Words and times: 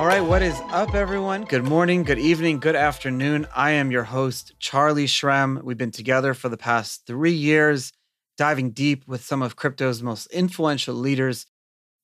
All 0.00 0.06
right, 0.06 0.22
what 0.22 0.40
is 0.40 0.58
up, 0.70 0.94
everyone? 0.94 1.44
Good 1.44 1.64
morning, 1.64 2.04
good 2.04 2.18
evening, 2.18 2.58
good 2.58 2.74
afternoon. 2.74 3.46
I 3.54 3.72
am 3.72 3.90
your 3.90 4.04
host, 4.04 4.54
Charlie 4.58 5.04
Shrem. 5.04 5.62
We've 5.62 5.76
been 5.76 5.90
together 5.90 6.32
for 6.32 6.48
the 6.48 6.56
past 6.56 7.02
three 7.06 7.34
years, 7.34 7.92
diving 8.38 8.70
deep 8.70 9.06
with 9.06 9.22
some 9.22 9.42
of 9.42 9.56
crypto's 9.56 10.02
most 10.02 10.24
influential 10.28 10.94
leaders, 10.94 11.44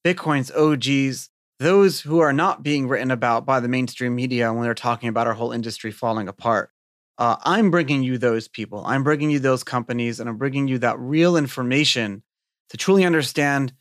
Bitcoin's 0.05 0.51
OGs, 0.51 1.31
those 1.59 2.03
who 2.03 2.19
are 2.19 2.35
not 2.35 2.63
being 2.63 2.87
written 2.87 3.11
about 3.11 3.47
by 3.47 3.61
the 3.61 3.69
mainstream 3.69 4.15
media 4.15 4.53
when 4.53 4.65
they're 4.65 4.75
talking 4.75 5.09
about 5.09 5.27
our 5.27 5.33
whole 5.33 5.53
industry 5.53 5.91
falling 5.91 6.29
apart. 6.29 6.69
Uh, 7.17 7.37
I'm 7.47 7.71
bringing 7.71 8.03
you 8.03 8.19
those 8.19 8.47
people. 8.47 8.85
I'm 8.85 9.05
bringing 9.05 9.31
you 9.31 9.39
those 9.39 9.65
companies, 9.65 10.21
and 10.21 10.29
I'm 10.29 10.37
bringing 10.37 10.69
you 10.69 10.77
that 10.81 10.99
real 10.99 11.39
information 11.39 12.23
to 12.69 12.77
truly 12.77 13.07
understand 13.07 13.73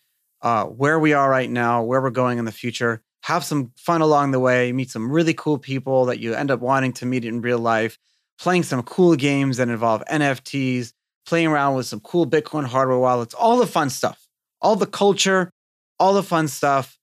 uh, 0.41 0.63
where 0.63 1.00
we 1.00 1.11
are 1.11 1.29
right 1.29 1.50
now, 1.50 1.84
where 1.84 2.02
we're 2.02 2.11
going 2.11 2.38
in 2.38 2.45
the 2.45 2.54
future. 2.54 3.04
Have 3.26 3.44
some 3.44 3.71
fun 3.75 4.02
along 4.02 4.32
the 4.32 4.39
way, 4.39 4.71
meet 4.71 4.92
some 4.92 5.11
really 5.11 5.34
cool 5.34 5.57
people 5.57 6.06
that 6.06 6.20
you 6.20 6.36
end 6.36 6.52
up 6.52 6.60
wanting 6.60 6.93
to 6.93 7.07
meet 7.07 7.25
in 7.25 7.42
real 7.42 7.57
life, 7.57 7.98
playing 8.38 8.61
some 8.61 8.84
cool 8.84 9.15
games 9.15 9.57
that 9.57 9.68
involve 9.68 10.04
NFTs, 10.11 10.93
playing 11.25 11.48
around 11.48 11.74
with 11.74 11.88
some 11.88 12.01
cool 12.01 12.28
Bitcoin 12.28 12.65
hardware 12.65 13.00
wallets, 13.00 13.34
all 13.34 13.57
the 13.57 13.65
fun 13.65 13.89
stuff, 13.89 14.28
all 14.61 14.75
the 14.75 14.86
culture, 14.86 15.51
all 16.00 16.14
the 16.14 16.21
fun 16.21 16.48
stuff. 16.48 17.00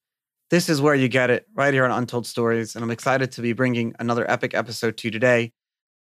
This 0.49 0.69
is 0.69 0.81
where 0.81 0.95
you 0.95 1.09
get 1.09 1.29
it 1.29 1.45
right 1.57 1.75
here 1.75 1.85
on 1.85 1.91
Untold 1.91 2.25
Stories. 2.25 2.77
And 2.77 2.85
I'm 2.85 2.93
excited 2.93 3.33
to 3.33 3.43
be 3.43 3.53
bringing 3.53 3.93
another 3.99 4.31
epic 4.31 4.55
episode 4.55 4.97
to 4.99 5.09
you 5.09 5.11
today. 5.11 5.53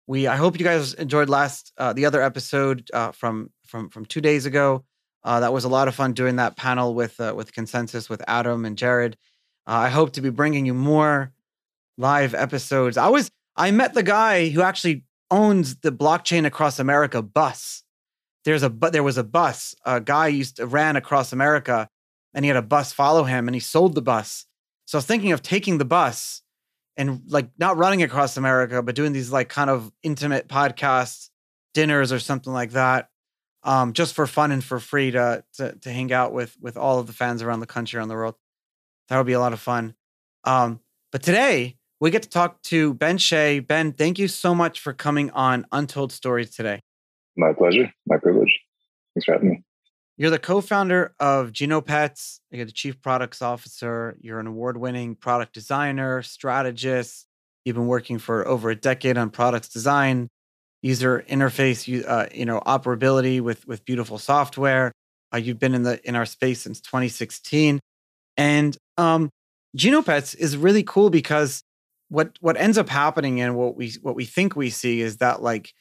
We, 0.08 0.26
I 0.26 0.36
hope 0.36 0.58
you 0.58 0.66
guys 0.66 0.96
enjoyed 0.96 1.30
last, 1.30 1.74
uh, 1.78 1.94
the 1.94 2.06
other 2.06 2.24
episode 2.24 2.90
uh, 2.92 3.12
from, 3.12 3.52
from, 3.68 3.92
from 3.92 4.06
two 4.06 4.22
days 4.22 4.48
ago. 4.48 4.84
Uh, 5.24 5.42
that 5.42 5.54
was 5.54 5.64
a 5.64 5.70
lot 5.70 5.88
of 5.88 5.94
fun 5.94 6.14
doing 6.14 6.38
that 6.38 6.56
panel 6.56 6.96
with, 6.96 7.20
uh, 7.20 7.34
with 7.36 7.54
Consensus 7.54 8.10
with 8.10 8.24
Adam 8.28 8.66
and 8.66 8.80
Jared. 8.80 9.16
Uh, 9.68 9.72
I 9.72 9.90
hope 9.90 10.14
to 10.14 10.22
be 10.22 10.30
bringing 10.30 10.66
you 10.66 10.74
more 10.74 11.34
live 11.98 12.34
episodes. 12.34 12.98
I 12.98 13.10
was, 13.10 13.30
I 13.56 13.72
met 13.72 13.94
the 13.94 14.04
guy 14.04 14.50
who 14.50 14.62
actually 14.62 15.04
owns 15.30 15.78
the 15.78 15.92
blockchain 15.92 16.46
across 16.46 16.80
America 16.80 17.22
bus. 17.22 17.84
There's 18.46 18.64
a, 18.64 18.70
but 18.70 18.94
there 18.94 19.04
was 19.04 19.18
a 19.18 19.24
bus. 19.24 19.76
A 19.86 20.00
guy 20.00 20.28
used 20.28 20.56
to 20.58 20.66
ran 20.66 20.96
across 20.96 21.34
America 21.34 21.90
and 22.34 22.46
he 22.46 22.48
had 22.48 22.58
a 22.58 22.62
bus 22.62 22.94
follow 22.94 23.26
him 23.26 23.48
and 23.48 23.56
he 23.56 23.60
sold 23.60 23.94
the 23.96 24.02
bus. 24.02 24.46
So 24.86 24.98
I 24.98 25.00
was 25.00 25.06
thinking 25.06 25.34
of 25.34 25.42
taking 25.42 25.80
the 25.80 25.86
bus 25.86 26.44
and 26.96 27.22
like 27.28 27.50
not 27.58 27.78
running 27.78 28.04
across 28.04 28.38
America, 28.38 28.82
but 28.82 28.96
doing 28.96 29.12
these 29.12 29.32
like 29.32 29.50
kind 29.50 29.70
of 29.70 29.92
intimate 30.02 30.48
podcasts, 30.48 31.30
dinners 31.74 32.14
or 32.14 32.20
something 32.20 32.54
like 32.54 32.72
that, 32.72 33.10
um, 33.64 33.92
just 33.92 34.16
for 34.16 34.26
fun 34.28 34.52
and 34.52 34.64
for 34.64 34.80
free 34.80 35.12
to, 35.12 35.44
to 35.56 35.74
to 35.74 35.92
hang 35.92 36.14
out 36.14 36.32
with 36.32 36.56
with 36.62 36.78
all 36.78 37.00
of 37.00 37.08
the 37.08 37.14
fans 37.14 37.42
around 37.42 37.60
the 37.60 37.68
country, 37.68 37.98
around 37.98 38.08
the 38.08 38.16
world. 38.16 38.36
That 39.10 39.18
would 39.18 39.28
be 39.28 39.34
a 39.34 39.40
lot 39.40 39.54
of 39.54 39.60
fun. 39.60 39.96
Um, 40.44 40.80
but 41.12 41.24
today 41.24 41.78
we 42.00 42.12
get 42.12 42.24
to 42.24 42.30
talk 42.30 42.62
to 42.64 42.94
Ben 42.94 43.18
Shea. 43.18 43.60
Ben, 43.60 43.92
thank 43.92 44.20
you 44.20 44.28
so 44.28 44.54
much 44.54 44.80
for 44.80 44.94
coming 44.94 45.32
on 45.32 45.66
Untold 45.72 46.12
Stories 46.12 46.52
today. 46.52 46.82
My 47.36 47.54
pleasure. 47.54 47.92
My 48.06 48.18
privilege. 48.18 48.60
Thanks 49.14 49.26
for 49.26 49.34
having 49.34 49.50
me. 49.50 49.64
You're 50.18 50.32
the 50.32 50.40
co-founder 50.40 51.14
of 51.20 51.52
GenoPets. 51.52 52.40
You're 52.50 52.66
the 52.66 52.72
chief 52.72 53.00
products 53.02 53.42
officer. 53.42 54.18
You're 54.20 54.40
an 54.40 54.48
award-winning 54.48 55.16
product 55.16 55.54
designer, 55.54 56.24
strategist. 56.24 57.28
You've 57.64 57.76
been 57.76 57.88
working 57.88 58.18
for 58.18 58.48
over 58.48 58.72
a 58.72 58.76
decade 58.76 59.18
on 59.18 59.30
products 59.30 59.70
design, 59.70 60.30
user 60.82 61.24
interface, 61.30 62.04
uh, 62.08 62.28
you 62.34 62.46
know, 62.46 62.62
operability 62.62 63.42
with 63.42 63.68
with 63.68 63.86
beautiful 63.86 64.18
software. 64.18 64.92
Uh, 65.34 65.38
you've 65.38 65.60
been 65.60 65.76
in 65.76 65.84
the 65.84 66.00
in 66.08 66.16
our 66.16 66.26
space 66.26 66.62
since 66.62 66.82
2016, 66.82 67.80
and 68.38 68.78
um, 68.98 69.32
GenoPets 69.76 70.36
is 70.36 70.58
really 70.58 70.84
cool 70.84 71.10
because 71.10 71.64
what 72.10 72.38
what 72.40 72.58
ends 72.58 72.78
up 72.78 72.90
happening 72.90 73.42
and 73.42 73.56
what 73.56 73.76
we 73.76 73.92
what 74.02 74.16
we 74.16 74.26
think 74.26 74.56
we 74.56 74.70
see 74.70 75.02
is 75.02 75.18
that 75.18 75.42
like 75.42 75.74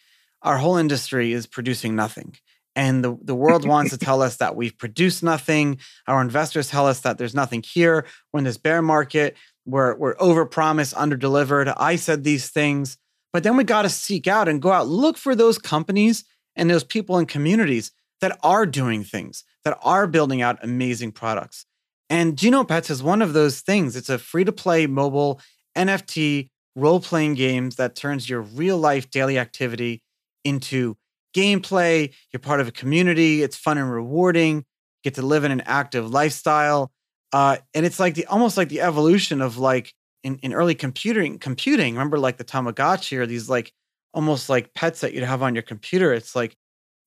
our 0.42 0.58
whole 0.58 0.76
industry 0.76 1.32
is 1.32 1.46
producing 1.46 1.94
nothing 1.94 2.36
and 2.76 3.02
the, 3.02 3.18
the 3.22 3.34
world 3.34 3.66
wants 3.66 3.90
to 3.90 3.98
tell 4.06 4.22
us 4.22 4.36
that 4.36 4.54
we've 4.54 4.76
produced 4.76 5.22
nothing. 5.22 5.78
Our 6.06 6.20
investors 6.20 6.68
tell 6.68 6.86
us 6.86 7.00
that 7.00 7.16
there's 7.16 7.34
nothing 7.34 7.62
here. 7.62 8.04
We're 8.32 8.38
in 8.38 8.44
this 8.44 8.58
bear 8.58 8.82
market. 8.82 9.34
We're, 9.64 9.96
we're 9.96 10.14
overpromised, 10.16 10.94
underdelivered. 10.94 11.74
I 11.76 11.96
said 11.96 12.22
these 12.22 12.50
things. 12.50 12.98
But 13.32 13.42
then 13.42 13.56
we 13.56 13.64
got 13.64 13.82
to 13.82 13.88
seek 13.88 14.28
out 14.28 14.46
and 14.46 14.62
go 14.62 14.70
out, 14.70 14.86
look 14.86 15.16
for 15.16 15.34
those 15.34 15.58
companies 15.58 16.24
and 16.54 16.70
those 16.70 16.84
people 16.84 17.16
and 17.16 17.26
communities 17.26 17.90
that 18.20 18.38
are 18.42 18.66
doing 18.66 19.02
things, 19.02 19.42
that 19.64 19.78
are 19.82 20.06
building 20.06 20.42
out 20.42 20.62
amazing 20.62 21.12
products. 21.12 21.66
And 22.08 22.36
GenoPets 22.36 22.90
is 22.90 23.02
one 23.02 23.22
of 23.22 23.32
those 23.32 23.60
things. 23.60 23.96
It's 23.96 24.08
a 24.08 24.18
free 24.18 24.44
to 24.44 24.52
play 24.52 24.86
mobile 24.86 25.40
NFT 25.76 26.48
role 26.76 27.00
playing 27.00 27.34
games 27.34 27.76
that 27.76 27.96
turns 27.96 28.28
your 28.28 28.42
real 28.42 28.78
life 28.78 29.10
daily 29.10 29.38
activity 29.38 30.02
into 30.44 30.96
gameplay. 31.34 32.12
You're 32.32 32.40
part 32.40 32.60
of 32.60 32.68
a 32.68 32.72
community. 32.72 33.42
It's 33.42 33.56
fun 33.56 33.78
and 33.78 33.90
rewarding. 33.90 34.56
You 34.56 34.64
get 35.04 35.14
to 35.14 35.22
live 35.22 35.44
in 35.44 35.50
an 35.50 35.62
active 35.62 36.08
lifestyle. 36.10 36.92
Uh, 37.32 37.56
and 37.74 37.84
it's 37.84 37.98
like 37.98 38.14
the 38.14 38.26
almost 38.26 38.56
like 38.56 38.68
the 38.68 38.80
evolution 38.80 39.42
of 39.42 39.58
like 39.58 39.92
in, 40.22 40.38
in 40.38 40.52
early 40.52 40.74
computing 40.74 41.38
computing. 41.38 41.94
Remember 41.94 42.18
like 42.18 42.36
the 42.36 42.44
Tamagotchi 42.44 43.18
or 43.18 43.26
these 43.26 43.48
like 43.48 43.72
almost 44.14 44.48
like 44.48 44.72
pets 44.74 45.00
that 45.00 45.12
you'd 45.12 45.24
have 45.24 45.42
on 45.42 45.54
your 45.54 45.62
computer. 45.62 46.12
It's 46.12 46.34
like 46.34 46.56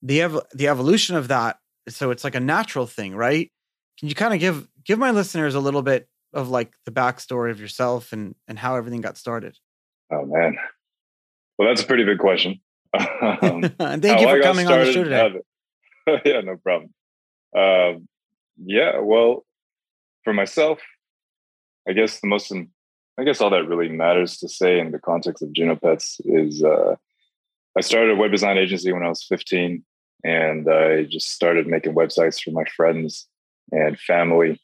the 0.01 0.21
ev- 0.21 0.41
the 0.53 0.67
evolution 0.67 1.16
of 1.16 1.29
that. 1.29 1.57
So 1.87 2.11
it's 2.11 2.23
like 2.23 2.35
a 2.35 2.39
natural 2.39 2.85
thing, 2.85 3.16
right? 3.16 3.51
Can 3.99 4.09
you 4.09 4.16
kind 4.16 4.33
of 4.33 4.39
give 4.39 4.67
give 4.84 5.00
my 5.00 5.12
listeners 5.12 5.56
a 5.56 5.59
little 5.59 5.81
bit 5.81 6.07
of 6.34 6.50
like 6.50 6.73
the 6.85 6.91
backstory 6.91 7.51
of 7.51 7.59
yourself 7.59 8.13
and 8.13 8.35
and 8.47 8.59
how 8.59 8.75
everything 8.75 9.01
got 9.01 9.17
started? 9.17 9.57
Oh 10.12 10.25
man, 10.25 10.57
well 11.57 11.67
that's 11.67 11.81
a 11.81 11.85
pretty 11.85 12.06
big 12.06 12.19
question. 12.19 12.59
Um, 13.22 13.63
and 13.79 14.01
thank 14.01 14.22
you 14.22 14.28
for 14.28 14.41
coming 14.41 14.67
on 14.67 14.79
the 14.79 14.91
show 14.91 15.03
today. 15.03 15.41
yeah, 16.25 16.41
no 16.41 16.57
problem. 16.57 16.91
Um, 17.56 18.07
yeah, 18.57 19.00
well, 19.00 19.45
for 20.23 20.34
myself, 20.34 20.79
I 21.88 21.94
guess 21.94 22.19
the 22.19 22.28
most, 22.28 22.51
I 22.51 23.23
guess 23.23 23.41
all 23.41 23.50
that 23.51 23.67
really 23.67 23.90
matters 23.90 24.38
to 24.38 24.50
say 24.50 24.79
in 24.79 24.91
the 24.91 25.00
context 25.00 25.44
of 25.44 25.50
GenoPets 25.50 26.19
is 26.25 26.63
uh, 26.63 26.96
I 27.78 27.81
started 27.81 28.11
a 28.11 28.16
web 28.16 28.31
design 28.31 28.57
agency 28.57 28.91
when 28.91 29.03
I 29.03 29.09
was 29.09 29.23
15, 29.23 29.84
and 30.23 30.69
I 30.69 31.03
just 31.03 31.29
started 31.29 31.67
making 31.67 31.96
websites 31.96 32.41
for 32.41 32.51
my 32.51 32.63
friends 32.75 33.28
and 33.72 34.00
family. 34.00 34.59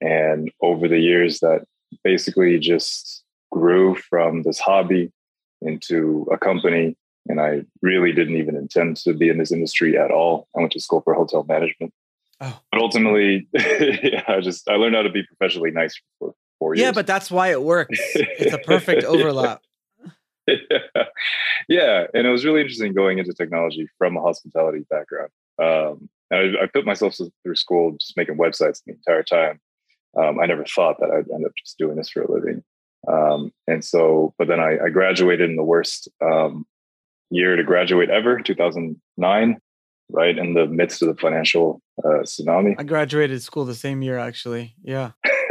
And 0.00 0.50
over 0.62 0.88
the 0.88 0.98
years, 0.98 1.40
that 1.40 1.64
basically 2.04 2.58
just 2.58 3.22
grew 3.50 3.96
from 3.96 4.42
this 4.42 4.58
hobby 4.58 5.12
into 5.60 6.26
a 6.32 6.38
company 6.38 6.96
and 7.28 7.40
I 7.40 7.62
really 7.82 8.12
didn't 8.12 8.36
even 8.36 8.56
intend 8.56 8.96
to 8.98 9.14
be 9.14 9.28
in 9.28 9.38
this 9.38 9.52
industry 9.52 9.96
at 9.96 10.10
all. 10.10 10.48
I 10.56 10.60
went 10.60 10.72
to 10.72 10.80
school 10.80 11.02
for 11.02 11.14
hotel 11.14 11.44
management. 11.48 11.92
Oh. 12.40 12.58
But 12.72 12.80
ultimately, 12.80 13.48
yeah, 13.54 14.24
I 14.26 14.40
just 14.40 14.68
I 14.68 14.74
learned 14.74 14.96
how 14.96 15.02
to 15.02 15.10
be 15.10 15.22
professionally 15.22 15.70
nice 15.70 16.00
for 16.18 16.34
four 16.58 16.74
years. 16.74 16.86
Yeah, 16.86 16.92
but 16.92 17.06
that's 17.06 17.30
why 17.30 17.50
it 17.50 17.62
works. 17.62 17.98
It's 18.14 18.54
a 18.54 18.58
perfect 18.58 19.04
overlap. 19.04 19.60
yeah. 20.46 20.56
yeah, 21.68 22.06
and 22.14 22.26
it 22.26 22.30
was 22.30 22.44
really 22.44 22.62
interesting 22.62 22.94
going 22.94 23.18
into 23.18 23.34
technology 23.34 23.88
from 23.98 24.16
a 24.16 24.20
hospitality 24.20 24.84
background. 24.88 25.30
Um, 25.60 26.08
and 26.30 26.56
I, 26.58 26.64
I, 26.64 26.66
put 26.66 26.86
myself 26.86 27.16
through 27.42 27.54
school 27.54 27.92
just 28.00 28.16
making 28.16 28.38
websites 28.38 28.82
the 28.84 28.92
entire 28.92 29.22
time. 29.22 29.60
Um, 30.18 30.40
I 30.40 30.46
never 30.46 30.64
thought 30.64 30.96
that 31.00 31.10
I'd 31.10 31.30
end 31.32 31.46
up 31.46 31.52
just 31.58 31.78
doing 31.78 31.96
this 31.96 32.10
for 32.10 32.22
a 32.22 32.32
living. 32.32 32.62
Um, 33.08 33.52
and 33.66 33.84
so, 33.84 34.34
but 34.38 34.48
then 34.48 34.60
I, 34.60 34.76
I, 34.84 34.88
graduated 34.90 35.48
in 35.48 35.56
the 35.56 35.64
worst 35.64 36.08
um, 36.22 36.66
year 37.30 37.56
to 37.56 37.64
graduate 37.64 38.10
ever, 38.10 38.40
2009, 38.40 39.58
right 40.10 40.38
in 40.38 40.54
the 40.54 40.66
midst 40.66 41.00
of 41.00 41.08
the 41.08 41.14
financial 41.14 41.80
uh, 42.04 42.22
tsunami. 42.24 42.74
I 42.78 42.82
graduated 42.82 43.42
school 43.42 43.64
the 43.64 43.74
same 43.74 44.02
year, 44.02 44.18
actually. 44.18 44.74
Yeah. 44.82 45.12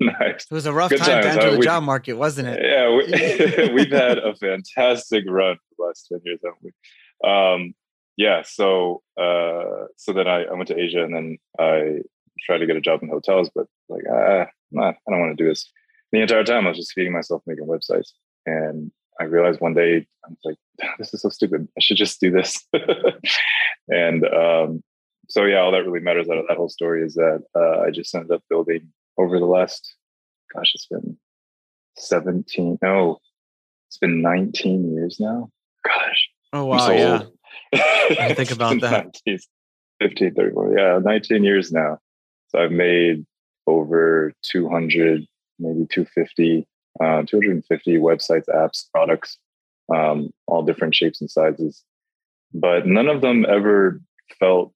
nice. 0.00 0.46
It 0.50 0.54
was 0.54 0.66
a 0.66 0.72
rough 0.72 0.90
Good 0.90 0.98
time 0.98 1.22
times. 1.22 1.36
to 1.36 1.42
enter 1.42 1.56
the 1.56 1.62
job 1.62 1.84
market, 1.84 2.14
wasn't 2.14 2.48
it? 2.48 2.60
Yeah, 2.62 2.94
we, 2.94 3.82
have 3.82 3.90
had 3.92 4.18
a 4.18 4.34
fantastic 4.40 5.24
run 5.28 5.56
for 5.56 5.74
the 5.78 5.84
last 5.84 6.08
10 6.08 6.20
years, 6.24 6.40
haven't 6.44 6.62
we? 6.62 7.28
Um, 7.28 7.74
yeah, 8.16 8.42
so 8.44 9.02
uh, 9.16 9.86
so 9.96 10.12
then 10.12 10.26
I, 10.26 10.44
I 10.44 10.52
went 10.54 10.66
to 10.68 10.78
Asia 10.78 11.04
and 11.04 11.14
then 11.14 11.38
I 11.58 12.00
tried 12.44 12.58
to 12.58 12.66
get 12.66 12.76
a 12.76 12.80
job 12.80 13.02
in 13.02 13.08
hotels, 13.08 13.50
but 13.54 13.66
like, 13.88 14.04
ah, 14.10 14.46
nah, 14.70 14.88
I 14.90 15.10
don't 15.10 15.20
want 15.20 15.36
to 15.36 15.42
do 15.42 15.48
this. 15.48 15.70
The 16.12 16.20
entire 16.20 16.44
time 16.44 16.66
I 16.66 16.70
was 16.70 16.78
just 16.78 16.92
feeding 16.92 17.12
myself 17.12 17.42
making 17.46 17.66
websites. 17.66 18.12
And 18.46 18.90
I 19.20 19.24
realized 19.24 19.60
one 19.60 19.74
day 19.74 20.06
I 20.24 20.28
was 20.28 20.38
like, 20.44 20.56
this 20.98 21.12
is 21.12 21.22
so 21.22 21.28
stupid. 21.28 21.68
I 21.76 21.80
should 21.80 21.96
just 21.96 22.20
do 22.20 22.30
this. 22.30 22.64
and 23.88 24.24
um, 24.26 24.82
so 25.28 25.44
yeah, 25.44 25.58
all 25.58 25.72
that 25.72 25.84
really 25.84 26.00
matters 26.00 26.28
out 26.28 26.38
of 26.38 26.46
that 26.48 26.56
whole 26.56 26.68
story 26.68 27.04
is 27.04 27.14
that 27.14 27.42
uh, 27.54 27.80
I 27.80 27.90
just 27.90 28.14
ended 28.14 28.30
up 28.30 28.42
building 28.48 28.88
over 29.18 29.38
the 29.38 29.46
last, 29.46 29.94
gosh, 30.54 30.72
it's 30.74 30.86
been 30.86 31.18
17, 31.96 32.78
no, 32.80 33.18
it's 33.88 33.98
been 33.98 34.22
19 34.22 34.94
years 34.94 35.18
now. 35.20 35.50
Gosh. 35.84 36.28
Oh 36.52 36.64
wow, 36.64 36.78
so 36.78 36.92
yeah. 36.92 37.22
I 37.74 38.34
think 38.34 38.50
about 38.50 38.80
that. 38.80 39.16
19, 39.26 39.38
15, 40.00 40.34
34, 40.34 40.78
yeah, 40.78 40.98
19 41.02 41.44
years 41.44 41.72
now. 41.72 41.98
So 42.48 42.58
I've 42.58 42.72
made 42.72 43.24
over 43.66 44.32
200, 44.42 45.26
maybe 45.58 45.86
250 45.90 46.66
uh, 47.00 47.22
250 47.22 47.96
websites, 47.98 48.48
apps, 48.48 48.90
products, 48.92 49.38
um, 49.94 50.30
all 50.46 50.62
different 50.62 50.94
shapes 50.94 51.20
and 51.20 51.30
sizes. 51.30 51.84
But 52.52 52.86
none 52.86 53.08
of 53.08 53.20
them 53.20 53.46
ever 53.48 54.00
felt 54.38 54.72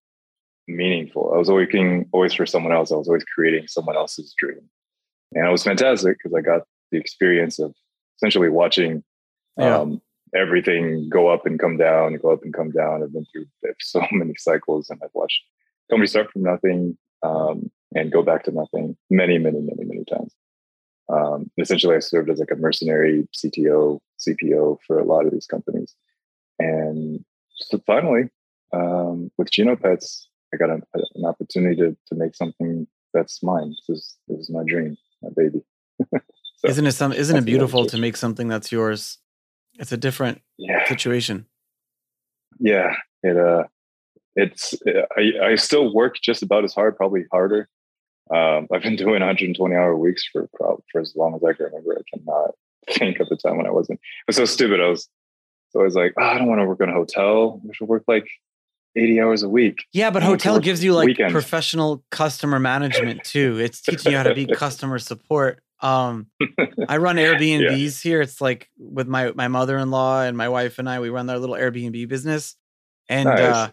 meaningful. 0.68 1.32
I 1.34 1.38
was 1.38 1.48
always 1.48 1.66
working 1.66 2.08
always 2.12 2.32
for 2.32 2.46
someone 2.46 2.72
else. 2.72 2.92
I 2.92 2.96
was 2.96 3.08
always 3.08 3.24
creating 3.24 3.66
someone 3.68 3.96
else's 3.96 4.34
dream. 4.38 4.60
And 5.32 5.46
it 5.46 5.50
was 5.50 5.64
fantastic 5.64 6.18
because 6.18 6.34
I 6.36 6.42
got 6.42 6.62
the 6.90 6.98
experience 6.98 7.58
of 7.58 7.74
essentially 8.18 8.50
watching 8.50 9.02
yeah. 9.58 9.78
um, 9.78 10.00
everything 10.34 11.08
go 11.08 11.28
up 11.28 11.46
and 11.46 11.58
come 11.58 11.78
down, 11.78 12.16
go 12.16 12.30
up 12.30 12.42
and 12.42 12.54
come 12.54 12.70
down. 12.70 13.02
I've 13.02 13.12
been 13.12 13.26
through 13.32 13.46
so 13.80 14.02
many 14.12 14.34
cycles 14.36 14.90
and 14.90 15.00
I've 15.02 15.10
watched 15.14 15.40
companies 15.90 16.10
start 16.10 16.30
from 16.30 16.42
nothing 16.42 16.96
um, 17.22 17.70
and 17.94 18.12
go 18.12 18.22
back 18.22 18.44
to 18.44 18.50
nothing 18.50 18.96
many, 19.10 19.38
many, 19.38 19.60
many, 19.60 19.84
many 19.84 20.04
times. 20.04 20.34
Um, 21.12 21.50
essentially, 21.58 21.96
I 21.96 22.00
served 22.00 22.30
as 22.30 22.38
like 22.38 22.50
a 22.50 22.56
mercenary 22.56 23.28
CTO, 23.34 24.00
CPO 24.18 24.78
for 24.86 24.98
a 24.98 25.04
lot 25.04 25.26
of 25.26 25.32
these 25.32 25.46
companies. 25.46 25.94
And 26.58 27.24
so 27.56 27.80
finally, 27.86 28.30
um, 28.72 29.30
with 29.36 29.50
Genopets, 29.50 30.26
I 30.54 30.56
got 30.56 30.70
an, 30.70 30.82
an 30.94 31.24
opportunity 31.24 31.76
to, 31.76 31.96
to 32.08 32.14
make 32.14 32.34
something 32.34 32.86
that's 33.12 33.42
mine. 33.42 33.74
This 33.88 33.98
is, 33.98 34.16
this 34.28 34.40
is 34.40 34.50
my 34.50 34.62
dream, 34.64 34.96
my 35.22 35.30
baby. 35.36 35.62
so 36.12 36.68
isn't 36.68 36.86
it 36.86 36.92
some? 36.92 37.12
Isn't 37.12 37.36
it 37.36 37.44
beautiful 37.44 37.86
to 37.86 37.98
make 37.98 38.16
something 38.16 38.48
that's 38.48 38.72
yours? 38.72 39.18
It's 39.78 39.92
a 39.92 39.96
different 39.96 40.40
yeah. 40.58 40.86
situation. 40.88 41.46
Yeah, 42.58 42.94
it 43.22 43.36
uh, 43.36 43.64
it's 44.36 44.74
I, 45.16 45.32
I 45.42 45.54
still 45.56 45.92
work 45.92 46.16
just 46.22 46.42
about 46.42 46.64
as 46.64 46.74
hard, 46.74 46.96
probably 46.96 47.24
harder. 47.30 47.68
Um, 48.32 48.68
I've 48.72 48.82
been 48.82 48.96
doing 49.04 49.20
120 49.20 49.74
hour 49.74 49.96
weeks 49.96 50.24
for 50.30 50.48
for 50.58 51.00
as 51.00 51.14
long 51.16 51.34
as 51.34 51.42
I 51.44 51.52
can 51.52 51.66
remember. 51.66 51.98
I 51.98 52.16
cannot 52.16 52.50
think 52.90 53.20
of 53.20 53.28
the 53.28 53.36
time 53.36 53.56
when 53.56 53.66
I 53.66 53.70
wasn't. 53.70 53.98
It 53.98 54.28
was 54.28 54.36
so 54.36 54.44
stupid. 54.44 54.80
I 54.80 54.88
was 54.88 55.08
so 55.70 55.80
I 55.80 55.84
was 55.84 55.94
like, 55.94 56.12
oh, 56.18 56.24
I 56.24 56.38
don't 56.38 56.48
want 56.48 56.60
to 56.60 56.66
work 56.66 56.80
in 56.80 56.90
a 56.90 56.92
hotel. 56.92 57.60
I 57.68 57.72
should 57.72 57.88
work 57.88 58.04
like 58.06 58.28
80 58.94 59.20
hours 59.20 59.42
a 59.42 59.48
week. 59.48 59.84
Yeah, 59.92 60.10
but 60.10 60.22
hotel 60.22 60.60
gives 60.60 60.84
you 60.84 60.92
like 60.92 61.06
weekends. 61.06 61.32
professional 61.32 62.04
customer 62.10 62.58
management 62.58 63.24
too. 63.24 63.58
It's 63.58 63.80
teaching 63.80 64.12
you 64.12 64.18
how 64.18 64.24
to 64.24 64.34
be 64.34 64.46
customer 64.54 64.98
support. 64.98 65.62
Um, 65.80 66.26
I 66.88 66.98
run 66.98 67.16
Airbnbs 67.16 68.04
yeah. 68.04 68.10
here. 68.10 68.20
It's 68.20 68.40
like 68.40 68.70
with 68.78 69.08
my 69.08 69.32
my 69.32 69.48
mother 69.48 69.78
in 69.78 69.90
law 69.90 70.22
and 70.22 70.36
my 70.36 70.48
wife 70.48 70.78
and 70.78 70.88
I, 70.88 71.00
we 71.00 71.08
run 71.08 71.28
our 71.28 71.38
little 71.38 71.56
Airbnb 71.56 72.06
business, 72.08 72.54
and 73.08 73.24
nice. 73.24 73.40
uh, 73.40 73.70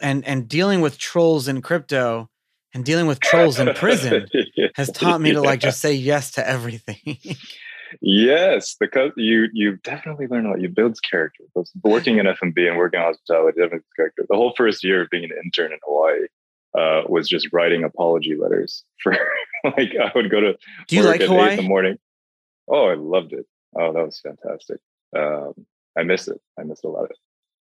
and 0.00 0.26
and 0.26 0.48
dealing 0.48 0.80
with 0.80 0.98
trolls 0.98 1.48
in 1.48 1.62
crypto 1.62 2.28
and 2.74 2.84
dealing 2.84 3.06
with 3.06 3.20
trolls 3.20 3.58
in 3.58 3.74
prison 3.74 4.26
has 4.74 4.90
taught 4.90 5.20
me 5.20 5.32
to 5.32 5.40
like 5.40 5.60
just 5.60 5.80
say 5.80 5.92
yes 5.92 6.32
to 6.32 6.48
everything. 6.48 7.18
yes, 8.00 8.76
because 8.78 9.12
you 9.16 9.48
you 9.52 9.76
definitely 9.78 10.26
learn 10.26 10.46
a 10.46 10.50
lot. 10.50 10.60
You 10.60 10.68
build 10.68 10.98
character. 11.08 11.44
Working 11.82 12.18
in 12.18 12.26
F&B 12.26 12.66
and 12.66 12.76
working 12.76 13.00
in 13.00 13.06
hospitality 13.06 13.60
definitely 13.60 13.86
character. 13.96 14.24
The 14.28 14.36
whole 14.36 14.54
first 14.56 14.84
year 14.84 15.02
of 15.02 15.10
being 15.10 15.24
an 15.24 15.32
intern 15.44 15.72
in 15.72 15.78
Hawaii 15.84 16.26
uh, 16.78 17.02
was 17.08 17.28
just 17.28 17.48
writing 17.52 17.84
apology 17.84 18.36
letters 18.36 18.84
for 19.02 19.16
like 19.64 19.92
I 20.00 20.12
would 20.14 20.30
go 20.30 20.40
to 20.40 20.56
Do 20.86 20.96
you 20.96 21.02
like 21.02 21.22
Hawaii? 21.22 21.52
in 21.52 21.56
the 21.56 21.62
morning. 21.62 21.98
Oh, 22.68 22.86
I 22.86 22.94
loved 22.94 23.32
it. 23.32 23.46
Oh, 23.78 23.92
that 23.92 24.04
was 24.04 24.20
fantastic. 24.20 24.78
Um, 25.16 25.54
I 25.98 26.04
miss 26.04 26.28
it. 26.28 26.40
I 26.58 26.62
miss 26.62 26.82
a 26.84 26.88
lot 26.88 27.04
of 27.04 27.10
it. 27.10 27.16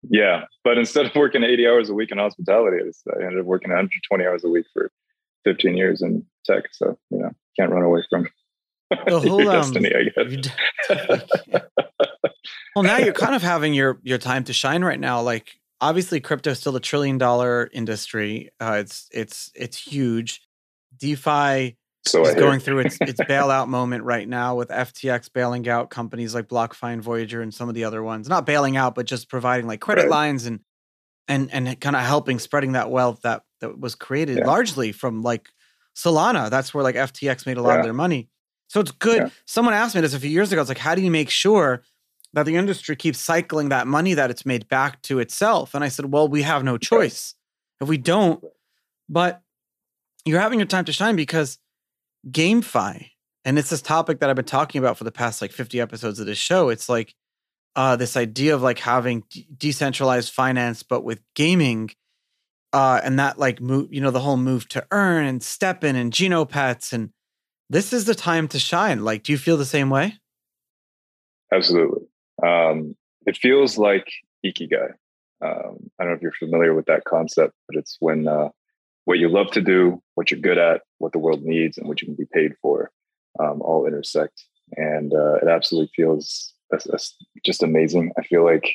Yeah, 0.03 0.45
but 0.65 0.79
instead 0.79 1.07
of 1.07 1.15
working 1.15 1.45
80 1.45 1.67
hours 1.67 1.89
a 1.89 1.95
week 1.95 2.11
in 2.11 2.19
hospitality, 2.19 2.79
I 2.81 3.25
ended 3.25 3.41
up 3.41 3.47
working 3.47 3.71
120 3.71 4.25
hours 4.25 4.45
a 4.45 4.49
week 4.49 4.67
for 4.73 4.91
15 5.45 5.77
years 5.77 6.03
in 6.03 6.25
tech. 6.45 6.65
So 6.73 6.99
you 7.11 7.19
know, 7.19 7.31
can't 7.59 7.71
run 7.71 7.85
away 7.85 8.03
from 8.11 8.29
the 9.07 9.21
whole 9.21 9.49
um, 9.49 9.55
destiny, 9.55 9.93
I 9.95 10.25
guess. 10.25 10.51
well, 12.77 12.83
now 12.83 12.99
you're 12.99 13.13
kind 13.13 13.35
of 13.35 13.43
having 13.43 13.75
your 13.75 14.01
your 14.03 14.19
time 14.19 14.45
to 14.45 14.53
shine 14.53 14.85
right 14.85 15.01
now. 15.01 15.23
Like, 15.23 15.61
obviously, 15.81 16.21
crypto 16.21 16.51
is 16.51 16.59
still 16.59 16.77
a 16.77 16.81
trillion 16.81 17.19
dollar 17.19 17.71
industry. 17.73 18.51
Uh, 18.61 18.79
it's 18.81 19.09
it's 19.13 19.51
it's 19.55 19.79
huge. 19.79 20.43
DeFi 20.99 21.77
so 22.05 22.27
is 22.27 22.35
going 22.35 22.61
through 22.61 22.81
its 22.81 22.99
its 23.01 23.21
bailout 23.29 23.69
moment 23.69 24.05
right 24.05 24.29
now 24.29 24.57
with 24.57 24.69
FTX 24.69 25.33
bailing 25.33 25.69
out 25.69 25.91
companies 25.91 26.35
like 26.35 26.49
BlockFi 26.49 26.95
and 26.95 27.03
Voyager 27.03 27.43
and 27.43 27.55
some 27.55 27.69
of 27.69 27.75
the 27.75 27.85
other 27.85 28.03
ones. 28.03 28.29
Not 28.29 28.47
bailing 28.47 28.77
out, 28.77 28.95
but 28.95 29.07
just 29.07 29.29
providing 29.29 29.67
like 29.67 29.81
credit 29.81 30.03
right. 30.03 30.11
lines 30.11 30.47
and 30.47 30.61
and 31.29 31.53
and 31.53 31.81
kind 31.81 31.97
of 31.97 32.03
helping 32.03 32.39
spreading 32.39 32.73
that 32.73 32.91
wealth 32.91 33.23
that 33.23 33.43
that 33.61 33.79
was 33.79 33.95
created 33.95 34.39
yeah. 34.39 34.47
largely 34.47 34.93
from 34.93 35.23
like 35.23 35.49
Solana. 35.97 36.51
That's 36.51 36.75
where 36.75 36.83
like 36.83 36.97
FTX 36.97 37.47
made 37.47 37.57
a 37.57 37.63
lot 37.63 37.75
yeah. 37.75 37.79
of 37.79 37.85
their 37.85 37.93
money. 37.93 38.29
So 38.69 38.81
it's 38.81 38.91
good. 38.91 39.19
Yeah. 39.19 39.29
Someone 39.47 39.75
asked 39.75 39.95
me 39.95 40.01
this 40.01 40.15
a 40.15 40.21
few 40.21 40.31
years 40.31 40.51
ago. 40.51 40.61
It's 40.61 40.71
like, 40.71 40.79
how 40.79 40.95
do 40.95 41.03
you 41.03 41.11
make 41.11 41.29
sure 41.31 41.83
that 42.33 42.47
the 42.47 42.57
industry 42.57 42.97
keeps 42.97 43.19
cycling 43.19 43.69
that 43.69 43.87
money 43.87 44.15
that 44.15 44.31
it's 44.31 44.47
made 44.47 44.67
back 44.69 45.03
to 45.03 45.19
itself? 45.19 45.75
And 45.75 45.85
I 45.85 45.89
said, 45.89 46.11
well, 46.11 46.27
we 46.27 46.43
have 46.43 46.65
no 46.65 46.79
choice 46.79 47.35
if 47.81 47.89
we 47.89 47.99
don't. 47.99 48.43
But 49.11 49.43
you're 50.25 50.41
having 50.41 50.59
your 50.59 50.67
time 50.67 50.87
to 50.87 50.93
shine 50.93 51.17
because 51.17 51.59
GameFi, 52.31 53.11
and 53.45 53.59
it's 53.59 53.71
this 53.71 53.83
topic 53.83 54.21
that 54.21 54.31
I've 54.31 54.37
been 54.37 54.45
talking 54.45 54.79
about 54.79 54.97
for 54.97 55.05
the 55.05 55.13
past 55.13 55.43
like 55.43 55.53
50 55.53 55.81
episodes 55.81 56.21
of 56.21 56.27
this 56.27 56.39
show. 56.39 56.69
It's 56.69 56.89
like 56.89 57.15
uh, 57.75 57.97
this 57.97 58.17
idea 58.17 58.55
of 58.55 58.63
like 58.63 58.79
having 58.79 59.25
de- 59.31 59.47
decentralized 59.57 60.33
finance, 60.33 60.83
but 60.83 61.05
with 61.05 61.21
gaming. 61.35 61.91
Uh, 62.73 63.01
and 63.05 63.19
that 63.19 63.39
like 63.39 63.61
move, 63.61 63.93
you 63.93 64.01
know, 64.01 64.11
the 64.11 64.21
whole 64.21 64.39
move 64.39 64.67
to 64.71 64.87
earn 64.93 65.27
and 65.27 65.43
STEPN 65.43 65.95
and 65.95 66.11
Genopets 66.11 66.93
and 66.93 67.11
this 67.73 67.95
is 67.95 68.05
the 68.05 68.15
time 68.15 68.49
to 68.49 68.59
shine. 68.59 69.03
Like, 69.03 69.23
do 69.23 69.33
you 69.33 69.39
feel 69.39 69.57
the 69.57 69.65
same 69.65 69.89
way? 69.89 70.19
Absolutely. 71.51 72.07
Um, 72.47 72.95
it 73.25 73.39
feels 73.39 73.79
like 73.79 74.07
ikigai. 74.45 74.91
Um, 75.43 75.91
I 75.99 76.05
don't 76.05 76.09
know 76.09 76.17
if 76.17 76.23
you're 76.23 76.33
familiar 76.33 76.75
with 76.75 76.85
that 76.87 77.05
concept, 77.05 77.55
but 77.67 77.79
it's 77.79 77.97
when 77.99 78.29
uh, 78.29 78.51
what 79.05 79.19
you 79.19 79.29
love 79.29 79.51
to 79.53 79.61
do, 79.61 80.01
what 80.15 80.31
you're 80.31 80.41
good 80.41 80.59
at, 80.59 80.83
what 80.99 81.13
the 81.13 81.19
world 81.19 81.43
needs, 81.43 81.79
and 81.79 81.89
what 81.89 82.01
you 82.01 82.07
can 82.07 82.15
be 82.15 82.27
paid 82.33 82.53
for 82.63 82.91
um, 83.41 83.61
all 83.63 83.87
intersect. 83.87 84.45
And 84.77 85.13
uh, 85.13 85.35
it 85.35 85.49
absolutely 85.49 85.91
feels 85.95 86.55
just 87.45 87.63
amazing. 87.63 88.13
I 88.19 88.23
feel 88.23 88.45
like 88.45 88.75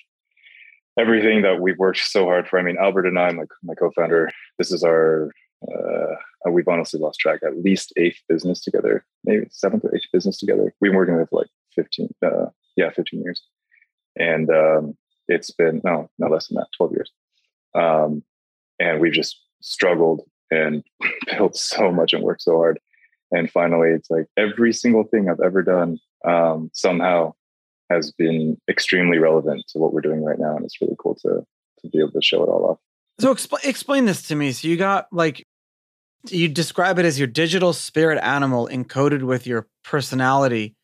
everything 0.99 1.41
that 1.43 1.59
we've 1.59 1.77
worked 1.77 1.99
so 1.99 2.25
hard 2.25 2.47
for. 2.47 2.59
I 2.59 2.63
mean, 2.63 2.77
Albert 2.77 3.07
and 3.07 3.17
I, 3.17 3.31
my, 3.31 3.45
my 3.63 3.73
co-founder, 3.75 4.29
this 4.57 4.71
is 4.71 4.83
our. 4.83 5.31
Uh, 5.67 6.51
we've 6.51 6.67
honestly 6.67 6.99
lost 6.99 7.19
track. 7.19 7.39
At 7.43 7.57
least 7.57 7.91
eighth 7.97 8.19
business 8.29 8.61
together, 8.61 9.03
maybe 9.23 9.47
seventh 9.49 9.85
or 9.85 9.95
eighth 9.95 10.05
business 10.13 10.37
together. 10.37 10.71
We've 10.79 10.91
been 10.91 10.97
working 10.97 11.17
with 11.17 11.29
like 11.31 11.47
fifteen. 11.73 12.13
Uh, 12.23 12.47
yeah, 12.75 12.91
fifteen 12.91 13.23
years, 13.23 13.41
and 14.15 14.49
um, 14.51 14.97
it's 15.27 15.49
been 15.49 15.81
no, 15.83 16.11
no 16.19 16.27
less 16.27 16.47
than 16.47 16.57
that, 16.57 16.67
twelve 16.77 16.91
years. 16.91 17.11
Um, 17.73 18.23
and 18.79 18.99
we've 18.99 19.13
just 19.13 19.41
struggled 19.61 20.21
and 20.51 20.83
built 21.37 21.55
so 21.55 21.91
much 21.91 22.13
and 22.13 22.23
worked 22.23 22.41
so 22.41 22.57
hard. 22.57 22.79
And 23.31 23.51
finally, 23.51 23.89
it's 23.89 24.09
like 24.09 24.25
every 24.37 24.73
single 24.73 25.03
thing 25.03 25.29
I've 25.29 25.41
ever 25.41 25.61
done 25.61 25.99
um, 26.25 26.71
somehow 26.73 27.33
has 27.89 28.11
been 28.11 28.57
extremely 28.69 29.17
relevant 29.17 29.63
to 29.69 29.79
what 29.79 29.93
we're 29.93 30.01
doing 30.01 30.23
right 30.23 30.39
now, 30.39 30.55
and 30.55 30.65
it's 30.65 30.79
really 30.81 30.95
cool 30.97 31.15
to 31.23 31.45
to 31.81 31.89
be 31.89 31.99
able 31.99 32.11
to 32.11 32.21
show 32.21 32.43
it 32.43 32.47
all 32.47 32.65
off. 32.65 32.79
So 33.19 33.31
explain 33.31 33.61
explain 33.63 34.05
this 34.05 34.21
to 34.23 34.35
me. 34.35 34.51
So 34.51 34.67
you 34.67 34.77
got 34.77 35.07
like 35.11 35.45
you 36.29 36.47
describe 36.47 36.99
it 36.99 37.05
as 37.05 37.19
your 37.19 37.27
digital 37.27 37.73
spirit 37.73 38.19
animal 38.21 38.67
encoded 38.71 39.23
with 39.23 39.47
your 39.47 39.67
personality 39.83 40.75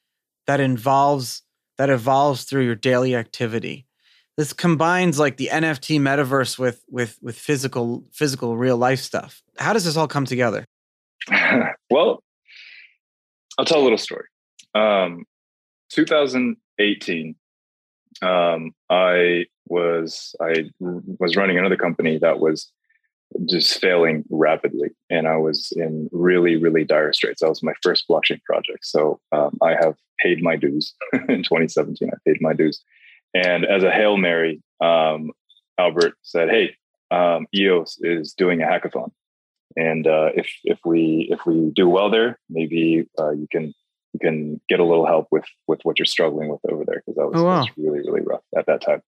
that 0.47 0.59
involves 0.59 1.43
that 1.77 1.89
evolves 1.89 2.43
through 2.43 2.65
your 2.65 2.75
daily 2.75 3.15
activity 3.15 3.85
this 4.37 4.53
combines 4.53 5.19
like 5.19 5.37
the 5.37 5.49
NFT 5.51 5.99
metaverse 5.99 6.57
with 6.57 6.83
with 6.89 7.17
with 7.21 7.37
physical 7.37 8.03
physical 8.11 8.57
real 8.57 8.77
life 8.77 8.99
stuff. 8.99 9.41
How 9.57 9.73
does 9.73 9.85
this 9.85 9.95
all 9.95 10.07
come 10.07 10.25
together? 10.25 10.65
well, 11.89 12.23
I'll 13.57 13.65
tell 13.65 13.81
a 13.81 13.83
little 13.83 13.97
story. 13.97 14.25
Um, 14.75 15.25
2018, 15.91 17.35
um, 18.21 18.71
I 18.89 19.45
was 19.67 20.35
I 20.41 20.65
was 21.19 21.35
running 21.35 21.59
another 21.59 21.77
company 21.77 22.17
that 22.17 22.39
was 22.39 22.71
just 23.45 23.79
failing 23.79 24.23
rapidly, 24.29 24.89
and 25.11 25.27
I 25.27 25.37
was 25.37 25.71
in 25.75 26.09
really 26.11 26.55
really 26.57 26.83
dire 26.83 27.13
straits. 27.13 27.41
That 27.41 27.49
was 27.49 27.61
my 27.61 27.73
first 27.83 28.05
blockchain 28.09 28.41
project, 28.43 28.85
so 28.85 29.19
um, 29.31 29.59
I 29.61 29.71
have 29.71 29.95
paid 30.19 30.41
my 30.41 30.55
dues 30.55 30.95
in 31.29 31.43
2017. 31.43 32.09
I 32.11 32.17
paid 32.25 32.41
my 32.41 32.53
dues 32.53 32.83
and 33.33 33.65
as 33.65 33.83
a 33.83 33.91
Hail 33.91 34.17
Mary, 34.17 34.61
um, 34.81 35.31
Albert 35.77 36.15
said, 36.21 36.49
Hey, 36.49 36.75
um, 37.11 37.47
EOS 37.53 37.99
is 38.01 38.33
doing 38.33 38.61
a 38.61 38.65
hackathon. 38.65 39.11
And 39.75 40.05
uh, 40.05 40.29
if 40.35 40.47
if 40.63 40.79
we 40.85 41.27
if 41.31 41.45
we 41.45 41.71
do 41.75 41.89
well 41.89 42.09
there, 42.11 42.39
maybe 42.49 43.07
uh, 43.19 43.31
you 43.31 43.47
can 43.51 43.73
you 44.13 44.19
can 44.19 44.61
get 44.69 44.79
a 44.79 44.83
little 44.83 45.07
help 45.07 45.27
with 45.31 45.45
with 45.67 45.79
what 45.83 45.97
you're 45.97 46.05
struggling 46.05 46.49
with 46.49 46.59
over 46.69 46.83
there 46.85 47.01
because 47.03 47.15
that, 47.15 47.27
was, 47.27 47.41
oh, 47.41 47.43
wow. 47.43 47.59
was 47.61 47.69
really 47.77 47.99
really 47.99 48.21
rough 48.21 48.43
at 48.55 48.67
that 48.67 48.81
time. 48.81 49.01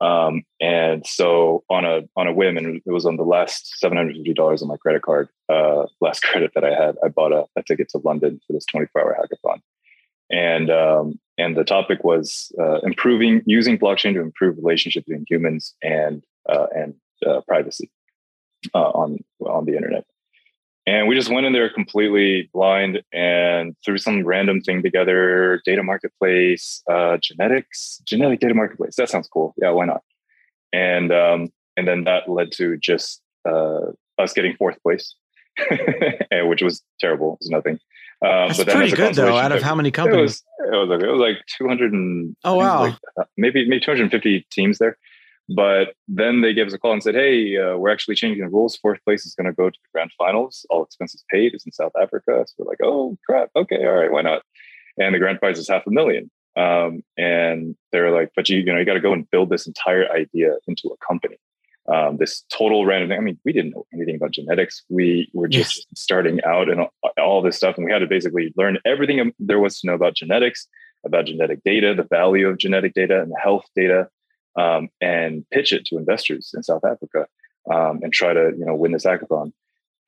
Um, 0.00 0.42
and 0.60 1.06
so 1.06 1.64
on 1.70 1.84
a 1.84 2.02
on 2.16 2.28
a 2.28 2.32
whim, 2.32 2.56
and 2.56 2.82
it 2.84 2.90
was 2.90 3.06
on 3.06 3.16
the 3.16 3.24
last 3.24 3.78
seven 3.78 3.96
hundred 3.96 4.16
fifty 4.16 4.34
dollars 4.34 4.62
on 4.62 4.68
my 4.68 4.76
credit 4.76 5.02
card, 5.02 5.28
uh, 5.48 5.86
last 6.00 6.20
credit 6.22 6.52
that 6.54 6.64
I 6.64 6.70
had, 6.70 6.96
I 7.04 7.08
bought 7.08 7.32
a, 7.32 7.46
a 7.56 7.62
ticket 7.62 7.88
to 7.90 7.98
London 7.98 8.40
for 8.46 8.52
this 8.52 8.66
twenty 8.66 8.86
four 8.92 9.02
hour 9.02 9.16
hackathon. 9.18 9.60
and 10.30 10.70
um, 10.70 11.18
and 11.38 11.56
the 11.56 11.64
topic 11.64 12.04
was 12.04 12.52
uh, 12.58 12.80
improving 12.80 13.42
using 13.46 13.78
blockchain 13.78 14.14
to 14.14 14.20
improve 14.20 14.56
relationships 14.56 15.06
between 15.06 15.26
humans 15.28 15.74
and 15.82 16.22
uh, 16.48 16.66
and 16.74 16.94
uh, 17.26 17.40
privacy 17.46 17.90
uh, 18.74 18.90
on 18.90 19.18
on 19.40 19.64
the 19.64 19.74
internet. 19.74 20.04
And 20.88 21.08
we 21.08 21.16
just 21.16 21.30
went 21.30 21.46
in 21.46 21.52
there 21.52 21.68
completely 21.68 22.48
blind 22.52 23.02
and 23.12 23.74
threw 23.84 23.98
some 23.98 24.24
random 24.24 24.60
thing 24.60 24.82
together. 24.82 25.60
Data 25.64 25.82
marketplace, 25.82 26.80
uh, 26.88 27.18
genetics, 27.20 28.00
genetic 28.04 28.38
data 28.38 28.54
marketplace. 28.54 28.94
That 28.94 29.10
sounds 29.10 29.28
cool. 29.28 29.52
Yeah, 29.56 29.70
why 29.70 29.86
not? 29.86 30.02
And 30.72 31.12
um, 31.12 31.48
and 31.76 31.88
then 31.88 32.04
that 32.04 32.28
led 32.28 32.52
to 32.52 32.76
just 32.76 33.20
uh, 33.48 33.92
us 34.18 34.32
getting 34.32 34.54
fourth 34.56 34.80
place, 34.82 35.14
which 36.32 36.62
was 36.62 36.82
terrible. 37.00 37.34
It 37.34 37.38
was 37.40 37.50
nothing. 37.50 37.80
Um, 38.24 38.48
that's 38.48 38.64
pretty 38.64 38.96
good 38.96 39.14
though. 39.14 39.36
Out 39.36 39.52
of 39.52 39.62
how 39.62 39.74
many 39.74 39.90
companies? 39.90 40.42
It 40.58 40.70
was, 40.70 40.72
it 40.72 40.76
was 40.76 40.88
like, 40.88 41.02
it 41.02 41.10
was 41.10 41.20
like 41.20 41.36
200 41.58 41.92
and 41.92 42.36
oh 42.44 42.54
wow, 42.54 42.96
like, 43.16 43.26
maybe 43.36 43.68
maybe 43.68 43.80
250 43.80 44.46
teams 44.50 44.78
there. 44.78 44.96
But 45.48 45.94
then 46.08 46.40
they 46.40 46.52
gave 46.54 46.66
us 46.66 46.72
a 46.72 46.78
call 46.78 46.92
and 46.92 47.02
said, 47.02 47.14
"Hey, 47.14 47.56
uh, 47.56 47.76
we're 47.76 47.90
actually 47.90 48.16
changing 48.16 48.42
the 48.42 48.50
rules. 48.50 48.76
Fourth 48.76 48.98
place 49.04 49.24
is 49.24 49.34
going 49.34 49.46
to 49.46 49.52
go 49.52 49.70
to 49.70 49.78
the 49.80 49.88
grand 49.92 50.10
finals. 50.18 50.66
All 50.70 50.82
expenses 50.82 51.24
paid. 51.30 51.54
Is 51.54 51.64
in 51.64 51.72
South 51.72 51.92
Africa." 52.00 52.44
So 52.48 52.54
we're 52.58 52.70
like, 52.70 52.80
"Oh 52.82 53.16
crap! 53.26 53.50
Okay, 53.54 53.84
all 53.86 53.94
right, 53.94 54.10
why 54.10 54.22
not?" 54.22 54.42
And 54.98 55.14
the 55.14 55.18
grand 55.18 55.38
prize 55.38 55.58
is 55.58 55.68
half 55.68 55.86
a 55.86 55.90
million. 55.90 56.30
Um, 56.56 57.02
and 57.16 57.76
they're 57.92 58.10
like, 58.10 58.32
"But 58.34 58.48
you, 58.48 58.58
you 58.58 58.72
know, 58.72 58.78
you 58.78 58.84
got 58.84 58.94
to 58.94 59.00
go 59.00 59.12
and 59.12 59.30
build 59.30 59.50
this 59.50 59.66
entire 59.68 60.10
idea 60.10 60.56
into 60.66 60.88
a 60.88 61.06
company." 61.06 61.36
Um, 61.88 62.16
this 62.16 62.44
total 62.52 62.84
random 62.84 63.10
thing. 63.10 63.18
I 63.18 63.22
mean, 63.22 63.38
we 63.44 63.52
didn't 63.52 63.70
know 63.70 63.86
anything 63.94 64.16
about 64.16 64.32
genetics. 64.32 64.82
We 64.88 65.30
were 65.32 65.46
just 65.46 65.76
yes. 65.76 65.86
starting 65.94 66.42
out 66.44 66.68
and 66.68 66.80
all, 66.80 66.92
all 67.16 67.42
this 67.42 67.56
stuff, 67.56 67.76
and 67.76 67.86
we 67.86 67.92
had 67.92 68.00
to 68.00 68.06
basically 68.06 68.52
learn 68.56 68.78
everything 68.84 69.32
there 69.38 69.60
was 69.60 69.80
to 69.80 69.86
know 69.86 69.94
about 69.94 70.16
genetics, 70.16 70.66
about 71.04 71.26
genetic 71.26 71.62
data, 71.64 71.94
the 71.94 72.02
value 72.02 72.48
of 72.48 72.58
genetic 72.58 72.94
data, 72.94 73.22
and 73.22 73.30
the 73.30 73.38
health 73.40 73.64
data 73.76 74.08
um, 74.56 74.88
and 75.00 75.48
pitch 75.50 75.72
it 75.72 75.84
to 75.86 75.96
investors 75.96 76.52
in 76.54 76.62
South 76.62 76.84
Africa 76.84 77.26
um, 77.72 78.00
and 78.02 78.12
try 78.12 78.32
to 78.32 78.52
you 78.58 78.64
know 78.64 78.74
win 78.74 78.92
this 78.92 79.04
hackathon. 79.04 79.52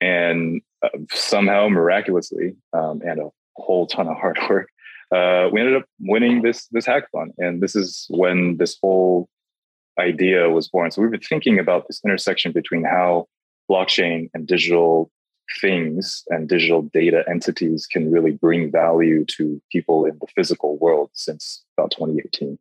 And 0.01 0.61
uh, 0.83 0.89
somehow, 1.11 1.67
miraculously, 1.67 2.55
um, 2.73 3.01
and 3.05 3.19
a 3.19 3.29
whole 3.55 3.87
ton 3.87 4.07
of 4.07 4.17
hard 4.17 4.39
work, 4.49 4.69
uh, 5.11 5.49
we 5.51 5.59
ended 5.59 5.75
up 5.75 5.85
winning 5.99 6.41
this 6.41 6.67
this 6.71 6.85
hackathon. 6.85 7.31
And 7.37 7.61
this 7.61 7.75
is 7.75 8.07
when 8.09 8.57
this 8.57 8.77
whole 8.81 9.29
idea 9.99 10.49
was 10.49 10.67
born. 10.67 10.91
So 10.91 11.01
we've 11.01 11.11
been 11.11 11.19
thinking 11.19 11.59
about 11.59 11.87
this 11.87 12.01
intersection 12.03 12.51
between 12.51 12.83
how 12.83 13.27
blockchain 13.69 14.29
and 14.33 14.47
digital 14.47 15.11
things 15.61 16.23
and 16.29 16.47
digital 16.47 16.83
data 16.83 17.23
entities 17.27 17.87
can 17.87 18.11
really 18.11 18.31
bring 18.31 18.71
value 18.71 19.25
to 19.25 19.61
people 19.71 20.05
in 20.05 20.17
the 20.19 20.27
physical 20.35 20.77
world 20.77 21.09
since 21.13 21.63
about 21.77 21.91
2018. 21.91 22.57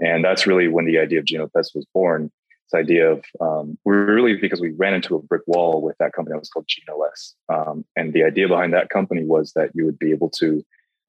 And 0.00 0.24
that's 0.24 0.46
really 0.46 0.68
when 0.68 0.86
the 0.86 0.98
idea 0.98 1.20
of 1.20 1.24
GenoPets 1.24 1.74
was 1.74 1.86
born. 1.94 2.30
This 2.70 2.80
idea 2.80 3.12
of 3.12 3.24
um, 3.40 3.78
we 3.84 3.94
really 3.94 4.36
because 4.36 4.60
we 4.60 4.70
ran 4.70 4.94
into 4.94 5.14
a 5.14 5.22
brick 5.22 5.42
wall 5.46 5.80
with 5.82 5.96
that 5.98 6.12
company 6.12 6.34
that 6.34 6.40
was 6.40 6.48
called 6.48 6.66
GenoLess. 6.66 7.34
Um, 7.48 7.84
and 7.94 8.12
the 8.12 8.24
idea 8.24 8.48
behind 8.48 8.72
that 8.72 8.90
company 8.90 9.24
was 9.24 9.52
that 9.52 9.70
you 9.74 9.84
would 9.84 9.98
be 9.98 10.10
able 10.10 10.30
to, 10.30 10.64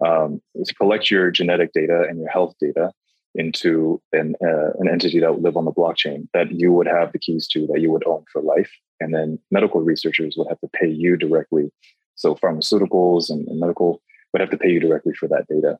um, 0.05 0.41
to 0.63 0.75
collect 0.75 1.09
your 1.09 1.31
genetic 1.31 1.71
data 1.73 2.05
and 2.07 2.19
your 2.19 2.29
health 2.29 2.53
data 2.59 2.91
into 3.35 4.01
an, 4.13 4.35
uh, 4.43 4.71
an 4.79 4.89
entity 4.89 5.19
that 5.19 5.33
would 5.33 5.43
live 5.43 5.57
on 5.57 5.65
the 5.65 5.71
blockchain 5.71 6.27
that 6.33 6.51
you 6.51 6.71
would 6.71 6.87
have 6.87 7.11
the 7.11 7.19
keys 7.19 7.47
to 7.49 7.67
that 7.67 7.81
you 7.81 7.91
would 7.91 8.05
own 8.07 8.23
for 8.31 8.41
life. 8.41 8.71
And 8.99 9.13
then 9.13 9.39
medical 9.51 9.81
researchers 9.81 10.35
would 10.37 10.47
have 10.49 10.59
to 10.61 10.69
pay 10.69 10.87
you 10.87 11.17
directly. 11.17 11.71
So 12.15 12.35
pharmaceuticals 12.35 13.29
and, 13.29 13.47
and 13.47 13.59
medical 13.59 14.01
would 14.33 14.41
have 14.41 14.49
to 14.51 14.57
pay 14.57 14.69
you 14.69 14.79
directly 14.79 15.13
for 15.13 15.27
that 15.27 15.45
data. 15.49 15.77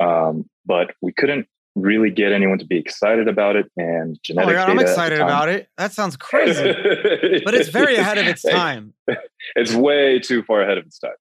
Um, 0.00 0.48
but 0.66 0.94
we 1.02 1.12
couldn't 1.12 1.46
really 1.76 2.10
get 2.10 2.32
anyone 2.32 2.58
to 2.58 2.64
be 2.64 2.78
excited 2.78 3.28
about 3.28 3.56
it 3.56 3.70
and 3.76 4.18
genetic 4.22 4.50
oh 4.50 4.54
God, 4.54 4.70
I'm 4.70 4.78
excited 4.78 5.20
about 5.20 5.48
it. 5.48 5.68
That 5.76 5.92
sounds 5.92 6.16
crazy. 6.16 6.72
but 7.44 7.54
it's 7.54 7.68
very 7.68 7.96
ahead 7.96 8.18
of 8.18 8.26
its 8.26 8.42
time. 8.50 8.94
it's 9.56 9.74
way 9.74 10.20
too 10.20 10.42
far 10.44 10.62
ahead 10.62 10.78
of 10.78 10.86
its 10.86 10.98
time. 10.98 11.14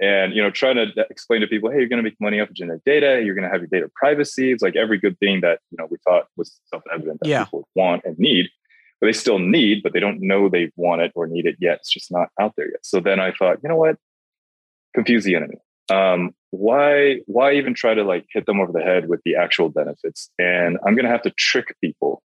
And 0.00 0.34
you 0.34 0.42
know, 0.42 0.50
trying 0.50 0.76
to 0.76 1.06
explain 1.10 1.40
to 1.40 1.46
people, 1.46 1.70
hey, 1.70 1.78
you're 1.78 1.88
going 1.88 2.02
to 2.02 2.02
make 2.02 2.20
money 2.20 2.40
off 2.40 2.48
of 2.48 2.54
genetic 2.54 2.84
data. 2.84 3.20
You're 3.24 3.34
going 3.34 3.44
to 3.44 3.50
have 3.50 3.60
your 3.60 3.68
data 3.68 3.90
privacy. 3.94 4.52
It's 4.52 4.62
like 4.62 4.76
every 4.76 4.98
good 4.98 5.18
thing 5.18 5.40
that 5.40 5.60
you 5.70 5.76
know 5.78 5.86
we 5.90 5.96
thought 6.04 6.26
was 6.36 6.60
self-evident 6.66 7.20
that 7.20 7.28
yeah. 7.28 7.44
people 7.44 7.68
want 7.74 8.02
and 8.04 8.18
need, 8.18 8.48
but 9.00 9.06
they 9.06 9.12
still 9.12 9.38
need, 9.38 9.82
but 9.82 9.92
they 9.92 10.00
don't 10.00 10.20
know 10.20 10.48
they 10.48 10.70
want 10.76 11.02
it 11.02 11.12
or 11.14 11.26
need 11.26 11.46
it 11.46 11.56
yet. 11.58 11.78
It's 11.78 11.92
just 11.92 12.12
not 12.12 12.28
out 12.40 12.54
there 12.56 12.66
yet. 12.66 12.80
So 12.84 13.00
then 13.00 13.18
I 13.18 13.32
thought, 13.32 13.58
you 13.62 13.68
know 13.68 13.76
what? 13.76 13.96
Confuse 14.94 15.24
the 15.24 15.34
enemy 15.34 15.56
um, 15.90 16.34
why 16.50 17.20
why 17.26 17.54
even 17.54 17.74
try 17.74 17.94
to 17.94 18.04
like 18.04 18.26
hit 18.32 18.46
them 18.46 18.60
over 18.60 18.72
the 18.72 18.80
head 18.80 19.08
with 19.08 19.20
the 19.24 19.36
actual 19.36 19.68
benefits 19.68 20.30
and 20.38 20.78
i'm 20.86 20.94
going 20.94 21.04
to 21.04 21.10
have 21.10 21.22
to 21.22 21.30
trick 21.32 21.76
people 21.82 22.22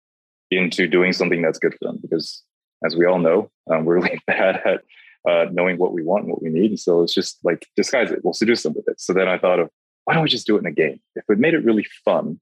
into 0.51 0.87
doing 0.87 1.13
something 1.13 1.41
that's 1.41 1.59
good 1.59 1.73
for 1.73 1.89
them 1.89 1.99
because 2.03 2.43
as 2.85 2.95
we 2.97 3.07
all 3.07 3.19
know 3.19 3.51
um, 3.71 3.85
we're 3.85 3.97
really 3.97 4.21
bad 4.27 4.61
at 4.67 4.83
uh, 5.29 5.47
knowing 5.53 5.79
what 5.79 5.93
we 5.93 6.03
want 6.03 6.25
and 6.25 6.33
what 6.33 6.43
we 6.43 6.49
need 6.49 6.71
and 6.71 6.81
so 6.81 7.03
it's 7.03 7.15
just 7.15 7.39
like 7.45 7.67
disguise 7.77 8.11
it 8.11 8.21
we'll 8.25 8.33
seduce 8.33 8.63
them 8.63 8.75
with 8.75 8.89
it 8.89 9.01
so 9.01 9.13
then 9.13 9.29
i 9.29 9.39
thought 9.39 9.61
of 9.61 9.69
why 10.05 10.15
don't 10.15 10.23
we 10.23 10.29
just 10.29 10.47
do 10.47 10.57
it 10.57 10.61
in 10.61 10.67
a 10.67 10.73
game 10.73 11.01
if 11.17 11.25
we 11.29 11.37
made 11.37 11.55
it 11.55 11.65
really 11.65 11.87
fun 12.05 12.41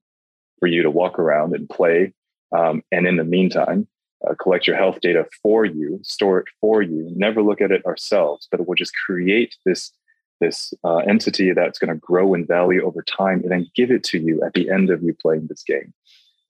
for 0.59 0.67
you 0.67 0.81
to 0.83 0.91
walk 0.91 1.19
around 1.19 1.55
and 1.55 1.69
play 1.69 2.13
um, 2.57 2.81
and 2.91 3.05
in 3.05 3.17
the 3.17 3.23
meantime 3.23 3.87
uh, 4.27 4.33
collect 4.41 4.67
your 4.67 4.75
health 4.75 4.99
data 5.01 5.25
for 5.41 5.65
you 5.65 5.99
store 6.03 6.39
it 6.39 6.47
for 6.59 6.81
you 6.81 7.11
never 7.15 7.41
look 7.41 7.61
at 7.61 7.71
it 7.71 7.85
ourselves 7.85 8.47
but 8.49 8.59
it 8.59 8.67
will 8.67 8.75
just 8.75 8.93
create 9.05 9.55
this 9.65 9.91
this 10.39 10.73
uh, 10.83 10.97
entity 10.97 11.53
that's 11.53 11.79
going 11.79 11.93
to 11.93 11.99
grow 11.99 12.33
in 12.33 12.45
value 12.45 12.83
over 12.83 13.01
time 13.01 13.41
and 13.41 13.51
then 13.51 13.69
give 13.75 13.91
it 13.91 14.03
to 14.03 14.19
you 14.19 14.41
at 14.43 14.53
the 14.53 14.69
end 14.69 14.89
of 14.89 15.03
you 15.03 15.13
playing 15.13 15.47
this 15.47 15.63
game. 15.63 15.93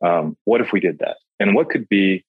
Um, 0.04 0.38
what 0.46 0.62
if 0.62 0.72
we 0.72 0.80
did 0.80 1.00
that? 1.00 1.18
And 1.40 1.56
what 1.56 1.70
could 1.70 1.90
be 1.90 2.26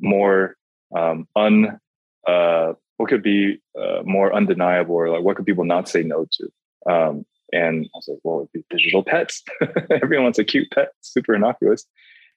more 0.00 0.56
um, 0.96 1.28
un 1.36 1.78
uh, 2.26 2.72
what 2.96 3.08
could 3.08 3.22
be 3.22 3.58
uh, 3.78 4.02
more 4.04 4.34
undeniable 4.34 4.94
or 4.94 5.10
like 5.10 5.22
what 5.22 5.36
could 5.36 5.46
people 5.46 5.64
not 5.64 5.88
say 5.88 6.02
no 6.02 6.26
to? 6.32 6.92
Um, 6.92 7.26
and 7.52 7.86
I 7.86 7.96
was 7.96 8.08
like, 8.08 8.18
well, 8.24 8.40
it'd 8.40 8.52
be 8.52 8.64
digital 8.70 9.02
pets. 9.02 9.42
Everyone 9.90 10.24
wants 10.24 10.38
a 10.38 10.44
cute 10.44 10.68
pet, 10.72 10.88
super 11.00 11.34
innocuous, 11.34 11.84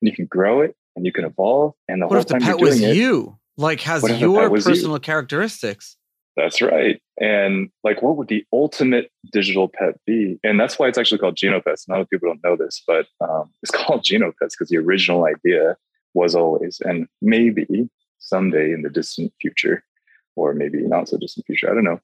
and 0.01 0.09
you 0.09 0.15
can 0.15 0.25
grow 0.25 0.61
it 0.61 0.75
and 0.95 1.05
you 1.05 1.11
can 1.11 1.25
evolve. 1.25 1.73
And 1.87 2.01
the 2.01 2.07
what 2.07 2.13
whole 2.13 2.21
if 2.21 2.27
the 2.27 2.33
time 2.33 2.41
pet 2.41 2.59
was 2.59 2.81
you? 2.81 3.37
Like 3.57 3.81
has 3.81 4.03
your 4.19 4.49
personal 4.49 4.93
you? 4.93 4.99
characteristics? 4.99 5.97
That's 6.37 6.61
right. 6.61 7.01
And 7.19 7.71
like, 7.83 8.03
what 8.03 8.15
would 8.15 8.27
the 8.27 8.45
ultimate 8.53 9.11
digital 9.33 9.67
pet 9.67 9.95
be? 10.05 10.39
And 10.43 10.59
that's 10.59 10.77
why 10.77 10.87
it's 10.87 10.97
actually 10.99 11.17
called 11.17 11.35
GenoPets. 11.35 11.87
A 11.87 11.91
lot 11.91 12.01
of 12.01 12.09
people 12.11 12.29
don't 12.29 12.43
know 12.43 12.55
this, 12.55 12.83
but 12.85 13.07
um, 13.21 13.49
it's 13.63 13.71
called 13.71 14.03
GenoPets 14.03 14.51
because 14.51 14.69
the 14.69 14.77
original 14.77 15.25
idea 15.25 15.75
was 16.13 16.35
always, 16.35 16.79
and 16.81 17.07
maybe 17.21 17.89
someday 18.19 18.71
in 18.71 18.83
the 18.83 18.89
distant 18.89 19.33
future, 19.41 19.83
or 20.37 20.53
maybe 20.53 20.81
not 20.81 21.09
so 21.09 21.17
distant 21.17 21.45
future, 21.45 21.69
I 21.69 21.73
don't 21.73 21.83
know. 21.83 21.99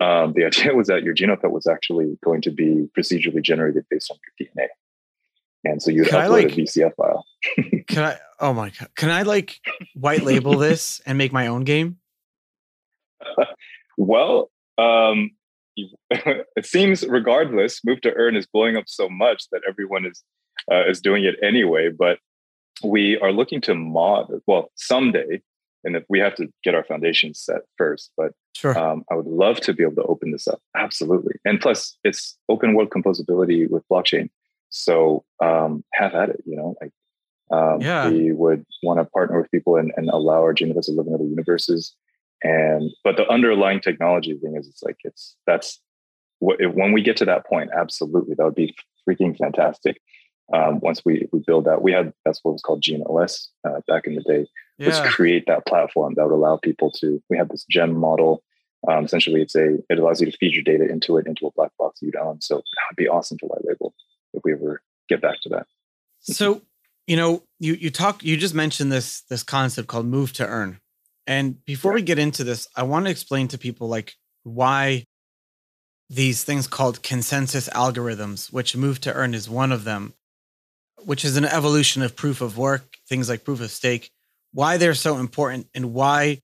Um, 0.00 0.32
the 0.34 0.44
idea 0.46 0.74
was 0.74 0.88
that 0.88 1.02
your 1.02 1.14
GenoPet 1.14 1.50
was 1.50 1.66
actually 1.66 2.18
going 2.24 2.42
to 2.42 2.50
be 2.50 2.88
procedurally 2.96 3.42
generated 3.42 3.84
based 3.90 4.10
on 4.10 4.18
your 4.38 4.48
DNA. 4.48 4.68
And 5.64 5.82
so 5.82 5.90
you'd 5.90 6.08
can 6.08 6.20
upload 6.20 6.30
like, 6.30 6.52
a 6.52 6.56
VCF 6.56 6.94
file. 6.96 7.24
can 7.86 8.04
I? 8.04 8.18
Oh 8.38 8.54
my 8.54 8.70
god! 8.70 8.88
Can 8.96 9.10
I 9.10 9.22
like 9.22 9.60
white 9.94 10.22
label 10.22 10.56
this 10.56 11.02
and 11.04 11.18
make 11.18 11.34
my 11.34 11.48
own 11.48 11.64
game? 11.64 11.98
well, 13.98 14.50
um, 14.78 15.32
it 15.76 16.64
seems 16.64 17.06
regardless, 17.06 17.84
move 17.84 18.00
to 18.02 18.12
earn 18.14 18.36
is 18.36 18.46
blowing 18.46 18.78
up 18.78 18.84
so 18.86 19.10
much 19.10 19.44
that 19.52 19.60
everyone 19.68 20.06
is 20.06 20.24
uh, 20.72 20.88
is 20.88 21.02
doing 21.02 21.24
it 21.24 21.36
anyway. 21.42 21.90
But 21.90 22.18
we 22.82 23.18
are 23.18 23.32
looking 23.32 23.60
to 23.62 23.74
mod. 23.74 24.30
Well, 24.46 24.70
someday, 24.76 25.42
and 25.84 25.96
if 25.96 26.04
we 26.08 26.18
have 26.20 26.34
to 26.36 26.48
get 26.64 26.74
our 26.74 26.84
foundation 26.84 27.34
set 27.34 27.62
first. 27.76 28.10
But 28.16 28.32
sure. 28.54 28.78
um, 28.78 29.04
I 29.10 29.14
would 29.14 29.26
love 29.26 29.60
to 29.62 29.72
be 29.72 29.82
able 29.82 29.96
to 29.96 30.04
open 30.04 30.32
this 30.32 30.46
up. 30.48 30.60
Absolutely, 30.76 31.34
and 31.44 31.60
plus, 31.60 31.96
it's 32.04 32.36
open 32.48 32.74
world 32.74 32.90
composability 32.90 33.68
with 33.70 33.82
blockchain. 33.90 34.28
So 34.70 35.24
um, 35.42 35.84
have 35.94 36.14
at 36.14 36.30
it. 36.30 36.42
You 36.46 36.56
know, 36.56 36.76
like 36.80 36.92
um, 37.50 37.80
yeah. 37.80 38.08
we 38.08 38.32
would 38.32 38.64
want 38.82 39.00
to 39.00 39.04
partner 39.04 39.40
with 39.40 39.50
people 39.50 39.76
and, 39.76 39.92
and 39.96 40.08
allow 40.10 40.42
our 40.42 40.54
genomes 40.54 40.86
to 40.86 40.92
live 40.92 41.06
in 41.06 41.14
other 41.14 41.24
universes 41.24 41.94
and 42.42 42.90
but 43.04 43.16
the 43.16 43.28
underlying 43.28 43.80
technology 43.80 44.34
thing 44.34 44.56
is 44.56 44.66
it's 44.66 44.82
like 44.82 44.96
it's 45.04 45.36
that's 45.46 45.80
what 46.38 46.60
if, 46.60 46.74
when 46.74 46.92
we 46.92 47.02
get 47.02 47.16
to 47.18 47.24
that 47.24 47.46
point 47.46 47.70
absolutely 47.76 48.34
that 48.34 48.44
would 48.44 48.54
be 48.54 48.74
freaking 49.08 49.36
fantastic 49.36 50.00
um, 50.52 50.80
once 50.80 51.04
we 51.04 51.28
we 51.32 51.40
build 51.40 51.64
that 51.66 51.82
we 51.82 51.92
had 51.92 52.12
that's 52.24 52.40
what 52.42 52.52
was 52.52 52.62
called 52.62 52.82
GenoOS 52.82 53.48
uh, 53.64 53.80
back 53.86 54.06
in 54.06 54.14
the 54.14 54.22
day 54.22 54.46
yeah. 54.78 54.88
was 54.88 55.14
create 55.14 55.44
that 55.46 55.66
platform 55.66 56.14
that 56.16 56.24
would 56.24 56.34
allow 56.34 56.56
people 56.56 56.90
to 56.92 57.22
we 57.28 57.36
have 57.36 57.48
this 57.48 57.64
gem 57.68 57.94
model. 57.94 58.42
Um, 58.88 59.04
essentially 59.04 59.42
it's 59.42 59.54
a 59.54 59.74
it 59.88 59.98
allows 59.98 60.20
you 60.20 60.30
to 60.30 60.36
feed 60.36 60.54
your 60.54 60.62
data 60.62 60.90
into 60.90 61.18
it 61.18 61.26
into 61.26 61.46
a 61.46 61.52
black 61.52 61.70
box 61.78 62.00
you'd 62.02 62.16
own. 62.16 62.40
So 62.40 62.56
that 62.56 62.82
would 62.90 62.96
be 62.96 63.08
awesome 63.08 63.38
to 63.38 63.46
white 63.46 63.64
label 63.64 63.94
if 64.32 64.42
we 64.44 64.54
ever 64.54 64.82
get 65.08 65.20
back 65.20 65.40
to 65.42 65.50
that. 65.50 65.66
So 66.20 66.62
you 67.06 67.16
know 67.16 67.42
you 67.58 67.74
you 67.74 67.90
talk 67.90 68.24
you 68.24 68.36
just 68.36 68.54
mentioned 68.54 68.90
this 68.90 69.20
this 69.22 69.42
concept 69.42 69.88
called 69.88 70.06
move 70.06 70.32
to 70.34 70.46
earn. 70.46 70.80
And 71.26 71.64
before 71.64 71.92
we 71.92 72.02
get 72.02 72.18
into 72.18 72.42
this, 72.42 72.66
I 72.74 72.82
want 72.82 73.04
to 73.04 73.10
explain 73.10 73.48
to 73.48 73.58
people 73.58 73.86
like 73.86 74.14
why 74.42 75.04
these 76.08 76.42
things 76.42 76.66
called 76.66 77.04
consensus 77.04 77.68
algorithms, 77.68 78.52
which 78.52 78.76
move 78.76 79.00
to 79.02 79.12
earn 79.12 79.32
is 79.32 79.48
one 79.48 79.70
of 79.70 79.84
them, 79.84 80.14
which 81.04 81.24
is 81.24 81.36
an 81.36 81.44
evolution 81.44 82.02
of 82.02 82.16
proof 82.16 82.40
of 82.40 82.56
work, 82.56 82.96
things 83.08 83.28
like 83.28 83.44
proof 83.44 83.60
of 83.60 83.70
stake, 83.70 84.10
why 84.52 84.76
they're 84.76 84.94
so 84.94 85.18
important 85.18 85.68
and 85.74 85.92
why 85.92 86.40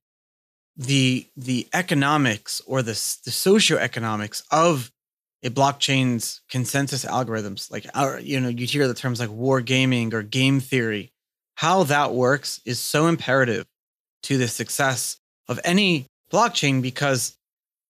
the 0.76 1.26
the 1.36 1.66
economics 1.72 2.60
or 2.66 2.82
the 2.82 2.92
the 3.24 3.30
socioeconomics 3.30 4.42
of 4.50 4.90
a 5.42 5.50
blockchain's 5.50 6.42
consensus 6.50 7.04
algorithms 7.04 7.70
like 7.70 7.86
our, 7.94 8.20
you 8.20 8.38
know 8.38 8.48
you 8.48 8.66
hear 8.66 8.86
the 8.86 8.94
terms 8.94 9.20
like 9.20 9.30
war 9.30 9.60
gaming 9.60 10.12
or 10.12 10.22
game 10.22 10.60
theory 10.60 11.12
how 11.54 11.82
that 11.84 12.12
works 12.12 12.60
is 12.66 12.78
so 12.78 13.06
imperative 13.06 13.64
to 14.22 14.36
the 14.36 14.48
success 14.48 15.18
of 15.48 15.58
any 15.64 16.06
blockchain 16.30 16.82
because 16.82 17.38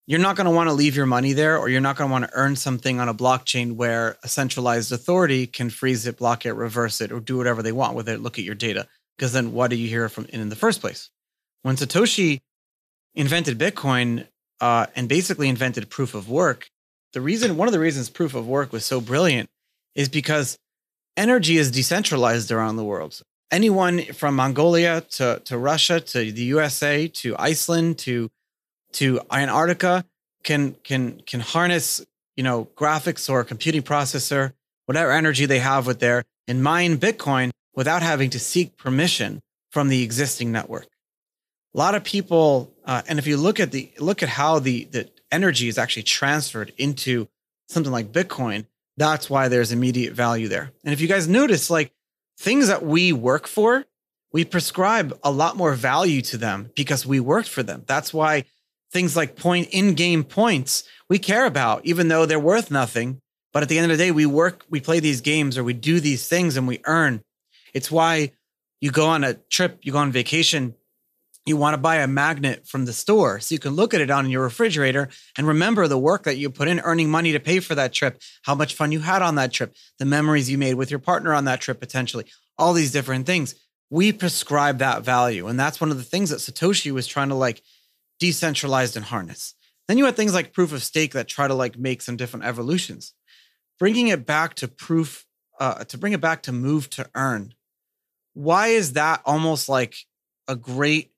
you're 0.07 0.19
not 0.19 0.37
going 0.37 0.45
to 0.45 0.51
want 0.51 0.69
to 0.69 0.73
leave 0.73 0.95
your 0.95 1.05
money 1.05 1.33
there 1.33 1.57
or 1.57 1.67
you're 1.67 1.81
not 1.81 1.97
going 1.97 2.09
to 2.09 2.11
want 2.11 2.23
to 2.23 2.31
earn 2.33 2.55
something 2.55 2.99
on 2.99 3.09
a 3.09 3.13
blockchain 3.13 3.75
where 3.75 4.17
a 4.23 4.27
centralized 4.27 4.91
authority 4.91 5.45
can 5.45 5.69
freeze 5.69 6.07
it, 6.07 6.17
block 6.17 6.45
it, 6.45 6.53
reverse 6.53 7.01
it, 7.01 7.11
or 7.11 7.19
do 7.19 7.37
whatever 7.37 7.61
they 7.61 7.73
want 7.73 7.93
with 7.93 8.07
it, 8.07 8.21
look 8.21 8.39
at 8.39 8.45
your 8.45 8.55
data. 8.55 8.87
Because 9.17 9.33
then 9.33 9.51
what 9.51 9.69
do 9.69 9.75
you 9.75 9.89
hear 9.89 10.07
from 10.07 10.25
in, 10.29 10.39
in 10.39 10.49
the 10.49 10.55
first 10.55 10.79
place? 10.79 11.09
When 11.61 11.75
Satoshi 11.75 12.39
invented 13.15 13.59
Bitcoin 13.59 14.27
uh, 14.61 14.87
and 14.95 15.09
basically 15.09 15.49
invented 15.49 15.89
proof 15.89 16.15
of 16.15 16.29
work, 16.29 16.69
the 17.11 17.21
reason, 17.21 17.57
one 17.57 17.67
of 17.67 17.73
the 17.73 17.79
reasons 17.79 18.09
proof 18.09 18.33
of 18.33 18.47
work 18.47 18.71
was 18.71 18.85
so 18.85 19.01
brilliant 19.01 19.49
is 19.93 20.07
because 20.07 20.57
energy 21.17 21.57
is 21.57 21.69
decentralized 21.69 22.51
around 22.51 22.77
the 22.77 22.83
world 22.83 23.21
anyone 23.51 24.01
from 24.13 24.35
Mongolia 24.35 25.01
to, 25.01 25.41
to 25.45 25.57
Russia 25.57 25.99
to 25.99 26.31
the 26.31 26.43
USA 26.43 27.07
to 27.07 27.35
Iceland 27.37 27.97
to 27.99 28.29
to 28.97 29.19
Antarctica 29.31 30.05
can 30.43 30.75
can 30.83 31.21
can 31.25 31.39
harness 31.39 32.05
you 32.35 32.43
know 32.43 32.65
graphics 32.75 33.29
or 33.29 33.43
computing 33.43 33.81
processor 33.81 34.53
whatever 34.85 35.11
energy 35.11 35.45
they 35.45 35.59
have 35.59 35.85
with 35.85 35.99
there 35.99 36.23
and 36.47 36.63
mine 36.63 36.97
Bitcoin 36.97 37.51
without 37.75 38.01
having 38.01 38.29
to 38.31 38.39
seek 38.39 38.77
permission 38.77 39.41
from 39.69 39.89
the 39.89 40.01
existing 40.01 40.51
network. 40.51 40.87
A 41.75 41.77
lot 41.77 41.93
of 41.93 42.03
people, 42.03 42.73
uh, 42.85 43.03
and 43.07 43.19
if 43.19 43.27
you 43.27 43.37
look 43.37 43.59
at 43.59 43.71
the 43.71 43.91
look 43.99 44.23
at 44.23 44.29
how 44.29 44.59
the 44.59 44.85
the 44.85 45.09
energy 45.31 45.67
is 45.67 45.77
actually 45.77 46.03
transferred 46.03 46.73
into 46.77 47.27
something 47.67 47.91
like 47.91 48.11
Bitcoin, 48.11 48.65
that's 48.95 49.29
why 49.29 49.47
there's 49.47 49.71
immediate 49.71 50.13
value 50.13 50.47
there. 50.47 50.71
And 50.83 50.93
if 50.93 51.01
you 51.01 51.07
guys 51.07 51.27
notice, 51.27 51.69
like 51.69 51.91
things 52.39 52.67
that 52.67 52.83
we 52.83 53.13
work 53.13 53.47
for, 53.47 53.85
we 54.31 54.45
prescribe 54.45 55.17
a 55.23 55.31
lot 55.31 55.57
more 55.57 55.73
value 55.73 56.21
to 56.23 56.37
them 56.37 56.71
because 56.75 57.05
we 57.05 57.19
worked 57.19 57.49
for 57.49 57.61
them. 57.61 57.83
That's 57.85 58.13
why 58.13 58.45
things 58.91 59.15
like 59.15 59.35
point 59.35 59.69
in 59.71 59.93
game 59.93 60.23
points 60.23 60.83
we 61.09 61.19
care 61.19 61.45
about, 61.45 61.85
even 61.85 62.07
though 62.07 62.25
they're 62.25 62.39
worth 62.39 62.71
nothing. 62.71 63.21
But 63.53 63.63
at 63.63 63.69
the 63.69 63.79
end 63.79 63.91
of 63.91 63.97
the 63.97 64.03
day, 64.03 64.11
we 64.11 64.25
work, 64.25 64.65
we 64.69 64.81
play 64.81 64.99
these 64.99 65.21
games 65.21 65.57
or 65.57 65.63
we 65.63 65.73
do 65.73 65.99
these 65.99 66.27
things 66.27 66.57
and 66.57 66.67
we 66.67 66.81
earn. 66.85 67.21
It's 67.73 67.89
why 67.89 68.33
you 68.81 68.91
go 68.91 69.07
on 69.07 69.23
a 69.23 69.35
trip, 69.35 69.79
you 69.81 69.91
go 69.91 69.99
on 69.99 70.11
vacation, 70.11 70.75
you 71.45 71.55
want 71.55 71.73
to 71.73 71.77
buy 71.77 71.97
a 71.97 72.07
magnet 72.07 72.67
from 72.67 72.85
the 72.85 72.93
store 72.93 73.39
so 73.39 73.55
you 73.55 73.59
can 73.59 73.73
look 73.73 73.93
at 73.93 74.01
it 74.01 74.11
on 74.11 74.29
your 74.29 74.43
refrigerator 74.43 75.07
and 75.37 75.47
remember 75.47 75.87
the 75.87 75.97
work 75.97 76.23
that 76.23 76.37
you 76.37 76.49
put 76.49 76.67
in 76.67 76.81
earning 76.81 77.09
money 77.09 77.31
to 77.31 77.39
pay 77.39 77.61
for 77.61 77.73
that 77.73 77.93
trip, 77.93 78.21
how 78.43 78.53
much 78.53 78.75
fun 78.75 78.91
you 78.91 78.99
had 78.99 79.21
on 79.21 79.35
that 79.35 79.53
trip, 79.53 79.73
the 79.97 80.05
memories 80.05 80.49
you 80.49 80.57
made 80.57 80.73
with 80.73 80.91
your 80.91 80.99
partner 80.99 81.33
on 81.33 81.45
that 81.45 81.61
trip, 81.61 81.79
potentially, 81.79 82.25
all 82.57 82.73
these 82.73 82.91
different 82.91 83.25
things. 83.25 83.55
We 83.89 84.11
prescribe 84.11 84.79
that 84.79 85.03
value. 85.03 85.47
And 85.47 85.57
that's 85.57 85.79
one 85.79 85.89
of 85.89 85.97
the 85.97 86.03
things 86.03 86.31
that 86.31 86.39
Satoshi 86.39 86.91
was 86.91 87.07
trying 87.07 87.29
to 87.29 87.35
like 87.35 87.61
decentralize 88.21 88.95
and 88.95 89.05
harness. 89.05 89.55
Then 89.87 89.97
you 89.97 90.05
had 90.05 90.15
things 90.15 90.33
like 90.33 90.53
proof 90.53 90.73
of 90.73 90.83
stake 90.83 91.13
that 91.13 91.27
try 91.27 91.47
to 91.47 91.53
like 91.53 91.77
make 91.77 92.01
some 92.01 92.17
different 92.17 92.45
evolutions. 92.45 93.13
Bringing 93.79 94.07
it 94.07 94.25
back 94.25 94.55
to 94.55 94.67
proof, 94.67 95.25
uh, 95.59 95.83
to 95.85 95.97
bring 95.97 96.13
it 96.13 96.21
back 96.21 96.43
to 96.43 96.51
move 96.51 96.89
to 96.91 97.09
earn. 97.15 97.53
Why 98.33 98.67
is 98.67 98.93
that 98.93 99.21
almost 99.25 99.69
like 99.69 99.95
a 100.47 100.55
great 100.55 101.11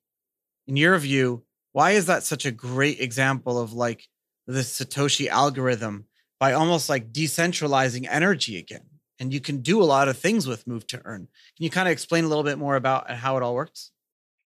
in 0.70 0.76
your 0.76 0.96
view, 0.98 1.42
why 1.72 1.92
is 1.92 2.06
that 2.06 2.22
such 2.22 2.46
a 2.46 2.52
great 2.52 3.00
example 3.00 3.58
of 3.58 3.72
like 3.72 4.06
the 4.46 4.60
Satoshi 4.60 5.26
algorithm 5.26 6.06
by 6.38 6.52
almost 6.52 6.88
like 6.88 7.12
decentralizing 7.12 8.06
energy 8.08 8.56
again? 8.56 8.86
And 9.18 9.34
you 9.34 9.40
can 9.40 9.62
do 9.62 9.82
a 9.82 9.84
lot 9.84 10.08
of 10.08 10.16
things 10.16 10.46
with 10.46 10.66
Move 10.66 10.86
to 10.86 11.02
Earn. 11.04 11.28
Can 11.56 11.64
you 11.64 11.70
kind 11.70 11.88
of 11.88 11.92
explain 11.92 12.24
a 12.24 12.28
little 12.28 12.44
bit 12.44 12.56
more 12.56 12.76
about 12.76 13.10
how 13.10 13.36
it 13.36 13.42
all 13.42 13.54
works? 13.54 13.90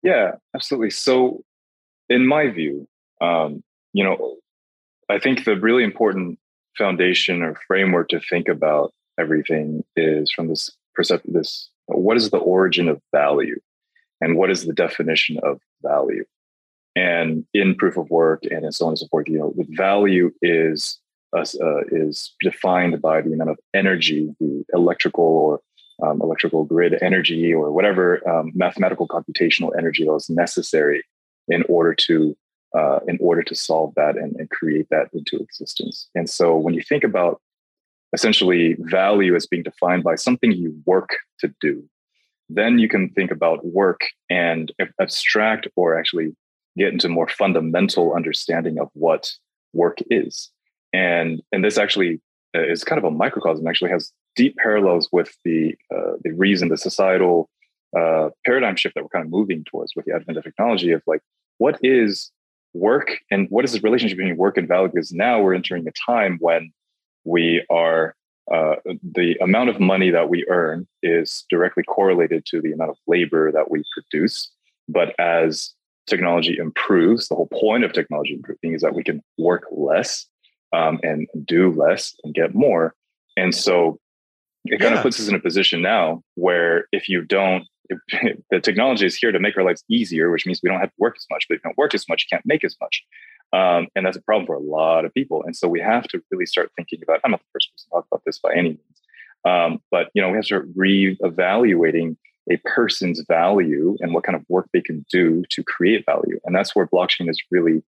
Yeah, 0.01 0.31
absolutely. 0.55 0.89
So, 0.89 1.43
in 2.09 2.27
my 2.27 2.49
view, 2.49 2.87
um, 3.21 3.63
you 3.93 4.03
know, 4.03 4.35
I 5.09 5.19
think 5.19 5.45
the 5.45 5.55
really 5.55 5.83
important 5.83 6.39
foundation 6.77 7.41
or 7.41 7.59
framework 7.67 8.09
to 8.09 8.19
think 8.19 8.47
about 8.47 8.93
everything 9.19 9.83
is 9.95 10.31
from 10.31 10.47
this 10.47 10.69
perception. 10.93 11.33
This 11.33 11.69
what 11.87 12.17
is 12.17 12.29
the 12.29 12.37
origin 12.37 12.89
of 12.89 13.01
value? 13.11 13.59
and 14.21 14.35
what 14.37 14.49
is 14.49 14.65
the 14.65 14.73
definition 14.73 15.37
of 15.43 15.59
value 15.83 16.25
and 16.95 17.45
in 17.53 17.75
proof 17.75 17.97
of 17.97 18.09
work 18.09 18.43
and 18.49 18.73
so 18.73 18.85
on 18.85 18.91
and 18.91 18.99
so 18.99 19.07
forth 19.07 19.27
you 19.27 19.37
know 19.37 19.53
the 19.57 19.67
value 19.75 20.31
is 20.41 20.99
uh, 21.35 21.43
is 21.91 22.33
defined 22.41 22.99
by 23.01 23.21
the 23.21 23.33
amount 23.33 23.49
of 23.49 23.59
energy 23.73 24.33
the 24.39 24.63
electrical 24.73 25.23
or 25.23 25.59
um, 26.03 26.21
electrical 26.21 26.63
grid 26.63 26.97
energy 27.01 27.53
or 27.53 27.71
whatever 27.71 28.27
um, 28.29 28.51
mathematical 28.55 29.07
computational 29.07 29.71
energy 29.77 30.05
that 30.05 30.13
is 30.13 30.29
necessary 30.29 31.03
in 31.47 31.63
order 31.69 31.93
to 31.93 32.35
uh, 32.77 32.99
in 33.07 33.17
order 33.21 33.41
to 33.41 33.55
solve 33.55 33.93
that 33.95 34.17
and, 34.17 34.35
and 34.35 34.49
create 34.49 34.87
that 34.89 35.07
into 35.13 35.37
existence 35.37 36.09
and 36.15 36.29
so 36.29 36.55
when 36.55 36.73
you 36.73 36.81
think 36.81 37.03
about 37.03 37.41
essentially 38.13 38.75
value 38.79 39.35
as 39.35 39.45
being 39.45 39.63
defined 39.63 40.03
by 40.03 40.15
something 40.15 40.51
you 40.51 40.75
work 40.85 41.09
to 41.39 41.53
do 41.61 41.83
then 42.49 42.79
you 42.79 42.87
can 42.87 43.09
think 43.09 43.31
about 43.31 43.65
work 43.65 44.01
and 44.29 44.71
abstract 45.01 45.67
or 45.75 45.97
actually 45.97 46.35
get 46.77 46.93
into 46.93 47.09
more 47.09 47.27
fundamental 47.27 48.13
understanding 48.13 48.79
of 48.79 48.89
what 48.93 49.31
work 49.73 49.97
is. 50.09 50.51
And, 50.93 51.41
and 51.51 51.63
this 51.63 51.77
actually 51.77 52.21
uh, 52.55 52.63
is 52.63 52.83
kind 52.83 52.99
of 52.99 53.03
a 53.03 53.11
microcosm, 53.11 53.67
actually 53.67 53.91
has 53.91 54.11
deep 54.35 54.55
parallels 54.57 55.09
with 55.11 55.35
the, 55.43 55.75
uh, 55.93 56.13
the 56.23 56.31
reason, 56.31 56.69
the 56.69 56.77
societal 56.77 57.49
uh, 57.97 58.29
paradigm 58.45 58.75
shift 58.75 58.95
that 58.95 59.03
we're 59.03 59.09
kind 59.09 59.25
of 59.25 59.31
moving 59.31 59.63
towards 59.63 59.93
with 59.95 60.05
the 60.05 60.13
advent 60.13 60.37
of 60.37 60.43
technology 60.43 60.91
of 60.91 61.01
like, 61.07 61.21
what 61.57 61.79
is 61.83 62.31
work 62.73 63.19
and 63.31 63.47
what 63.49 63.65
is 63.65 63.73
the 63.73 63.79
relationship 63.81 64.17
between 64.17 64.37
work 64.37 64.57
and 64.57 64.67
value? 64.67 64.89
Because 64.93 65.11
now 65.11 65.41
we're 65.41 65.53
entering 65.53 65.87
a 65.87 66.11
time 66.11 66.37
when 66.39 66.71
we 67.23 67.65
are 67.69 68.15
uh, 68.51 68.75
the 69.03 69.35
amount 69.41 69.69
of 69.69 69.79
money 69.79 70.09
that 70.09 70.29
we 70.29 70.45
earn 70.47 70.87
is 71.03 71.45
directly 71.49 71.83
correlated 71.83 72.45
to 72.45 72.61
the 72.61 72.71
amount 72.71 72.91
of 72.91 72.97
labor 73.05 73.51
that 73.51 73.69
we 73.69 73.83
produce. 73.93 74.49
But 74.87 75.13
as 75.19 75.73
technology 76.07 76.57
improves, 76.57 77.27
the 77.27 77.35
whole 77.35 77.49
point 77.51 77.83
of 77.83 77.91
technology 77.91 78.33
improving 78.33 78.73
is 78.73 78.81
that 78.81 78.95
we 78.95 79.03
can 79.03 79.21
work 79.37 79.63
less 79.71 80.25
um, 80.73 80.99
and 81.03 81.27
do 81.45 81.71
less 81.71 82.15
and 82.23 82.33
get 82.33 82.55
more. 82.55 82.95
And 83.35 83.53
so 83.53 83.99
it 84.65 84.79
kind 84.79 84.93
yeah. 84.93 84.99
of 84.99 85.03
puts 85.03 85.19
us 85.19 85.27
in 85.27 85.35
a 85.35 85.39
position 85.39 85.81
now 85.81 86.23
where 86.35 86.87
if 86.91 87.09
you 87.09 87.23
don't, 87.23 87.65
the 88.51 88.59
technology 88.59 89.05
is 89.05 89.15
here 89.15 89.31
to 89.31 89.39
make 89.39 89.57
our 89.57 89.63
lives 89.63 89.83
easier, 89.89 90.31
which 90.31 90.45
means 90.45 90.59
we 90.61 90.69
don't 90.69 90.79
have 90.79 90.89
to 90.89 90.95
work 90.97 91.15
as 91.17 91.25
much. 91.31 91.45
But 91.47 91.55
if 91.55 91.59
you 91.63 91.69
don't 91.69 91.77
work 91.77 91.93
as 91.93 92.07
much, 92.09 92.25
you 92.25 92.35
can't 92.35 92.45
make 92.45 92.63
as 92.63 92.75
much. 92.81 93.03
Um, 93.53 93.87
and 93.95 94.05
that's 94.05 94.17
a 94.17 94.21
problem 94.21 94.45
for 94.45 94.55
a 94.55 94.59
lot 94.59 95.05
of 95.05 95.13
people. 95.13 95.43
And 95.43 95.55
so 95.55 95.67
we 95.67 95.79
have 95.79 96.03
to 96.09 96.21
really 96.31 96.45
start 96.45 96.71
thinking 96.75 96.99
about, 97.03 97.21
I'm 97.23 97.31
not 97.31 97.39
the 97.39 97.45
first 97.53 97.71
person 97.71 97.87
to 97.87 97.91
talk 97.91 98.05
about 98.11 98.23
this 98.25 98.39
by 98.39 98.53
any 98.53 98.69
means, 98.69 99.01
um, 99.45 99.81
but 99.89 100.09
you 100.13 100.21
know, 100.21 100.29
we 100.29 100.35
have 100.35 100.43
to 100.43 100.47
start 100.47 100.67
re-evaluating 100.75 102.17
a 102.49 102.57
person's 102.65 103.23
value 103.27 103.97
and 103.99 104.13
what 104.13 104.23
kind 104.23 104.35
of 104.35 104.43
work 104.49 104.67
they 104.73 104.81
can 104.81 105.05
do 105.11 105.43
to 105.49 105.63
create 105.63 106.05
value. 106.05 106.39
And 106.45 106.55
that's 106.55 106.75
where 106.75 106.87
blockchain 106.87 107.29
is 107.29 107.41
really 107.51 107.83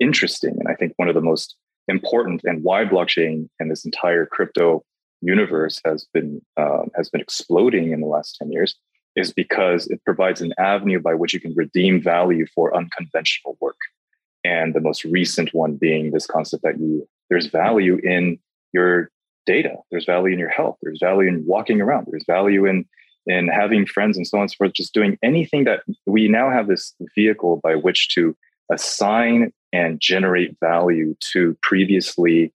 interesting. 0.00 0.56
And 0.58 0.68
I 0.68 0.74
think 0.74 0.92
one 0.96 1.08
of 1.08 1.14
the 1.14 1.20
most 1.20 1.56
important 1.88 2.42
and 2.44 2.62
why 2.62 2.84
blockchain 2.84 3.48
and 3.60 3.70
this 3.70 3.84
entire 3.84 4.26
crypto 4.26 4.84
universe 5.20 5.80
has 5.84 6.06
been 6.12 6.40
um, 6.56 6.90
has 6.96 7.08
been 7.08 7.20
exploding 7.20 7.92
in 7.92 8.00
the 8.00 8.06
last 8.06 8.36
10 8.36 8.52
years 8.52 8.76
is 9.16 9.32
because 9.32 9.86
it 9.88 10.02
provides 10.04 10.40
an 10.40 10.52
avenue 10.58 11.00
by 11.00 11.14
which 11.14 11.32
you 11.32 11.40
can 11.40 11.54
redeem 11.54 12.02
value 12.02 12.46
for 12.54 12.76
unconventional 12.76 13.56
work. 13.60 13.76
And 14.44 14.74
the 14.74 14.80
most 14.80 15.04
recent 15.04 15.54
one 15.54 15.76
being 15.76 16.10
this 16.10 16.26
concept 16.26 16.62
that 16.64 16.78
you 16.78 17.08
there's 17.30 17.46
value 17.46 17.96
in 18.02 18.38
your 18.72 19.10
data 19.46 19.76
there's 19.90 20.04
value 20.04 20.32
in 20.32 20.38
your 20.38 20.48
health 20.48 20.76
there's 20.82 21.00
value 21.00 21.28
in 21.28 21.44
walking 21.46 21.80
around 21.80 22.06
there's 22.10 22.24
value 22.26 22.66
in 22.66 22.84
in 23.26 23.48
having 23.48 23.86
friends 23.86 24.16
and 24.16 24.26
so 24.26 24.38
on 24.38 24.42
and 24.42 24.50
so 24.50 24.56
forth 24.56 24.72
just 24.72 24.94
doing 24.94 25.18
anything 25.22 25.64
that 25.64 25.80
we 26.06 26.28
now 26.28 26.50
have 26.50 26.66
this 26.66 26.94
vehicle 27.14 27.60
by 27.62 27.74
which 27.74 28.08
to 28.14 28.36
assign 28.70 29.52
and 29.72 30.00
generate 30.00 30.56
value 30.60 31.14
to 31.20 31.56
previously 31.62 32.52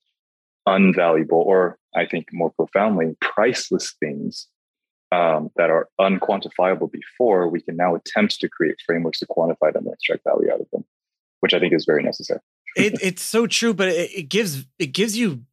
unvaluable 0.67 1.43
or 1.45 1.77
i 1.95 2.05
think 2.05 2.27
more 2.31 2.51
profoundly 2.51 3.15
priceless 3.21 3.95
things 3.99 4.47
um, 5.11 5.49
that 5.55 5.69
are 5.69 5.89
unquantifiable 5.99 6.91
before 6.91 7.49
we 7.49 7.61
can 7.61 7.75
now 7.75 7.95
attempt 7.95 8.39
to 8.39 8.49
create 8.49 8.75
frameworks 8.85 9.19
to 9.19 9.27
quantify 9.27 9.73
them 9.73 9.85
and 9.85 9.93
extract 9.93 10.23
value 10.23 10.51
out 10.51 10.61
of 10.61 10.67
them 10.71 10.83
which 11.39 11.53
I 11.53 11.59
think 11.59 11.73
is 11.73 11.85
very 11.85 12.03
necessary. 12.03 12.39
it, 12.75 12.95
it's 13.01 13.21
so 13.21 13.47
true, 13.47 13.73
but 13.73 13.87
it, 13.89 14.11
it 14.15 14.23
gives 14.23 14.65
it 14.77 14.87
gives 14.87 15.17
you 15.17 15.43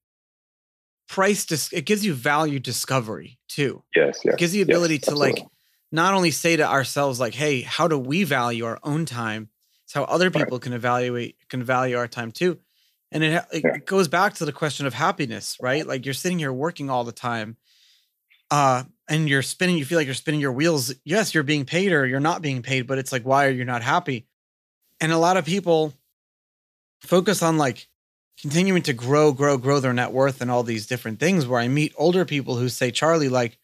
price. 1.08 1.44
Dis- 1.44 1.72
it 1.72 1.86
gives 1.86 2.04
you 2.04 2.14
value 2.14 2.58
discovery 2.58 3.38
too. 3.48 3.82
Yes, 3.94 4.20
yes. 4.24 4.34
It 4.34 4.38
gives 4.38 4.54
you 4.54 4.64
the 4.64 4.72
ability 4.72 4.94
yes, 4.96 5.04
to 5.04 5.14
like 5.14 5.44
not 5.92 6.14
only 6.14 6.30
say 6.30 6.56
to 6.56 6.66
ourselves 6.66 7.20
like, 7.20 7.34
"Hey, 7.34 7.62
how 7.62 7.88
do 7.88 7.98
we 7.98 8.24
value 8.24 8.64
our 8.64 8.78
own 8.82 9.06
time?" 9.06 9.48
It's 9.84 9.92
how 9.92 10.04
other 10.04 10.30
people 10.30 10.56
right. 10.56 10.62
can 10.62 10.72
evaluate 10.72 11.36
can 11.48 11.62
value 11.62 11.96
our 11.96 12.08
time 12.08 12.32
too. 12.32 12.58
And 13.12 13.22
it, 13.22 13.44
it 13.52 13.62
yeah. 13.64 13.76
goes 13.78 14.08
back 14.08 14.34
to 14.34 14.44
the 14.44 14.52
question 14.52 14.84
of 14.84 14.92
happiness, 14.92 15.56
right? 15.60 15.86
Like 15.86 16.04
you're 16.04 16.14
sitting 16.14 16.40
here 16.40 16.52
working 16.52 16.90
all 16.90 17.04
the 17.04 17.12
time, 17.12 17.56
uh, 18.50 18.84
and 19.08 19.28
you're 19.28 19.42
spinning. 19.42 19.78
You 19.78 19.84
feel 19.84 19.98
like 19.98 20.06
you're 20.06 20.14
spinning 20.14 20.40
your 20.40 20.52
wheels. 20.52 20.94
Yes, 21.04 21.34
you're 21.34 21.42
being 21.42 21.64
paid 21.64 21.92
or 21.92 22.06
you're 22.06 22.20
not 22.20 22.42
being 22.42 22.62
paid, 22.62 22.86
but 22.86 22.98
it's 22.98 23.12
like, 23.12 23.24
why 23.24 23.46
are 23.46 23.50
you 23.50 23.64
not 23.64 23.82
happy? 23.82 24.26
And 25.00 25.12
a 25.12 25.18
lot 25.18 25.36
of 25.36 25.44
people 25.44 25.92
focus 27.00 27.42
on 27.42 27.58
like 27.58 27.88
continuing 28.40 28.82
to 28.82 28.92
grow, 28.92 29.32
grow, 29.32 29.56
grow 29.56 29.80
their 29.80 29.92
net 29.92 30.12
worth 30.12 30.40
and 30.40 30.50
all 30.50 30.62
these 30.62 30.86
different 30.86 31.20
things. 31.20 31.46
Where 31.46 31.60
I 31.60 31.68
meet 31.68 31.94
older 31.96 32.24
people 32.24 32.56
who 32.56 32.68
say, 32.68 32.90
Charlie, 32.90 33.28
like, 33.28 33.58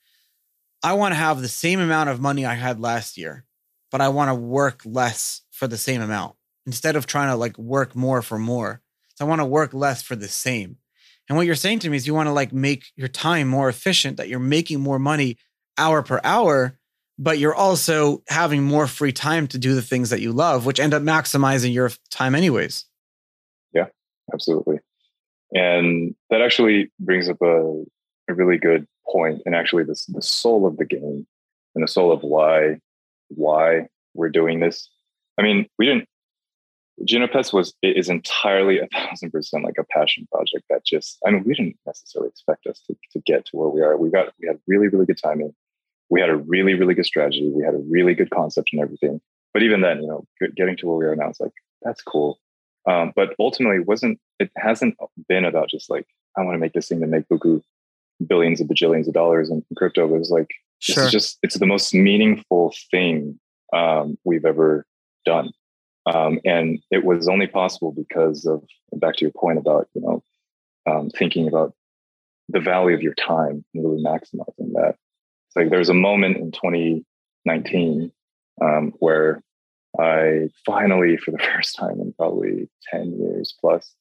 I 0.83 0.95
want 0.95 1.12
to 1.12 1.16
have 1.16 1.40
the 1.40 1.49
same 1.49 1.81
amount 1.81 2.11
of 2.11 2.21
money 2.21 2.45
I 2.45 2.55
had 2.55 2.81
last 2.81 3.16
year, 3.16 3.45
but 3.90 4.01
I 4.01 4.09
want 4.09 4.31
to 4.31 4.35
work 4.35 4.83
less 4.85 5.42
for 5.51 5.66
the 5.68 5.79
same 5.79 6.01
amount 6.01 6.35
instead 6.66 6.97
of 6.97 7.07
trying 7.07 7.29
to 7.29 7.37
like 7.37 7.57
work 7.59 7.95
more 7.95 8.23
for 8.23 8.38
more. 8.38 8.81
So 9.14 9.25
I 9.25 9.29
want 9.29 9.40
to 9.40 9.47
work 9.47 9.75
less 9.75 10.03
for 10.03 10.16
the 10.16 10.29
same. 10.29 10.79
And 11.33 11.38
what 11.38 11.47
you're 11.47 11.55
saying 11.55 11.79
to 11.79 11.88
me 11.88 11.97
is 11.97 12.07
you 12.07 12.12
want 12.12 12.27
to 12.27 12.33
like 12.33 12.53
make 12.53 12.92
your 12.95 13.09
time 13.09 13.49
more 13.49 13.71
efficient, 13.71 14.18
that 14.18 14.29
you're 14.29 14.38
making 14.38 14.81
more 14.81 14.99
money 14.99 15.38
hour 15.79 16.03
per 16.03 16.21
hour, 16.23 16.79
but 17.18 17.38
you're 17.38 17.55
also 17.55 18.23
having 18.29 18.62
more 18.62 18.87
free 18.87 19.12
time 19.12 19.47
to 19.47 19.57
do 19.57 19.75
the 19.75 19.81
things 19.81 20.11
that 20.11 20.21
you 20.21 20.31
love, 20.31 20.66
which 20.66 20.79
end 20.79 20.92
up 20.92 21.03
maximizing 21.03 21.73
your 21.73 21.90
time 22.11 22.35
anyways. 22.35 22.85
Yeah, 23.73 23.87
absolutely. 24.35 24.81
And 25.55 26.14
that 26.29 26.42
actually 26.42 26.92
brings 27.01 27.31
up 27.31 27.38
a, 27.40 27.83
a 28.29 28.35
really 28.35 28.59
good 28.59 28.87
point 29.11 29.40
and 29.47 29.55
actually 29.55 29.85
this 29.85 30.05
the 30.05 30.21
soul 30.21 30.66
of 30.66 30.77
the 30.77 30.85
game 30.85 31.27
and 31.75 31.83
the 31.83 31.88
soul 31.88 32.12
of 32.12 32.21
why 32.21 32.77
why 33.29 33.87
we're 34.12 34.29
doing 34.29 34.61
this. 34.61 34.87
I 35.38 35.42
mean, 35.42 35.66
we 35.79 35.87
didn't 35.87 36.11
Genopets 37.09 37.52
was 37.52 37.74
is 37.83 38.09
entirely 38.09 38.78
a 38.78 38.87
thousand 38.92 39.31
percent 39.31 39.64
like 39.64 39.78
a 39.78 39.85
passion 39.85 40.26
project 40.31 40.64
that 40.70 40.85
just 40.85 41.18
I 41.26 41.31
mean 41.31 41.44
we 41.44 41.55
didn't 41.55 41.76
necessarily 41.87 42.28
expect 42.28 42.66
us 42.66 42.83
to, 42.87 42.96
to 43.12 43.20
get 43.20 43.46
to 43.46 43.57
where 43.57 43.68
we 43.68 43.81
are. 43.81 43.96
We 43.96 44.11
got 44.11 44.33
we 44.40 44.48
had 44.48 44.59
really, 44.66 44.88
really 44.88 45.07
good 45.07 45.20
timing. 45.22 45.55
We 46.11 46.20
had 46.20 46.31
a 46.31 46.37
really, 46.37 46.74
really 46.74 46.94
good 46.94 47.07
strategy. 47.07 47.50
We 47.55 47.64
had 47.64 47.74
a 47.74 47.83
really 47.88 48.14
good 48.14 48.31
concept 48.31 48.70
and 48.72 48.83
everything. 48.83 49.20
But 49.55 49.62
even 49.62 49.81
then, 49.81 50.02
you 50.02 50.09
know, 50.09 50.26
getting 50.57 50.76
to 50.78 50.87
where 50.87 50.96
we 50.96 51.07
are 51.07 51.16
now, 51.16 51.28
it's 51.28 51.40
like, 51.40 51.52
that's 51.83 52.02
cool. 52.02 52.38
Um, 52.88 53.12
but 53.14 53.35
ultimately 53.38 53.81
wasn't 53.81 54.18
it 54.38 54.50
hasn't 54.57 54.96
been 55.28 55.44
about 55.44 55.70
just 55.70 55.88
like, 55.88 56.07
I 56.37 56.42
want 56.42 56.55
to 56.55 56.59
make 56.59 56.72
this 56.72 56.88
thing 56.88 57.00
to 57.00 57.07
make 57.07 57.28
buku 57.28 57.62
billions 58.26 58.61
of 58.61 58.66
bajillions 58.66 59.07
of 59.07 59.14
dollars 59.14 59.50
in 59.50 59.64
crypto. 59.76 60.05
It 60.05 60.18
was 60.18 60.31
like 60.31 60.50
sure. 60.81 61.05
it's 61.05 61.12
just 61.12 61.38
it's 61.42 61.59
the 61.59 61.66
most 61.66 61.94
meaningful 61.94 62.74
thing 62.90 63.38
um, 63.72 64.18
we've 64.24 64.44
ever 64.44 64.85
done. 65.24 65.52
Um, 66.07 66.41
and 66.45 66.81
it 66.91 67.05
was 67.05 67.29
only 67.29 67.47
possible 67.47 67.93
because 67.93 68.45
of 68.45 68.62
back 68.95 69.17
to 69.17 69.25
your 69.25 69.33
point 69.33 69.59
about 69.59 69.88
you 69.95 70.01
know 70.01 70.23
um, 70.87 71.11
thinking 71.11 71.49
about 71.49 71.75
the 72.49 72.61
value 72.61 72.95
of 72.95 73.03
your 73.03 73.15
time 73.15 73.65
and 73.75 73.85
really 73.85 74.03
maximizing 74.03 74.73
that. 74.75 74.97
It's 75.47 75.57
like 75.57 75.71
there's 75.71 75.88
a 75.88 75.95
moment 75.95 76.38
in 76.38 76.51
2019 76.51 78.12
um, 78.61 78.93
where 78.99 79.43
I 79.99 80.49
finally, 80.65 81.17
for 81.17 81.31
the 81.31 81.38
first 81.55 81.77
time 81.77 82.01
in 82.01 82.12
probably 82.15 82.69
10 82.91 83.19
years 83.19 83.55
plus, 83.61 83.95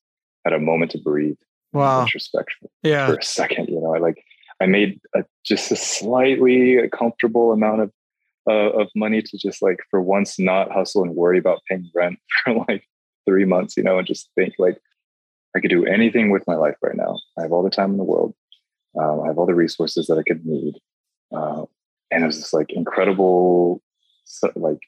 had 0.45 0.53
a 0.53 0.59
moment 0.59 0.91
to 0.91 0.97
breathe. 0.97 1.37
Wow. 1.73 2.01
Introspective. 2.01 2.69
Yeah. 2.83 3.07
For 3.07 3.15
a 3.15 3.23
second, 3.23 3.69
you 3.69 3.79
know, 3.79 3.95
I 3.95 3.99
like 3.99 4.23
I 4.59 4.65
made 4.65 4.99
a, 5.15 5.23
just 5.43 5.71
a 5.71 5.75
slightly 5.75 6.77
comfortable 6.91 7.51
amount 7.51 7.81
of 7.81 7.91
uh, 8.49 8.71
of 8.71 8.89
money 8.95 9.21
to 9.21 9.37
just 9.37 9.61
like 9.61 9.79
for 9.89 10.01
once 10.01 10.39
not 10.39 10.71
hustle 10.71 11.03
and 11.03 11.15
worry 11.15 11.37
about 11.37 11.61
paying 11.69 11.89
rent 11.93 12.19
for 12.43 12.65
like 12.67 12.87
three 13.25 13.45
months, 13.45 13.77
you 13.77 13.83
know, 13.83 13.97
and 13.97 14.07
just 14.07 14.29
think 14.35 14.53
like 14.57 14.77
I 15.55 15.59
could 15.59 15.69
do 15.69 15.85
anything 15.85 16.31
with 16.31 16.45
my 16.47 16.55
life 16.55 16.75
right 16.81 16.95
now. 16.95 17.19
I 17.37 17.43
have 17.43 17.51
all 17.51 17.63
the 17.63 17.69
time 17.69 17.91
in 17.91 17.97
the 17.97 18.03
world. 18.03 18.33
Um, 18.99 19.21
I 19.23 19.27
have 19.27 19.37
all 19.37 19.45
the 19.45 19.55
resources 19.55 20.07
that 20.07 20.17
I 20.17 20.23
could 20.23 20.45
need, 20.45 20.75
uh, 21.33 21.63
and 22.09 22.23
it 22.23 22.27
was 22.27 22.39
just 22.39 22.53
like 22.53 22.71
incredible, 22.73 23.81
like 24.55 24.79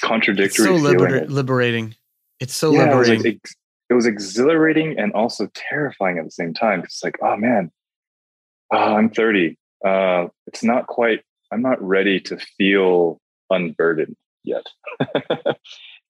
contradictory. 0.00 0.66
It's 0.66 0.82
so 0.82 0.88
liber- 0.88 1.26
liberating. 1.26 1.96
It's 2.38 2.54
so 2.54 2.72
yeah, 2.72 2.84
liberating. 2.84 3.14
It 3.14 3.16
was, 3.16 3.24
like, 3.24 3.40
it 3.88 3.94
was, 3.94 4.06
exhilarating 4.06 4.98
and 4.98 5.12
also 5.12 5.48
terrifying 5.54 6.18
at 6.18 6.24
the 6.24 6.30
same 6.30 6.54
time. 6.54 6.82
It's 6.84 7.02
like, 7.02 7.16
oh 7.22 7.36
man, 7.36 7.72
uh, 8.72 8.94
I'm 8.94 9.10
30. 9.10 9.58
Uh, 9.84 10.28
it's 10.46 10.62
not 10.62 10.86
quite 10.86 11.22
I'm 11.52 11.62
not 11.62 11.82
ready 11.82 12.20
to 12.20 12.38
feel 12.58 13.20
unburdened 13.50 14.16
yet. 14.44 14.66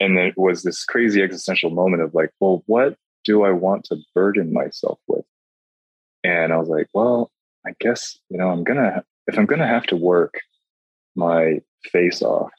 and 0.01 0.19
it 0.19 0.35
was 0.37 0.63
this 0.63 0.85
crazy 0.85 1.23
existential 1.23 1.71
moment 1.71 2.03
of 2.03 2.15
like, 2.15 2.31
well, 2.41 2.63
what 2.67 2.97
do 3.25 3.43
I 3.43 3.51
want 3.51 3.85
to 3.85 3.99
burden 4.15 4.53
myself 4.53 4.99
with? 5.07 5.25
And 6.25 6.53
I 6.53 6.57
was 6.57 6.69
like, 6.69 6.89
well, 6.93 7.31
I 7.67 7.71
guess, 7.81 8.19
you 8.31 8.39
know, 8.39 8.51
I'm 8.51 8.65
going 8.65 8.79
to, 8.79 9.05
if 9.27 9.39
I'm 9.39 9.47
going 9.47 9.61
to 9.61 9.67
have 9.67 9.85
to 9.85 9.97
work 9.97 10.41
my 11.15 11.61
face 11.93 12.23
off, 12.23 12.51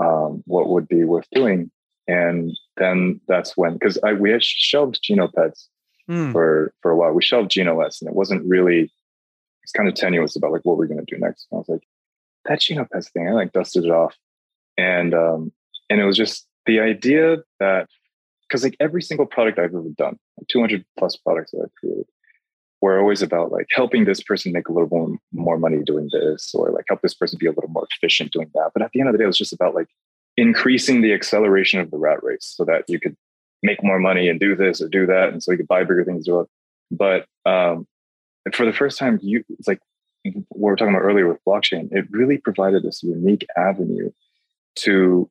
um, 0.00 0.42
what 0.46 0.68
would 0.68 0.88
be 0.88 1.04
worth 1.04 1.26
doing? 1.32 1.70
And 2.08 2.56
then 2.76 3.20
that's 3.28 3.56
when, 3.56 3.74
because 3.74 3.98
I 4.02 4.12
we 4.12 4.30
had 4.30 4.42
shelved 4.42 5.00
GenoPets 5.08 5.66
mm. 6.10 6.32
for 6.32 6.72
for 6.80 6.90
a 6.90 6.96
while. 6.96 7.12
We 7.12 7.22
shelved 7.22 7.50
GenoS, 7.50 8.00
and 8.00 8.08
it 8.08 8.16
wasn't 8.16 8.48
really. 8.48 8.90
It's 9.62 9.72
kind 9.72 9.88
of 9.88 9.94
tenuous 9.94 10.34
about 10.34 10.50
like 10.50 10.62
what 10.64 10.76
we're 10.76 10.88
going 10.88 11.04
to 11.04 11.14
do 11.14 11.20
next. 11.20 11.46
And 11.50 11.56
I 11.56 11.60
was 11.60 11.68
like, 11.68 11.82
that 12.46 12.60
GenoPets 12.60 13.10
thing. 13.12 13.28
I 13.28 13.32
like 13.32 13.52
dusted 13.52 13.84
it 13.84 13.90
off, 13.90 14.16
and 14.76 15.14
um, 15.14 15.52
and 15.90 16.00
it 16.00 16.04
was 16.04 16.16
just 16.16 16.46
the 16.66 16.80
idea 16.80 17.38
that 17.60 17.88
because 18.48 18.64
like 18.64 18.76
every 18.80 19.02
single 19.02 19.26
product 19.26 19.58
I've 19.58 19.74
ever 19.74 19.88
done, 19.96 20.18
like 20.38 20.48
200 20.48 20.84
plus 20.98 21.16
products 21.16 21.52
that 21.52 21.62
I've 21.64 21.74
created, 21.74 22.06
were 22.80 22.98
always 22.98 23.22
about 23.22 23.52
like 23.52 23.66
helping 23.70 24.04
this 24.04 24.22
person 24.22 24.52
make 24.52 24.68
a 24.68 24.72
little 24.72 24.88
more 24.88 25.16
more 25.32 25.58
money 25.58 25.82
doing 25.84 26.08
this, 26.12 26.52
or 26.54 26.70
like 26.70 26.84
help 26.88 27.00
this 27.02 27.14
person 27.14 27.38
be 27.38 27.46
a 27.46 27.52
little 27.52 27.70
more 27.70 27.86
efficient 27.96 28.32
doing 28.32 28.50
that. 28.54 28.70
But 28.74 28.82
at 28.82 28.90
the 28.92 29.00
end 29.00 29.08
of 29.08 29.12
the 29.12 29.18
day, 29.18 29.24
it 29.24 29.28
was 29.28 29.38
just 29.38 29.52
about 29.52 29.74
like 29.74 29.88
increasing 30.36 31.02
the 31.02 31.12
acceleration 31.12 31.80
of 31.80 31.90
the 31.90 31.98
rat 31.98 32.22
race 32.22 32.52
so 32.56 32.64
that 32.64 32.84
you 32.88 32.98
could 32.98 33.16
make 33.62 33.82
more 33.84 33.98
money 33.98 34.28
and 34.28 34.40
do 34.40 34.56
this 34.56 34.80
or 34.80 34.88
do 34.88 35.06
that, 35.06 35.30
and 35.30 35.42
so 35.42 35.52
you 35.52 35.58
could 35.58 35.68
buy 35.68 35.82
bigger 35.82 36.04
things. 36.04 36.26
Do 36.26 36.40
it. 36.40 36.48
But 36.90 37.26
um, 37.46 37.86
for 38.52 38.66
the 38.66 38.72
first 38.72 38.98
time, 38.98 39.18
you 39.22 39.44
it's 39.48 39.68
like 39.68 39.80
what 40.24 40.44
we 40.50 40.60
were 40.60 40.76
talking 40.76 40.94
about 40.94 41.02
earlier 41.02 41.28
with 41.28 41.38
blockchain, 41.46 41.88
it 41.92 42.06
really 42.10 42.38
provided 42.38 42.82
this 42.82 43.02
unique 43.02 43.46
avenue 43.56 44.10
to 44.76 45.28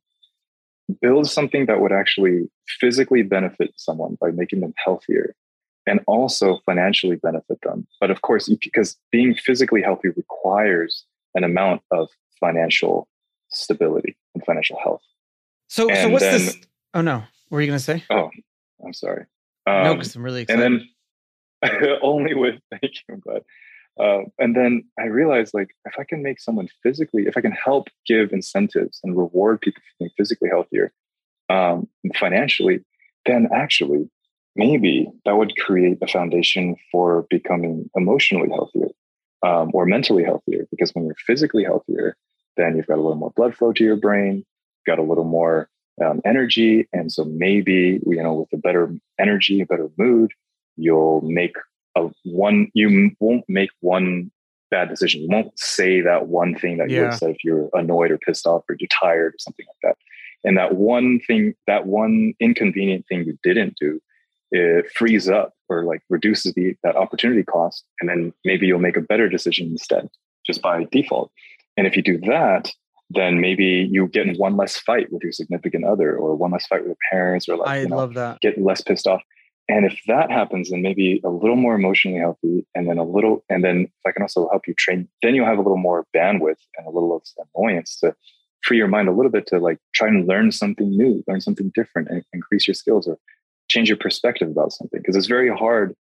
build 1.01 1.29
something 1.29 1.65
that 1.67 1.79
would 1.79 1.91
actually 1.91 2.49
physically 2.79 3.23
benefit 3.23 3.73
someone 3.77 4.17
by 4.19 4.31
making 4.31 4.59
them 4.59 4.73
healthier 4.83 5.35
and 5.87 5.99
also 6.07 6.59
financially 6.65 7.15
benefit 7.15 7.59
them. 7.63 7.87
But 7.99 8.11
of 8.11 8.21
course, 8.21 8.49
because 8.49 8.97
being 9.11 9.33
physically 9.35 9.81
healthy 9.81 10.09
requires 10.09 11.05
an 11.33 11.43
amount 11.43 11.81
of 11.91 12.09
financial 12.39 13.07
stability 13.49 14.17
and 14.35 14.43
financial 14.45 14.77
health. 14.83 15.01
So, 15.67 15.89
and 15.89 15.97
so 15.97 16.09
what's 16.09 16.23
then, 16.23 16.33
this? 16.33 16.57
Oh 16.93 17.01
no, 17.01 17.19
what 17.19 17.25
were 17.49 17.61
you 17.61 17.67
going 17.67 17.79
to 17.79 17.83
say? 17.83 18.03
Oh, 18.09 18.29
I'm 18.85 18.93
sorry. 18.93 19.25
Um, 19.65 19.83
no, 19.83 19.93
because 19.95 20.15
I'm 20.15 20.23
really 20.23 20.41
excited. 20.41 20.63
And 20.63 20.81
then 21.63 21.97
only 22.01 22.33
with 22.33 22.55
thank 22.71 22.83
you. 22.83 23.13
I'm 23.13 23.19
glad. 23.19 23.43
Uh, 23.99 24.21
and 24.39 24.55
then 24.55 24.83
I 24.99 25.05
realized 25.05 25.53
like 25.53 25.75
if 25.85 25.93
I 25.99 26.03
can 26.03 26.23
make 26.23 26.39
someone 26.39 26.67
physically, 26.81 27.23
if 27.27 27.37
I 27.37 27.41
can 27.41 27.51
help 27.51 27.87
give 28.07 28.31
incentives 28.31 28.99
and 29.03 29.17
reward 29.17 29.61
people 29.61 29.81
for 29.81 29.95
being 29.99 30.11
physically 30.17 30.49
healthier 30.49 30.91
um, 31.49 31.87
financially, 32.15 32.83
then 33.25 33.49
actually 33.53 34.09
maybe 34.55 35.07
that 35.25 35.37
would 35.37 35.55
create 35.57 35.97
a 36.01 36.07
foundation 36.07 36.75
for 36.91 37.25
becoming 37.29 37.89
emotionally 37.95 38.49
healthier 38.49 38.89
um, 39.45 39.71
or 39.73 39.85
mentally 39.85 40.23
healthier. 40.23 40.67
Because 40.71 40.91
when 40.91 41.05
you're 41.05 41.15
physically 41.25 41.63
healthier, 41.63 42.15
then 42.57 42.75
you've 42.75 42.87
got 42.87 42.97
a 42.97 43.01
little 43.01 43.15
more 43.15 43.31
blood 43.35 43.55
flow 43.55 43.73
to 43.73 43.83
your 43.83 43.95
brain, 43.95 44.45
got 44.85 44.99
a 44.99 45.03
little 45.03 45.23
more 45.23 45.69
um, 46.03 46.21
energy, 46.25 46.87
and 46.93 47.11
so 47.11 47.23
maybe 47.25 47.99
you 48.05 48.23
know 48.23 48.33
with 48.33 48.53
a 48.53 48.57
better 48.57 48.93
energy, 49.19 49.61
a 49.61 49.65
better 49.65 49.89
mood, 49.97 50.31
you'll 50.75 51.21
make 51.21 51.55
a 51.95 52.09
one 52.23 52.69
you 52.73 53.11
won't 53.19 53.45
make 53.47 53.69
one 53.79 54.31
bad 54.69 54.89
decision. 54.89 55.21
You 55.21 55.29
won't 55.29 55.57
say 55.59 56.01
that 56.01 56.27
one 56.27 56.55
thing 56.55 56.77
that 56.77 56.89
yeah. 56.89 56.97
you 56.97 57.03
would 57.05 57.13
say 57.13 57.31
if 57.31 57.43
you're 57.43 57.69
annoyed 57.73 58.11
or 58.11 58.17
pissed 58.17 58.47
off 58.47 58.63
or 58.69 58.75
you're 58.79 58.87
tired 58.87 59.33
or 59.35 59.37
something 59.39 59.65
like 59.67 59.75
that. 59.83 59.97
And 60.43 60.57
that 60.57 60.75
one 60.75 61.19
thing, 61.27 61.53
that 61.67 61.85
one 61.85 62.33
inconvenient 62.39 63.05
thing 63.07 63.25
you 63.25 63.37
didn't 63.43 63.75
do, 63.79 64.01
it 64.51 64.91
frees 64.91 65.29
up 65.29 65.53
or 65.69 65.83
like 65.83 66.01
reduces 66.09 66.53
the 66.53 66.75
that 66.83 66.95
opportunity 66.95 67.43
cost. 67.43 67.85
And 67.99 68.09
then 68.09 68.33
maybe 68.43 68.65
you'll 68.65 68.79
make 68.79 68.97
a 68.97 69.01
better 69.01 69.29
decision 69.29 69.67
instead, 69.67 70.09
just 70.47 70.61
by 70.61 70.87
default. 70.91 71.31
And 71.77 71.85
if 71.85 71.95
you 71.95 72.01
do 72.01 72.17
that, 72.21 72.71
then 73.09 73.41
maybe 73.41 73.87
you 73.91 74.07
get 74.07 74.27
in 74.27 74.35
one 74.35 74.57
less 74.57 74.77
fight 74.77 75.11
with 75.11 75.21
your 75.21 75.31
significant 75.31 75.83
other 75.83 76.15
or 76.15 76.35
one 76.35 76.51
less 76.51 76.65
fight 76.65 76.81
with 76.81 76.87
your 76.87 76.97
parents 77.11 77.47
or 77.47 77.57
like 77.57 77.67
I 77.67 77.81
you 77.81 77.89
know, 77.89 77.97
love 77.97 78.13
that. 78.15 78.39
get 78.41 78.61
less 78.61 78.81
pissed 78.81 79.07
off. 79.07 79.21
And 79.71 79.85
if 79.85 80.01
that 80.07 80.29
happens, 80.29 80.69
then 80.69 80.81
maybe 80.81 81.21
a 81.23 81.29
little 81.29 81.55
more 81.55 81.75
emotionally 81.75 82.19
healthy, 82.19 82.65
and 82.75 82.89
then 82.89 82.97
a 82.97 83.05
little, 83.05 83.45
and 83.49 83.63
then 83.63 83.83
if 83.83 84.05
I 84.05 84.11
can 84.11 84.21
also 84.21 84.49
help 84.49 84.67
you 84.67 84.73
train, 84.73 85.07
then 85.21 85.33
you'll 85.33 85.45
have 85.45 85.59
a 85.59 85.61
little 85.61 85.77
more 85.77 86.05
bandwidth 86.13 86.57
and 86.77 86.85
a 86.85 86.89
little 86.89 87.15
of 87.15 87.23
annoyance 87.55 87.95
to 88.01 88.13
free 88.63 88.77
your 88.77 88.89
mind 88.89 89.07
a 89.07 89.13
little 89.13 89.31
bit 89.31 89.47
to 89.47 89.59
like 89.59 89.79
try 89.95 90.09
and 90.09 90.27
learn 90.27 90.51
something 90.51 90.89
new, 90.89 91.23
learn 91.25 91.39
something 91.39 91.71
different, 91.73 92.09
and 92.09 92.25
increase 92.33 92.67
your 92.67 92.75
skills 92.75 93.07
or 93.07 93.17
change 93.69 93.87
your 93.87 93.97
perspective 93.97 94.49
about 94.49 94.73
something. 94.73 94.99
Because 94.99 95.15
it's 95.15 95.27
very 95.27 95.49
hard 95.49 95.95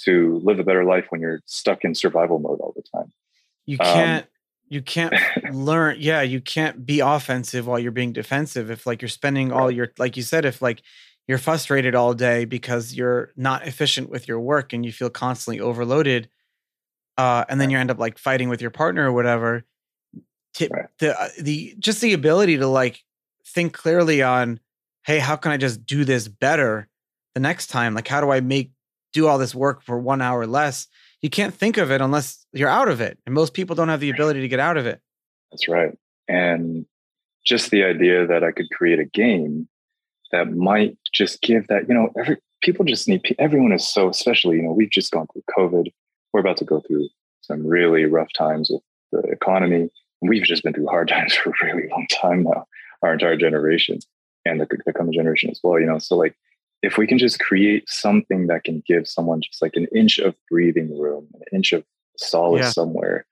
to 0.00 0.38
live 0.44 0.58
a 0.58 0.64
better 0.64 0.84
life 0.84 1.06
when 1.08 1.22
you're 1.22 1.40
stuck 1.46 1.82
in 1.82 1.94
survival 1.94 2.38
mode 2.38 2.60
all 2.60 2.74
the 2.76 2.82
time. 2.94 3.10
You 3.64 3.78
can't. 3.78 4.24
Um, 4.24 4.28
you 4.68 4.82
can't 4.82 5.14
learn. 5.50 5.96
Yeah, 5.98 6.20
you 6.20 6.42
can't 6.42 6.84
be 6.84 7.00
offensive 7.00 7.66
while 7.66 7.78
you're 7.78 7.90
being 7.90 8.12
defensive. 8.12 8.70
If 8.70 8.86
like 8.86 9.00
you're 9.00 9.08
spending 9.08 9.50
all 9.50 9.70
your, 9.70 9.92
like 9.98 10.18
you 10.18 10.22
said, 10.22 10.44
if 10.44 10.60
like 10.60 10.82
you're 11.26 11.38
frustrated 11.38 11.94
all 11.94 12.14
day 12.14 12.44
because 12.44 12.94
you're 12.94 13.32
not 13.36 13.66
efficient 13.66 14.10
with 14.10 14.28
your 14.28 14.40
work 14.40 14.72
and 14.72 14.84
you 14.84 14.92
feel 14.92 15.10
constantly 15.10 15.60
overloaded, 15.60 16.28
uh, 17.16 17.44
and 17.48 17.60
then 17.60 17.70
you 17.70 17.78
end 17.78 17.90
up 17.90 17.98
like 17.98 18.18
fighting 18.18 18.48
with 18.48 18.60
your 18.60 18.70
partner 18.70 19.08
or 19.08 19.12
whatever. 19.12 19.64
To, 20.54 20.68
right. 20.68 20.86
The 20.98 21.20
uh, 21.20 21.28
the 21.40 21.74
just 21.78 22.00
the 22.00 22.12
ability 22.12 22.58
to 22.58 22.66
like 22.66 23.02
think 23.46 23.72
clearly 23.72 24.22
on, 24.22 24.60
hey, 25.06 25.18
how 25.18 25.36
can 25.36 25.52
I 25.52 25.56
just 25.56 25.84
do 25.86 26.04
this 26.04 26.28
better 26.28 26.88
the 27.34 27.40
next 27.40 27.68
time? 27.68 27.94
Like, 27.94 28.08
how 28.08 28.20
do 28.20 28.30
I 28.30 28.40
make 28.40 28.72
do 29.12 29.26
all 29.26 29.38
this 29.38 29.54
work 29.54 29.82
for 29.82 29.98
one 29.98 30.20
hour 30.20 30.46
less? 30.46 30.86
You 31.22 31.30
can't 31.30 31.54
think 31.54 31.78
of 31.78 31.90
it 31.90 32.02
unless 32.02 32.46
you're 32.52 32.68
out 32.68 32.88
of 32.88 33.00
it, 33.00 33.18
and 33.24 33.34
most 33.34 33.54
people 33.54 33.74
don't 33.74 33.88
have 33.88 34.00
the 34.00 34.10
ability 34.10 34.42
to 34.42 34.48
get 34.48 34.60
out 34.60 34.76
of 34.76 34.86
it. 34.86 35.00
That's 35.50 35.68
right, 35.68 35.96
and 36.28 36.84
just 37.46 37.70
the 37.70 37.84
idea 37.84 38.26
that 38.26 38.44
I 38.44 38.52
could 38.52 38.70
create 38.70 38.98
a 38.98 39.04
game 39.04 39.68
that 40.32 40.52
might 40.52 40.96
just 41.12 41.40
give 41.42 41.66
that 41.68 41.88
you 41.88 41.94
know 41.94 42.10
every 42.18 42.36
people 42.62 42.84
just 42.84 43.08
need 43.08 43.22
everyone 43.38 43.72
is 43.72 43.86
so 43.86 44.08
especially 44.08 44.56
you 44.56 44.62
know 44.62 44.72
we've 44.72 44.90
just 44.90 45.12
gone 45.12 45.26
through 45.32 45.42
covid. 45.56 45.92
We're 46.32 46.40
about 46.40 46.56
to 46.58 46.64
go 46.64 46.80
through 46.80 47.08
some 47.42 47.64
really 47.64 48.04
rough 48.06 48.32
times 48.32 48.68
with 48.68 48.82
the 49.12 49.20
economy. 49.30 49.88
We've 50.20 50.42
just 50.42 50.64
been 50.64 50.72
through 50.72 50.88
hard 50.88 51.08
times 51.16 51.34
for 51.34 51.50
a 51.50 51.66
really 51.66 51.88
long 51.88 52.06
time 52.10 52.42
now 52.44 52.66
our 53.02 53.12
entire 53.12 53.36
generation 53.36 53.98
and 54.46 54.60
the, 54.60 54.66
the 54.86 54.92
coming 54.92 55.12
generation 55.12 55.50
as 55.50 55.60
well 55.62 55.78
you 55.78 55.86
know? 55.86 55.98
So 55.98 56.16
like 56.16 56.34
if 56.82 56.98
we 56.98 57.06
can 57.06 57.18
just 57.18 57.40
create 57.40 57.88
something 57.88 58.46
that 58.48 58.64
can 58.64 58.82
give 58.86 59.06
someone 59.08 59.40
just 59.40 59.62
like 59.62 59.76
an 59.76 59.86
inch 59.94 60.18
of 60.18 60.34
breathing 60.50 60.98
room 60.98 61.28
an 61.34 61.42
inch 61.52 61.72
of 61.72 61.84
solace 62.16 62.62
yeah. 62.62 62.70
somewhere 62.70 63.26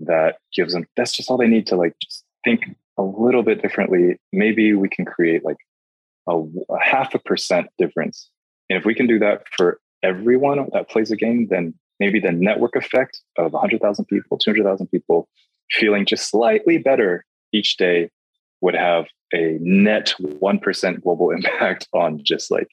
that 0.00 0.38
gives 0.54 0.72
them 0.72 0.86
that's 0.96 1.12
just 1.12 1.30
all 1.30 1.36
they 1.36 1.46
need 1.46 1.66
to 1.66 1.76
like 1.76 1.94
just 2.02 2.24
think 2.44 2.62
a 2.98 3.02
little 3.02 3.42
bit 3.42 3.62
differently. 3.62 4.18
Maybe 4.32 4.74
we 4.74 4.88
can 4.88 5.04
create 5.04 5.44
like 5.44 5.56
a, 6.28 6.36
a 6.36 6.80
half 6.82 7.14
a 7.14 7.18
percent 7.18 7.68
difference. 7.78 8.30
And 8.68 8.78
if 8.78 8.84
we 8.84 8.94
can 8.94 9.06
do 9.06 9.18
that 9.18 9.42
for 9.56 9.80
everyone 10.02 10.68
that 10.72 10.88
plays 10.88 11.10
a 11.10 11.16
game, 11.16 11.48
then 11.50 11.74
maybe 11.98 12.20
the 12.20 12.32
network 12.32 12.76
effect 12.76 13.20
of 13.36 13.52
100,000 13.52 14.04
people, 14.06 14.38
200,000 14.38 14.86
people 14.88 15.28
feeling 15.70 16.06
just 16.06 16.28
slightly 16.28 16.78
better 16.78 17.24
each 17.52 17.76
day 17.76 18.10
would 18.60 18.74
have 18.74 19.06
a 19.32 19.58
net 19.60 20.14
1% 20.20 21.02
global 21.02 21.30
impact 21.36 21.88
on 21.92 22.20
just 22.24 22.50
like 22.50 22.68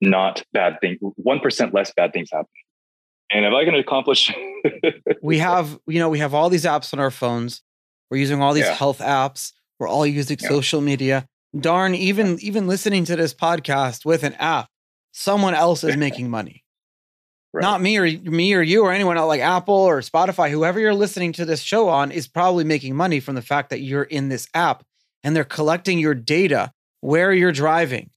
not 0.00 0.42
bad 0.52 0.78
things, 0.80 0.98
1% 1.02 1.72
less 1.72 1.92
bad 1.94 2.12
things 2.12 2.30
happen. 2.32 2.48
And 3.32 3.44
if 3.44 3.52
I 3.52 3.64
can 3.64 3.74
accomplish, 3.74 4.32
we 5.22 5.38
have, 5.38 5.78
you 5.86 6.00
know, 6.00 6.08
we 6.08 6.18
have 6.18 6.34
all 6.34 6.48
these 6.48 6.64
apps 6.64 6.92
on 6.92 6.98
our 6.98 7.10
phones. 7.12 7.62
We're 8.10 8.16
using 8.16 8.42
all 8.42 8.52
these 8.52 8.64
yeah. 8.64 8.74
health 8.74 8.98
apps. 8.98 9.52
We're 9.78 9.88
all 9.88 10.04
using 10.04 10.36
yeah. 10.40 10.48
social 10.48 10.80
media 10.80 11.28
darn 11.58 11.94
even 11.94 12.38
even 12.40 12.66
listening 12.66 13.04
to 13.04 13.16
this 13.16 13.34
podcast 13.34 14.04
with 14.04 14.22
an 14.22 14.34
app 14.34 14.68
someone 15.12 15.54
else 15.54 15.82
is 15.82 15.96
making 15.98 16.30
money 16.30 16.64
right. 17.52 17.62
not 17.62 17.80
me 17.80 17.96
or 17.96 18.06
me 18.06 18.54
or 18.54 18.62
you 18.62 18.84
or 18.84 18.92
anyone 18.92 19.16
else 19.16 19.28
like 19.28 19.40
apple 19.40 19.74
or 19.74 20.00
spotify 20.00 20.50
whoever 20.50 20.78
you're 20.78 20.94
listening 20.94 21.32
to 21.32 21.44
this 21.44 21.60
show 21.60 21.88
on 21.88 22.12
is 22.12 22.28
probably 22.28 22.64
making 22.64 22.94
money 22.94 23.18
from 23.18 23.34
the 23.34 23.42
fact 23.42 23.70
that 23.70 23.80
you're 23.80 24.04
in 24.04 24.28
this 24.28 24.46
app 24.54 24.84
and 25.24 25.34
they're 25.34 25.44
collecting 25.44 25.98
your 25.98 26.14
data 26.14 26.72
where 27.00 27.32
you're 27.32 27.52
driving 27.52 28.10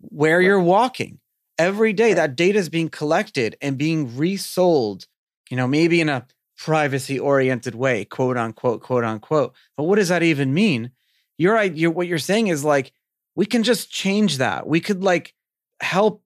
where 0.00 0.38
right. 0.38 0.46
you're 0.46 0.60
walking 0.60 1.18
every 1.58 1.92
day 1.92 2.08
right. 2.08 2.16
that 2.16 2.36
data 2.36 2.58
is 2.58 2.70
being 2.70 2.88
collected 2.88 3.54
and 3.60 3.76
being 3.76 4.16
resold 4.16 5.06
you 5.50 5.56
know 5.58 5.66
maybe 5.66 6.00
in 6.00 6.08
a 6.08 6.26
privacy 6.56 7.18
oriented 7.18 7.74
way 7.74 8.04
quote 8.06 8.38
unquote 8.38 8.80
quote 8.80 9.04
unquote 9.04 9.54
but 9.76 9.84
what 9.84 9.96
does 9.96 10.08
that 10.08 10.22
even 10.22 10.54
mean 10.54 10.90
you're 11.38 11.54
right. 11.54 11.74
What 11.88 12.06
you're 12.06 12.18
saying 12.18 12.48
is 12.48 12.64
like, 12.64 12.92
we 13.34 13.46
can 13.46 13.62
just 13.62 13.90
change 13.90 14.38
that. 14.38 14.66
We 14.66 14.80
could 14.80 15.02
like 15.02 15.34
help 15.80 16.22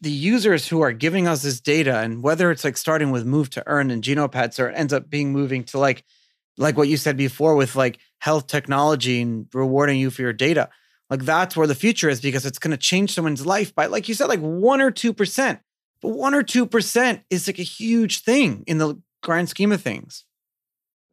the 0.00 0.10
users 0.10 0.68
who 0.68 0.82
are 0.82 0.92
giving 0.92 1.26
us 1.26 1.42
this 1.42 1.60
data 1.60 1.98
and 1.98 2.22
whether 2.22 2.50
it's 2.50 2.64
like 2.64 2.76
starting 2.76 3.10
with 3.10 3.24
move 3.24 3.48
to 3.50 3.62
earn 3.66 3.90
and 3.90 4.02
genopets 4.02 4.58
or 4.58 4.68
it 4.68 4.74
ends 4.74 4.92
up 4.92 5.08
being 5.08 5.32
moving 5.32 5.64
to 5.64 5.78
like 5.78 6.04
like 6.58 6.76
what 6.76 6.88
you 6.88 6.98
said 6.98 7.16
before 7.16 7.54
with 7.54 7.76
like 7.76 7.98
health 8.18 8.46
technology 8.46 9.22
and 9.22 9.46
rewarding 9.54 9.98
you 9.98 10.10
for 10.10 10.20
your 10.20 10.34
data 10.34 10.68
like 11.08 11.24
that's 11.24 11.56
where 11.56 11.66
the 11.66 11.74
future 11.74 12.10
is 12.10 12.20
because 12.20 12.44
it's 12.44 12.58
going 12.58 12.72
to 12.72 12.76
change 12.76 13.14
someone's 13.14 13.46
life 13.46 13.74
by 13.74 13.86
like 13.86 14.06
you 14.06 14.14
said 14.14 14.26
like 14.26 14.40
1 14.40 14.80
or 14.82 14.90
2% 14.90 15.60
but 16.02 16.08
1 16.08 16.34
or 16.34 16.42
2% 16.42 17.22
is 17.30 17.46
like 17.46 17.58
a 17.58 17.62
huge 17.62 18.20
thing 18.20 18.62
in 18.66 18.76
the 18.76 19.00
grand 19.22 19.48
scheme 19.48 19.72
of 19.72 19.80
things 19.80 20.26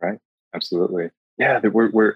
right 0.01 0.19
absolutely 0.53 1.09
yeah 1.37 1.61
we're, 1.71 1.89
we're 1.91 2.15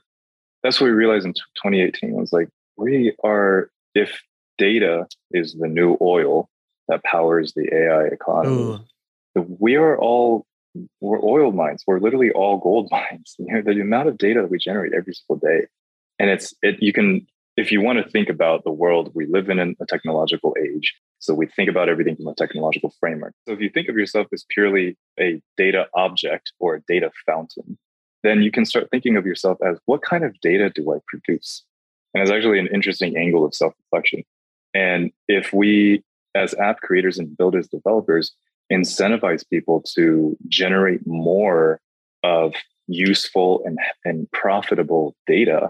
that's 0.64 0.80
what 0.80 0.88
we 0.88 0.92
realized 0.92 1.26
in 1.26 1.34
2018 1.34 2.14
was 2.14 2.32
like 2.32 2.50
we 2.78 3.16
are 3.24 3.70
if 3.96 4.22
data 4.58 5.08
is 5.32 5.56
the 5.60 5.68
new 5.68 5.98
oil 6.02 6.50
that 6.88 7.04
powers 7.04 7.54
the 7.56 7.68
AI 7.74 8.06
economy, 8.06 8.80
Ooh. 9.36 9.58
we 9.60 9.76
are 9.76 9.98
all 9.98 10.46
we're 11.02 11.24
oil 11.24 11.52
mines. 11.52 11.84
We're 11.86 12.00
literally 12.00 12.32
all 12.32 12.58
gold 12.58 12.90
mines. 12.92 13.36
You 13.40 13.54
know, 13.54 13.62
the 13.62 13.82
amount 13.82 14.10
of 14.10 14.18
data 14.18 14.42
that 14.42 14.52
we 14.52 14.58
generate 14.58 14.94
every 14.94 15.14
single 15.14 15.38
day, 15.38 15.68
and 16.20 16.30
it's 16.30 16.54
it. 16.62 16.82
You 16.82 16.94
can 16.94 17.28
if 17.58 17.72
you 17.72 17.82
want 17.82 18.04
to 18.04 18.10
think 18.10 18.30
about 18.30 18.64
the 18.64 18.72
world 18.72 19.12
we 19.14 19.26
live 19.26 19.50
in 19.50 19.60
in 19.60 19.76
a 19.82 19.86
technological 19.86 20.56
age. 20.60 20.94
So 21.20 21.36
we 21.36 21.46
think 21.46 21.70
about 21.70 21.88
everything 21.88 22.16
from 22.16 22.28
a 22.28 22.34
technological 22.34 22.94
framework. 23.00 23.34
So 23.48 23.54
if 23.54 23.60
you 23.60 23.70
think 23.70 23.90
of 23.90 23.96
yourself 23.96 24.28
as 24.34 24.44
purely 24.50 24.98
a 25.20 25.40
data 25.56 25.86
object 25.94 26.52
or 26.60 26.76
a 26.76 26.82
data 26.88 27.12
fountain, 27.28 27.78
then 28.24 28.42
you 28.42 28.52
can 28.52 28.66
start 28.66 28.90
thinking 28.92 29.18
of 29.18 29.26
yourself 29.26 29.58
as 29.66 29.78
what 29.86 30.02
kind 30.02 30.24
of 30.24 30.40
data 30.42 30.70
do 30.70 30.94
I 30.94 30.98
produce? 31.08 31.64
And 32.14 32.22
it's 32.22 32.32
actually 32.32 32.60
an 32.60 32.68
interesting 32.74 33.18
angle 33.18 33.46
of 33.46 33.56
self 33.56 33.74
reflection. 33.84 34.24
And 34.74 35.12
if 35.28 35.54
we, 35.54 36.04
as 36.36 36.54
app 36.56 36.82
creators 36.82 37.18
and 37.18 37.36
builders, 37.36 37.68
developers, 37.68 38.34
incentivize 38.72 39.48
people 39.50 39.82
to 39.96 40.38
generate 40.48 41.06
more 41.06 41.80
of 42.24 42.54
useful 42.88 43.64
and, 43.66 43.78
and 44.06 44.30
profitable 44.32 45.16
data, 45.28 45.70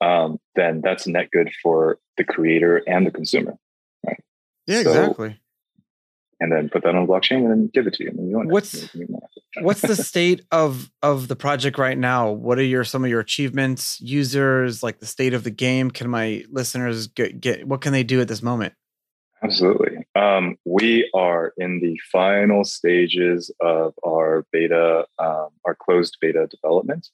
um, 0.00 0.38
then 0.54 0.80
that's 0.82 1.06
net 1.06 1.30
good 1.30 1.50
for 1.62 1.98
the 2.16 2.24
creator 2.24 2.82
and 2.86 3.06
the 3.06 3.10
consumer. 3.10 3.56
Right. 4.04 4.20
Yeah, 4.66 4.82
so, 4.82 4.90
exactly 4.90 5.38
and 6.40 6.52
then 6.52 6.68
put 6.68 6.82
that 6.84 6.94
on 6.94 7.06
blockchain 7.06 7.38
and 7.38 7.50
then 7.50 7.70
give 7.72 7.86
it 7.86 7.94
to 7.94 8.04
you. 8.04 8.10
And 8.10 8.30
you 8.30 8.38
what's 8.40 8.88
what's 9.60 9.80
the 9.80 9.96
state 10.10 10.42
of 10.50 10.90
of 11.02 11.28
the 11.28 11.36
project 11.36 11.78
right 11.78 11.96
now? 11.96 12.30
What 12.30 12.58
are 12.58 12.64
your 12.64 12.84
some 12.84 13.04
of 13.04 13.10
your 13.10 13.20
achievements, 13.20 14.00
users, 14.00 14.82
like 14.82 15.00
the 15.00 15.06
state 15.06 15.34
of 15.34 15.44
the 15.44 15.50
game? 15.50 15.90
Can 15.90 16.10
my 16.10 16.44
listeners 16.50 17.06
get, 17.06 17.40
get 17.40 17.66
what 17.66 17.80
can 17.80 17.92
they 17.92 18.02
do 18.02 18.20
at 18.20 18.28
this 18.28 18.42
moment? 18.42 18.74
Absolutely. 19.42 19.98
Um, 20.14 20.56
we 20.64 21.10
are 21.14 21.52
in 21.58 21.80
the 21.80 22.00
final 22.10 22.64
stages 22.64 23.50
of 23.60 23.94
our 24.04 24.46
beta, 24.50 25.06
um, 25.18 25.48
our 25.64 25.74
closed 25.74 26.16
beta 26.20 26.48
development. 26.50 27.08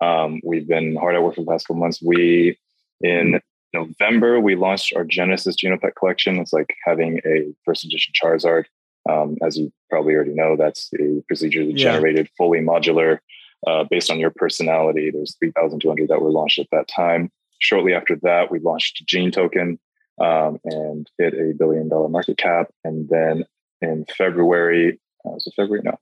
Um, 0.00 0.40
we've 0.44 0.68
been 0.68 0.96
hard 0.96 1.14
at 1.14 1.22
work 1.22 1.34
for 1.34 1.40
the 1.42 1.50
past 1.50 1.66
couple 1.66 1.80
months. 1.80 2.02
We 2.02 2.58
in 3.00 3.40
November, 3.72 4.40
we 4.40 4.54
launched 4.54 4.92
our 4.94 5.04
Genesis 5.04 5.56
Genopet 5.56 5.94
collection. 5.94 6.38
It's 6.38 6.52
like 6.52 6.74
having 6.84 7.20
a 7.24 7.54
first 7.64 7.84
edition 7.84 8.12
Charizard. 8.20 8.64
Um, 9.08 9.36
as 9.44 9.56
you 9.56 9.72
probably 9.90 10.14
already 10.14 10.34
know, 10.34 10.56
that's 10.56 10.90
a 10.94 11.22
procedurally 11.30 11.72
yeah. 11.72 11.92
generated, 11.92 12.28
fully 12.36 12.60
modular, 12.60 13.18
uh, 13.66 13.84
based 13.84 14.10
on 14.10 14.20
your 14.20 14.30
personality. 14.30 15.10
There's 15.10 15.36
3,200 15.38 16.08
that 16.08 16.20
were 16.20 16.30
launched 16.30 16.58
at 16.58 16.68
that 16.70 16.88
time. 16.88 17.30
Shortly 17.58 17.94
after 17.94 18.16
that, 18.22 18.50
we 18.50 18.60
launched 18.60 19.04
Gene 19.06 19.30
Token 19.30 19.78
um, 20.20 20.58
and 20.64 21.08
hit 21.18 21.34
a 21.34 21.52
billion 21.56 21.88
dollar 21.88 22.08
market 22.08 22.36
cap. 22.36 22.68
And 22.84 23.08
then 23.08 23.44
in 23.80 24.04
February, 24.16 25.00
uh, 25.24 25.30
was 25.30 25.46
it 25.46 25.54
February? 25.56 25.82
No, 25.84 25.98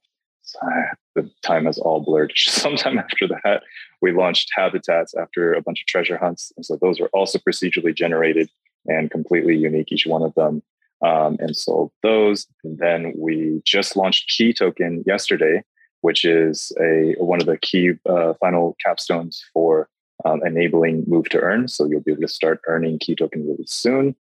the 1.14 1.30
time 1.42 1.66
has 1.66 1.78
all 1.78 2.00
blurred. 2.00 2.32
Sometime 2.36 2.98
after 2.98 3.28
that, 3.28 3.62
we 4.00 4.12
launched 4.12 4.50
habitats 4.54 5.14
after 5.14 5.54
a 5.54 5.62
bunch 5.62 5.80
of 5.82 5.86
treasure 5.86 6.16
hunts. 6.16 6.52
And 6.56 6.64
so 6.64 6.78
those 6.80 7.00
are 7.00 7.08
also 7.12 7.38
procedurally 7.38 7.94
generated 7.94 8.48
and 8.86 9.10
completely 9.10 9.56
unique, 9.56 9.92
each 9.92 10.06
one 10.06 10.22
of 10.22 10.34
them. 10.34 10.62
Um, 11.02 11.38
and 11.40 11.56
sold 11.56 11.92
those. 12.02 12.46
And 12.62 12.76
then 12.76 13.14
we 13.16 13.62
just 13.64 13.96
launched 13.96 14.30
KI 14.36 14.52
Token 14.52 15.02
yesterday, 15.06 15.62
which 16.02 16.26
is 16.26 16.72
a 16.78 17.14
one 17.16 17.40
of 17.40 17.46
the 17.46 17.56
key 17.56 17.92
uh, 18.06 18.34
final 18.34 18.76
capstones 18.86 19.38
for 19.54 19.88
um, 20.26 20.44
enabling 20.44 21.04
move 21.06 21.30
to 21.30 21.40
earn. 21.40 21.68
So 21.68 21.86
you'll 21.86 22.02
be 22.02 22.12
able 22.12 22.20
to 22.20 22.28
start 22.28 22.60
earning 22.66 22.98
KI 22.98 23.14
token 23.14 23.46
really 23.46 23.64
soon. 23.66 24.14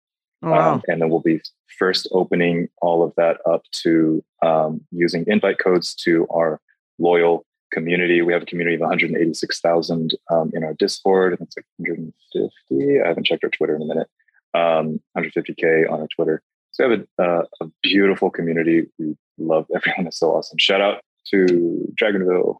Oh, 0.43 0.51
wow. 0.51 0.73
Um, 0.73 0.81
and 0.87 1.01
then 1.01 1.09
we'll 1.09 1.19
be 1.19 1.41
first 1.77 2.07
opening 2.11 2.69
all 2.81 3.03
of 3.03 3.13
that 3.15 3.37
up 3.45 3.63
to 3.71 4.23
um, 4.41 4.81
using 4.91 5.25
invite 5.27 5.59
codes 5.59 5.93
to 5.95 6.27
our 6.29 6.61
loyal 6.97 7.45
community. 7.71 8.21
We 8.21 8.33
have 8.33 8.43
a 8.43 8.45
community 8.45 8.75
of 8.75 8.81
186,000 8.81 10.15
um, 10.31 10.51
in 10.53 10.63
our 10.63 10.73
Discord, 10.73 11.33
and 11.33 11.41
it's 11.41 11.57
like 11.57 11.65
150. 11.77 13.01
I 13.01 13.07
haven't 13.07 13.25
checked 13.25 13.43
our 13.43 13.49
Twitter 13.49 13.75
in 13.75 13.81
a 13.81 13.85
minute. 13.85 14.07
Um, 14.53 14.99
150k 15.15 15.91
on 15.91 16.01
our 16.01 16.07
Twitter. 16.15 16.41
So 16.71 16.87
we 16.87 16.97
have 16.97 17.05
a, 17.19 17.23
uh, 17.23 17.43
a 17.61 17.65
beautiful 17.83 18.29
community. 18.29 18.87
We 18.97 19.15
love 19.37 19.65
everyone. 19.75 20.07
It's 20.07 20.19
so 20.19 20.31
awesome. 20.35 20.57
Shout 20.57 20.81
out 20.81 21.01
to 21.27 21.93
Dragonville. 22.01 22.57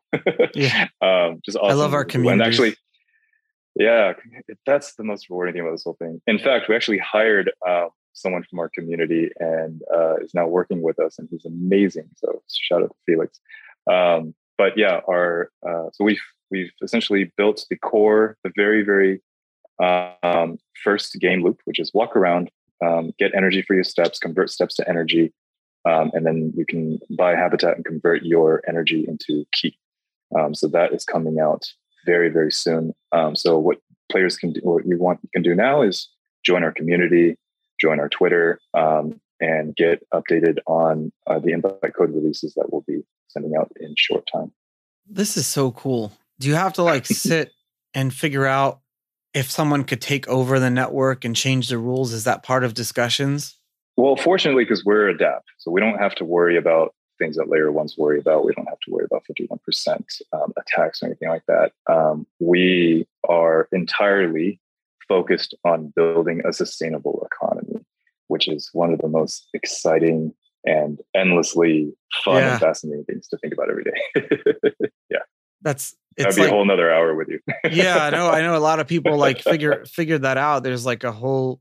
yeah, 0.53 0.87
um, 1.01 1.39
just 1.43 1.57
awesome. 1.57 1.71
I 1.71 1.73
love 1.73 1.93
our 1.93 2.05
community. 2.05 2.43
And 2.43 2.47
actually, 2.47 2.75
yeah, 3.75 4.13
that's 4.65 4.95
the 4.95 5.03
most 5.03 5.29
rewarding 5.29 5.53
thing 5.53 5.61
about 5.61 5.71
this 5.71 5.83
whole 5.83 5.97
thing. 5.99 6.21
In 6.27 6.39
fact, 6.39 6.67
we 6.67 6.75
actually 6.75 6.97
hired 6.97 7.51
uh, 7.67 7.87
someone 8.13 8.43
from 8.49 8.59
our 8.59 8.69
community 8.69 9.31
and 9.39 9.81
uh, 9.93 10.17
is 10.17 10.33
now 10.33 10.47
working 10.47 10.81
with 10.81 10.99
us, 10.99 11.19
and 11.19 11.27
he's 11.31 11.45
amazing. 11.45 12.09
So 12.17 12.41
shout 12.49 12.83
out 12.83 12.89
to 12.89 12.95
Felix. 13.05 13.39
Um, 13.89 14.33
but 14.57 14.77
yeah, 14.77 14.99
our 15.09 15.51
uh, 15.67 15.89
so 15.93 16.03
we've 16.03 16.21
we've 16.51 16.71
essentially 16.81 17.31
built 17.37 17.65
the 17.69 17.77
core, 17.77 18.37
the 18.43 18.51
very 18.55 18.83
very 18.83 19.21
um, 19.81 20.57
first 20.83 21.17
game 21.19 21.43
loop, 21.43 21.61
which 21.65 21.79
is 21.79 21.93
walk 21.93 22.15
around, 22.15 22.51
um, 22.85 23.13
get 23.17 23.33
energy 23.35 23.61
for 23.61 23.75
your 23.75 23.83
steps, 23.83 24.19
convert 24.19 24.49
steps 24.49 24.75
to 24.75 24.89
energy, 24.89 25.33
um, 25.85 26.11
and 26.13 26.25
then 26.25 26.51
you 26.55 26.65
can 26.65 26.99
buy 27.17 27.35
habitat 27.35 27.75
and 27.75 27.85
convert 27.85 28.23
your 28.23 28.61
energy 28.67 29.05
into 29.07 29.45
KI. 29.53 29.77
Um, 30.37 30.53
so 30.53 30.67
that 30.67 30.93
is 30.93 31.05
coming 31.05 31.39
out 31.39 31.71
very 32.05 32.29
very 32.29 32.51
soon. 32.51 32.93
Um, 33.11 33.35
so 33.35 33.57
what 33.57 33.79
players 34.11 34.37
can 34.37 34.53
do, 34.53 34.61
what 34.63 34.85
you 34.85 34.97
want 34.97 35.19
can 35.33 35.43
do 35.43 35.55
now 35.55 35.81
is 35.81 36.09
join 36.43 36.63
our 36.63 36.71
community, 36.71 37.37
join 37.79 37.99
our 37.99 38.09
Twitter, 38.09 38.59
um, 38.73 39.19
and 39.39 39.75
get 39.75 40.05
updated 40.13 40.57
on 40.67 41.11
uh, 41.27 41.39
the 41.39 41.51
invite 41.51 41.93
code 41.95 42.13
releases 42.13 42.53
that 42.55 42.71
we'll 42.71 42.83
be 42.87 43.01
sending 43.29 43.55
out 43.57 43.71
in 43.79 43.93
short 43.97 44.27
time. 44.31 44.51
This 45.07 45.37
is 45.37 45.47
so 45.47 45.71
cool. 45.71 46.11
Do 46.39 46.47
you 46.47 46.55
have 46.55 46.73
to 46.73 46.83
like 46.83 47.05
sit 47.05 47.51
and 47.93 48.13
figure 48.13 48.45
out 48.45 48.81
if 49.33 49.49
someone 49.49 49.83
could 49.83 50.01
take 50.01 50.27
over 50.27 50.59
the 50.59 50.69
network 50.69 51.23
and 51.23 51.35
change 51.35 51.69
the 51.69 51.77
rules? 51.77 52.13
Is 52.13 52.25
that 52.25 52.43
part 52.43 52.63
of 52.63 52.73
discussions? 52.73 53.57
Well, 53.95 54.15
fortunately, 54.15 54.63
because 54.63 54.85
we're 54.85 55.09
a 55.09 55.17
dApp, 55.17 55.41
so 55.57 55.71
we 55.71 55.81
don't 55.81 55.97
have 55.97 56.15
to 56.15 56.25
worry 56.25 56.57
about 56.57 56.93
things 57.19 57.35
that 57.35 57.49
layer 57.49 57.71
ones 57.71 57.95
worry 57.97 58.19
about. 58.19 58.45
We 58.45 58.53
don't 58.53 58.67
have 58.67 58.79
to 58.79 58.91
worry 58.91 59.05
about 59.05 59.23
51% 59.29 60.21
um, 60.33 60.53
attacks 60.57 61.03
or 61.03 61.07
anything 61.07 61.29
like 61.29 61.45
that. 61.47 61.73
Um, 61.87 62.25
we 62.39 63.07
are 63.27 63.67
entirely 63.71 64.59
focused 65.07 65.53
on 65.65 65.93
building 65.95 66.41
a 66.45 66.53
sustainable 66.53 67.27
economy, 67.31 67.85
which 68.27 68.47
is 68.47 68.69
one 68.73 68.93
of 68.93 68.99
the 68.99 69.07
most 69.07 69.47
exciting 69.53 70.33
and 70.65 70.99
endlessly 71.15 71.93
fun 72.23 72.35
yeah. 72.35 72.51
and 72.51 72.59
fascinating 72.59 73.05
things 73.05 73.27
to 73.27 73.37
think 73.37 73.53
about 73.53 73.69
every 73.69 73.83
day. 73.83 73.99
yeah. 75.09 75.19
That's 75.61 75.95
that'd 76.17 76.35
be 76.35 76.41
like, 76.41 76.51
a 76.51 76.53
whole 76.53 76.65
nother 76.65 76.91
hour 76.91 77.15
with 77.15 77.27
you. 77.27 77.39
yeah, 77.71 78.05
I 78.05 78.09
know. 78.11 78.29
I 78.29 78.41
know 78.41 78.55
a 78.55 78.59
lot 78.59 78.79
of 78.79 78.87
people 78.87 79.17
like 79.17 79.41
figure 79.41 79.83
figured 79.85 80.21
that 80.21 80.37
out. 80.37 80.63
There's 80.63 80.85
like 80.85 81.03
a 81.03 81.11
whole 81.11 81.59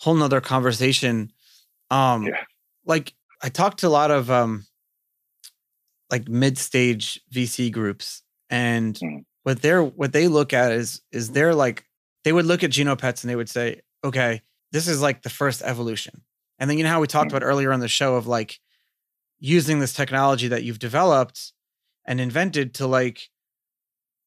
whole 0.00 0.14
nother 0.14 0.40
conversation. 0.40 1.32
Um 1.90 2.26
yeah. 2.26 2.44
like 2.84 3.14
I 3.42 3.48
talked 3.48 3.80
to 3.80 3.88
a 3.88 3.90
lot 3.90 4.10
of 4.10 4.30
um 4.30 4.64
like 6.12 6.28
mid-stage 6.28 7.20
VC 7.34 7.72
groups 7.72 8.22
and 8.50 8.94
mm. 8.96 9.24
what 9.42 9.62
they're 9.62 9.82
what 9.82 10.12
they 10.12 10.28
look 10.28 10.52
at 10.52 10.70
is 10.70 11.00
is 11.10 11.30
they're 11.30 11.54
like 11.54 11.84
they 12.22 12.32
would 12.32 12.46
look 12.46 12.62
at 12.62 12.70
Genopets 12.70 13.24
and 13.24 13.30
they 13.30 13.34
would 13.34 13.48
say, 13.48 13.80
okay, 14.04 14.42
this 14.70 14.86
is 14.86 15.02
like 15.02 15.22
the 15.22 15.30
first 15.30 15.62
evolution. 15.62 16.22
And 16.58 16.70
then 16.70 16.78
you 16.78 16.84
know 16.84 16.90
how 16.90 17.00
we 17.00 17.08
talked 17.08 17.30
mm. 17.30 17.36
about 17.36 17.44
earlier 17.44 17.72
on 17.72 17.80
the 17.80 17.88
show 17.88 18.14
of 18.14 18.28
like 18.28 18.60
using 19.40 19.80
this 19.80 19.92
technology 19.92 20.48
that 20.48 20.62
you've 20.62 20.78
developed 20.78 21.52
and 22.06 22.20
invented 22.20 22.74
to 22.74 22.86
like 22.86 23.28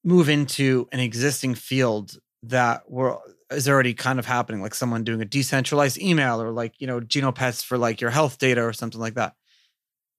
move 0.04 0.28
into 0.28 0.88
an 0.92 1.00
existing 1.00 1.54
field 1.54 2.18
that 2.42 2.90
were 2.90 3.16
is 3.52 3.68
already 3.68 3.94
kind 3.94 4.18
of 4.18 4.26
happening, 4.26 4.60
like 4.60 4.74
someone 4.74 5.04
doing 5.04 5.22
a 5.22 5.24
decentralized 5.24 5.98
email 5.98 6.42
or 6.42 6.50
like, 6.50 6.74
you 6.80 6.86
know, 6.86 7.00
Genopets 7.00 7.64
for 7.64 7.78
like 7.78 8.00
your 8.00 8.10
health 8.10 8.38
data 8.38 8.62
or 8.62 8.72
something 8.72 9.00
like 9.00 9.14
that 9.14 9.34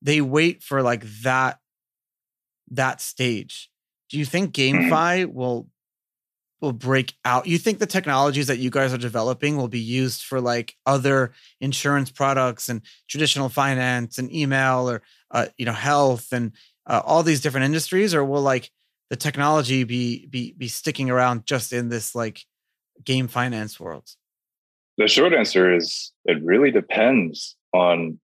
they 0.01 0.21
wait 0.21 0.63
for 0.63 0.81
like 0.81 1.03
that 1.23 1.59
that 2.71 3.01
stage. 3.01 3.69
Do 4.09 4.17
you 4.17 4.25
think 4.25 4.53
mm-hmm. 4.53 4.91
GameFi 4.91 5.33
will 5.33 5.69
will 6.61 6.73
break 6.73 7.13
out? 7.23 7.47
You 7.47 7.57
think 7.57 7.79
the 7.79 7.85
technologies 7.85 8.47
that 8.47 8.57
you 8.57 8.69
guys 8.69 8.93
are 8.93 8.97
developing 8.97 9.57
will 9.57 9.67
be 9.67 9.79
used 9.79 10.23
for 10.23 10.41
like 10.41 10.75
other 10.85 11.33
insurance 11.61 12.09
products 12.09 12.69
and 12.69 12.81
traditional 13.07 13.49
finance 13.49 14.17
and 14.17 14.33
email 14.33 14.89
or 14.89 15.01
uh, 15.31 15.47
you 15.57 15.65
know 15.65 15.73
health 15.73 16.31
and 16.31 16.51
uh, 16.85 17.01
all 17.05 17.23
these 17.23 17.41
different 17.41 17.65
industries, 17.65 18.13
or 18.13 18.23
will 18.23 18.41
like 18.41 18.71
the 19.09 19.15
technology 19.15 19.83
be 19.83 20.25
be 20.27 20.53
be 20.57 20.67
sticking 20.67 21.09
around 21.09 21.45
just 21.45 21.73
in 21.73 21.89
this 21.89 22.15
like 22.15 22.45
game 23.03 23.27
finance 23.27 23.79
world? 23.79 24.09
The 24.97 25.07
short 25.07 25.33
answer 25.33 25.73
is 25.73 26.11
it 26.25 26.41
really 26.43 26.71
depends 26.71 27.55
on 27.73 28.19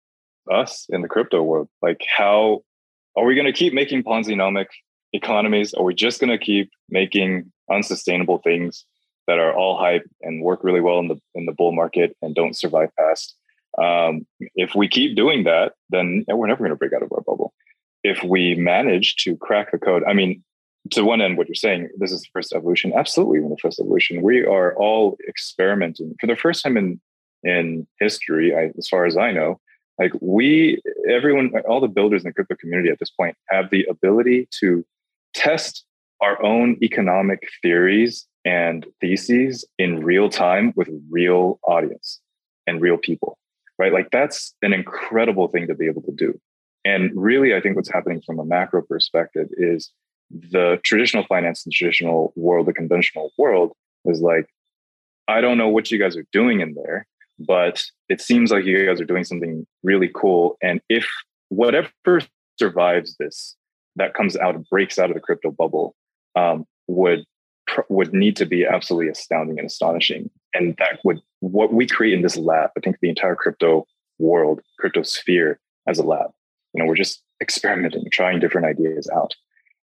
us 0.52 0.86
in 0.90 1.02
the 1.02 1.08
crypto 1.08 1.42
world. 1.42 1.70
Like, 1.82 2.02
how 2.16 2.64
are 3.16 3.26
we 3.26 3.36
going 3.36 3.46
to 3.46 3.54
keep 3.54 3.74
making 3.74 4.04
Ponzi-nomic 4.04 4.68
economies? 5.14 5.74
Are 5.74 5.84
we 5.84 5.94
just 5.94 6.20
going 6.20 6.32
to 6.32 6.44
keep 6.44 6.72
making 6.90 7.52
unsustainable 7.72 8.40
things 8.40 8.86
that 9.28 9.40
are 9.40 9.56
all 9.56 9.78
hype 9.78 10.04
and 10.22 10.44
work 10.44 10.64
really 10.64 10.82
well 10.82 11.00
in 11.00 11.08
the 11.08 11.20
in 11.36 11.46
the 11.46 11.54
bull 11.54 11.72
market 11.72 12.16
and 12.22 12.36
don't 12.36 12.58
survive 12.58 12.90
past? 13.00 13.36
Um, 13.82 14.28
if 14.56 14.76
we 14.76 14.88
keep 14.88 15.16
doing 15.16 15.46
that, 15.46 15.74
then 15.90 16.26
we're 16.28 16.48
never 16.48 16.60
going 16.60 16.72
to 16.72 16.76
break 16.76 16.94
out 16.94 17.04
of 17.04 17.12
our 17.12 17.22
bubble. 17.22 17.54
If 18.04 18.24
we 18.24 18.54
manage 18.56 19.16
to 19.18 19.38
crack 19.38 19.72
the 19.72 19.80
code, 19.80 20.04
I 20.06 20.14
mean, 20.14 20.44
to 20.92 21.04
one 21.04 21.22
end, 21.22 21.38
what 21.38 21.48
you're 21.48 21.56
saying, 21.56 21.90
this 21.98 22.12
is 22.12 22.22
the 22.22 22.28
first 22.34 22.54
evolution. 22.54 22.92
Absolutely, 22.94 23.40
the 23.40 23.58
first 23.62 23.80
evolution, 23.80 24.22
we 24.22 24.46
are 24.46 24.76
all 24.76 25.18
experimenting 25.28 26.14
for 26.20 26.28
the 26.28 26.36
first 26.36 26.64
time 26.64 26.78
in 26.78 27.00
in 27.44 27.88
history, 28.00 28.56
I, 28.56 28.72
as 28.78 28.88
far 28.88 29.06
as 29.06 29.18
I 29.18 29.32
know, 29.32 29.60
like 30.00 30.12
we 30.22 30.82
everyone 31.10 31.52
all 31.68 31.80
the 31.80 31.88
builders 31.88 32.24
in 32.24 32.30
the 32.30 32.34
crypto 32.34 32.56
community 32.56 32.90
at 32.90 33.00
this 33.00 33.12
point 33.12 33.36
have 33.50 33.70
the 33.70 33.86
ability 33.90 34.48
to 34.52 34.86
test 35.34 35.86
our 36.22 36.42
own 36.44 36.78
economic 36.82 37.50
theories 37.62 38.28
and 38.46 38.86
theses 39.02 39.66
in 39.78 40.04
real 40.04 40.30
time 40.30 40.74
with 40.76 40.90
real 41.10 41.60
audience 41.68 42.20
and 42.68 42.82
real 42.82 42.98
people 42.98 43.38
right? 43.80 43.94
Like 43.94 44.12
that's 44.12 44.54
an 44.62 44.74
incredible 44.74 45.48
thing 45.48 45.68
to 45.68 45.76
be 45.76 45.88
able 45.88 46.04
to 46.04 46.12
do. 46.12 46.40
And 46.86 47.12
really 47.16 47.56
i 47.56 47.62
think 47.62 47.78
what's 47.78 47.92
happening 47.92 48.22
from 48.26 48.40
a 48.40 48.46
macro 48.46 48.82
perspective 48.82 49.48
is 49.52 49.92
the 50.30 50.82
traditional 50.84 51.26
finance 51.28 51.66
and 51.66 51.74
traditional 51.74 52.34
world 52.36 52.68
the 52.68 52.74
conventional 52.74 53.32
world 53.38 53.72
is 54.04 54.20
like 54.20 54.48
i 55.30 55.40
don't 55.40 55.58
know 55.58 55.70
what 55.70 55.92
you 55.92 55.98
guys 55.98 56.18
are 56.18 56.26
doing 56.34 56.60
in 56.60 56.74
there 56.74 57.08
but 57.40 57.84
it 58.10 58.22
seems 58.22 58.52
like 58.52 58.66
you 58.66 58.86
guys 58.86 59.02
are 59.02 59.06
doing 59.06 59.24
something 59.24 59.66
really 59.84 60.10
cool. 60.14 60.58
And 60.62 60.82
if 60.90 61.08
whatever 61.50 61.90
survives 62.60 63.16
this, 63.20 63.56
that 63.96 64.14
comes 64.14 64.36
out 64.38 64.56
breaks 64.70 64.98
out 64.98 65.10
of 65.10 65.16
the 65.16 65.22
crypto 65.22 65.52
bubble, 65.52 65.96
um, 66.36 66.66
would 66.88 67.26
would 67.90 68.14
need 68.14 68.36
to 68.36 68.46
be 68.46 68.66
absolutely 68.66 69.10
astounding 69.10 69.58
and 69.58 69.68
astonishing. 69.68 70.30
And 70.54 70.76
that 70.78 71.00
would 71.04 71.22
what 71.40 71.74
we 71.74 71.88
create 71.88 72.14
in 72.14 72.22
this 72.22 72.38
lab. 72.38 72.72
I 72.78 72.80
think 72.82 72.98
the 73.02 73.10
entire 73.10 73.36
crypto 73.36 73.86
world, 74.20 74.62
crypto 74.80 75.04
sphere, 75.04 75.60
as 75.88 76.00
a 76.00 76.04
lab. 76.04 76.32
You 76.74 76.82
know, 76.82 76.88
we're 76.88 76.96
just 76.96 77.22
experimenting, 77.42 78.06
trying 78.12 78.40
different 78.40 78.68
ideas 78.68 79.10
out. 79.16 79.36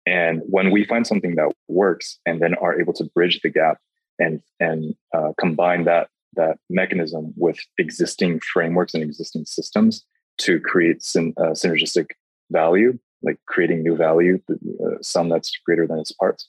And 0.06 0.42
when 0.46 0.70
we 0.70 0.84
find 0.84 1.06
something 1.06 1.34
that 1.36 1.52
works, 1.68 2.18
and 2.26 2.40
then 2.40 2.54
are 2.54 2.78
able 2.78 2.92
to 2.94 3.04
bridge 3.04 3.40
the 3.42 3.48
gap 3.48 3.78
and 4.18 4.42
and 4.60 4.94
uh, 5.14 5.32
combine 5.38 5.84
that 5.84 6.08
that 6.36 6.58
mechanism 6.70 7.32
with 7.36 7.58
existing 7.78 8.40
frameworks 8.40 8.94
and 8.94 9.02
existing 9.02 9.44
systems 9.46 10.04
to 10.38 10.60
create 10.60 11.02
syn- 11.02 11.34
uh, 11.36 11.50
synergistic 11.50 12.06
value, 12.50 12.98
like 13.22 13.38
creating 13.46 13.82
new 13.82 13.96
value, 13.96 14.40
uh, 14.50 14.96
some 15.02 15.28
that's 15.28 15.52
greater 15.64 15.86
than 15.86 15.98
its 15.98 16.12
parts, 16.12 16.48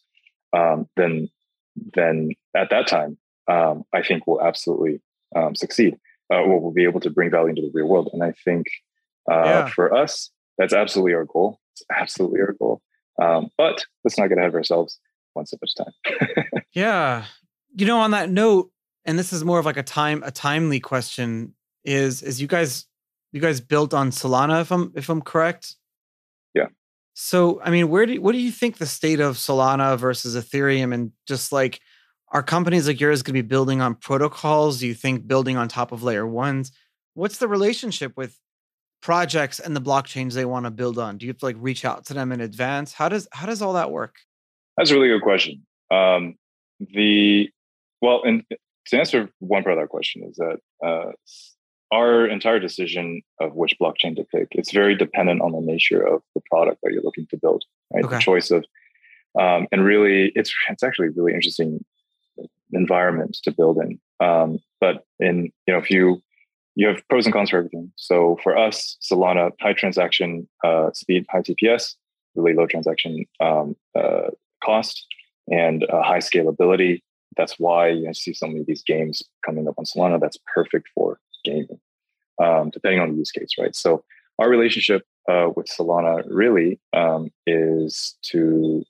um, 0.56 0.88
then 0.96 1.30
then 1.94 2.32
at 2.56 2.70
that 2.70 2.88
time, 2.88 3.18
um, 3.50 3.84
I 3.94 4.02
think 4.02 4.26
we'll 4.26 4.42
absolutely 4.42 5.02
um, 5.36 5.56
succeed. 5.56 5.96
Uh, 6.34 6.42
we'll, 6.46 6.60
we'll, 6.60 6.72
be 6.72 6.86
able 6.86 7.02
to 7.02 7.10
bring 7.10 7.30
value 7.30 7.50
into 7.50 7.62
the 7.62 7.72
real 7.74 7.88
world, 7.88 8.10
and 8.14 8.24
I 8.24 8.34
think 8.44 8.68
uh, 9.32 9.44
yeah. 9.44 9.68
for 9.68 9.94
us, 9.94 10.32
that's 10.58 10.74
absolutely 10.74 11.14
our 11.14 11.26
goal. 11.26 11.60
It's 11.74 11.84
absolutely 11.92 12.40
our 12.42 12.54
goal. 12.54 12.82
Um, 13.22 13.50
but 13.58 13.84
let's 14.04 14.18
not 14.18 14.28
get 14.28 14.38
ahead 14.38 14.50
of 14.50 14.56
ourselves. 14.56 15.00
One 15.34 15.46
step 15.46 15.60
at 15.62 15.70
a 15.70 15.84
time. 15.84 16.46
yeah, 16.74 17.26
you 17.76 17.86
know. 17.86 18.00
On 18.00 18.12
that 18.12 18.30
note, 18.30 18.72
and 19.06 19.18
this 19.18 19.32
is 19.32 19.44
more 19.44 19.60
of 19.60 19.66
like 19.66 19.78
a 19.78 19.84
time 19.84 20.24
a 20.26 20.32
timely 20.32 20.80
question 20.80 21.54
is 21.84 22.22
is 22.22 22.42
you 22.42 22.48
guys 22.48 22.86
you 23.32 23.42
guys 23.42 23.60
built 23.60 23.94
on 23.94 24.12
Solana 24.12 24.62
if 24.62 24.72
I'm 24.72 24.92
if 24.96 25.10
I'm 25.10 25.22
correct? 25.22 25.76
Yeah. 26.54 26.68
So 27.14 27.62
I 27.64 27.70
mean, 27.70 27.90
where 27.90 28.06
do 28.06 28.20
what 28.22 28.32
do 28.32 28.40
you 28.40 28.52
think 28.52 28.78
the 28.78 28.86
state 28.86 29.20
of 29.20 29.36
Solana 29.36 29.98
versus 29.98 30.36
Ethereum 30.36 30.94
and 30.94 31.12
just 31.28 31.52
like 31.52 31.80
are 32.30 32.44
companies 32.44 32.88
like 32.88 33.00
yours 33.00 33.22
going 33.22 33.36
to 33.36 33.44
be 33.44 33.48
building 33.48 33.82
on 33.82 33.96
protocols? 33.96 34.80
Do 34.80 34.88
you 34.88 34.94
think 34.94 35.28
building 35.28 35.58
on 35.58 35.68
top 35.68 35.92
of 35.92 36.04
layer 36.04 36.26
ones? 36.26 36.72
What's 37.14 37.38
the 37.38 37.48
relationship 37.48 38.18
with 38.18 38.38
projects 39.02 39.60
and 39.60 39.76
the 39.76 39.82
blockchains 39.82 40.34
they 40.34 40.46
want 40.46 40.66
to 40.66 40.72
build 40.72 40.98
on? 40.98 41.18
Do 41.18 41.26
you 41.26 41.30
have 41.30 41.38
to 41.38 41.46
like 41.46 41.56
reach 41.60 41.86
out 41.86 42.06
to 42.08 42.14
them 42.14 42.32
in 42.32 42.42
advance? 42.42 42.92
How 42.94 43.10
does 43.10 43.28
how 43.32 43.46
does 43.46 43.62
all 43.62 43.74
that 43.74 43.92
work? 43.92 44.16
That's 44.78 44.92
a 44.92 44.96
really 44.96 45.10
good 45.10 45.22
question. 45.22 45.66
Um, 45.92 46.36
the 46.80 47.50
well, 48.02 48.24
and 48.24 48.44
to 48.88 48.98
answer 48.98 49.30
one 49.40 49.64
part 49.64 49.78
of 49.78 49.82
that 49.82 49.90
question 49.90 50.24
is 50.30 50.36
that 50.38 50.58
uh, 50.86 51.12
our 51.92 52.28
entire 52.28 52.60
decision 52.60 53.22
of 53.40 53.54
which 53.56 53.76
blockchain 53.80 54.16
to 54.16 54.24
pick 54.24 54.48
it's 54.52 54.72
very 54.72 54.96
dependent 54.96 55.42
on 55.42 55.52
the 55.52 55.62
nature 55.62 56.02
of 56.02 56.22
the 56.34 56.42
product 56.50 56.80
that 56.84 56.92
you're 56.92 57.04
looking 57.04 57.28
to 57.28 57.38
build 57.38 57.64
right? 57.94 58.04
Okay. 58.04 58.16
the 58.16 58.22
choice 58.22 58.52
of 58.52 58.66
um, 59.40 59.68
and 59.72 59.84
really 59.84 60.32
it's 60.36 60.54
it's 60.70 60.84
actually 60.84 61.10
really 61.10 61.34
interesting 61.34 61.84
environment 62.74 63.38
to 63.44 63.52
build 63.52 63.78
in. 63.78 64.00
Um, 64.20 64.60
but 64.80 65.06
in 65.20 65.52
you 65.68 65.74
know 65.74 65.80
if 65.80 65.90
you 65.90 66.22
you 66.76 66.88
have 66.88 67.08
pros 67.10 67.26
and 67.26 67.34
cons 67.34 67.50
for 67.50 67.58
everything. 67.58 67.92
So 67.96 68.38
for 68.44 68.58
us 68.58 68.98
solana 69.02 69.52
high 69.62 69.74
transaction 69.74 70.48
uh, 70.64 70.92
speed 70.94 71.26
high 71.30 71.42
tps 71.42 71.96
really 72.36 72.54
low 72.54 72.68
transaction 72.68 73.26
um, 73.40 73.76
uh, 73.98 74.30
cost 74.64 75.06
and 75.50 75.84
uh, 75.86 76.02
high 76.02 76.20
scalability 76.20 77.02
that's 77.38 77.60
why 77.60 77.90
you 77.90 78.14
see 78.14 78.34
so 78.34 78.48
many 78.48 78.62
of 78.62 78.66
these 78.66 78.84
games 78.84 79.22
coming 79.46 79.68
up 79.68 79.76
on 79.78 79.86
solana 79.86 80.20
that's 80.20 80.38
perfect 80.54 80.88
for 80.94 81.20
gaming, 81.46 81.80
um, 82.42 82.70
depending 82.72 83.00
on 83.00 83.12
the 83.12 83.18
use 83.18 83.32
case, 83.32 83.52
right? 83.58 83.76
So 83.76 84.04
our 84.40 84.50
relationship 84.50 85.04
uh, 85.30 85.50
with 85.56 85.68
Solana 85.68 86.24
really 86.28 86.80
um, 86.94 87.32
is 87.48 88.16
to 88.32 88.84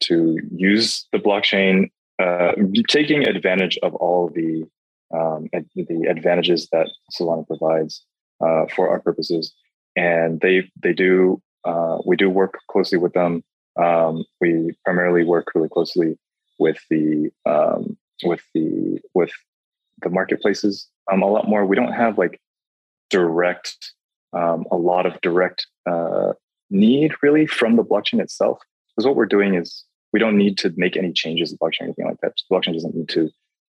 to 0.00 0.38
use 0.50 1.06
the 1.12 1.18
blockchain, 1.18 1.90
uh, 2.18 2.52
taking 2.88 3.28
advantage 3.28 3.78
of 3.82 3.94
all 3.94 4.28
the 4.28 4.64
um, 5.14 5.48
the 5.74 6.06
advantages 6.08 6.68
that 6.72 6.88
Solana 7.12 7.46
provides 7.46 8.04
uh, 8.40 8.66
for 8.74 8.88
our 8.88 9.00
purposes, 9.00 9.52
and 9.96 10.40
they 10.40 10.70
they 10.82 10.92
do 10.92 11.40
uh, 11.64 11.98
we 12.04 12.16
do 12.16 12.28
work 12.28 12.58
closely 12.70 12.98
with 12.98 13.12
them. 13.12 13.42
Um, 13.80 14.24
we 14.40 14.72
primarily 14.84 15.24
work 15.24 15.48
really 15.54 15.68
closely 15.68 16.18
with 16.60 16.78
the 16.90 17.30
um, 17.46 17.96
with 18.22 18.42
the 18.54 19.00
with 19.14 19.32
the 20.02 20.10
marketplaces 20.10 20.88
um, 21.10 21.22
a 21.22 21.26
lot 21.26 21.48
more. 21.48 21.66
We 21.66 21.76
don't 21.76 21.92
have 21.92 22.18
like 22.18 22.40
direct, 23.08 23.76
um, 24.32 24.66
a 24.70 24.76
lot 24.76 25.06
of 25.06 25.20
direct 25.20 25.66
uh, 25.90 26.32
need 26.70 27.12
really 27.22 27.46
from 27.46 27.76
the 27.76 27.84
blockchain 27.84 28.20
itself. 28.20 28.60
Because 28.94 29.06
what 29.06 29.16
we're 29.16 29.26
doing 29.26 29.54
is 29.54 29.84
we 30.12 30.20
don't 30.20 30.36
need 30.36 30.58
to 30.58 30.72
make 30.76 30.96
any 30.96 31.12
changes 31.12 31.50
to 31.50 31.58
blockchain 31.58 31.82
or 31.82 31.84
anything 31.84 32.06
like 32.06 32.20
that. 32.22 32.34
The 32.36 32.54
blockchain 32.54 32.74
doesn't 32.74 32.94
need 32.94 33.08
to 33.10 33.30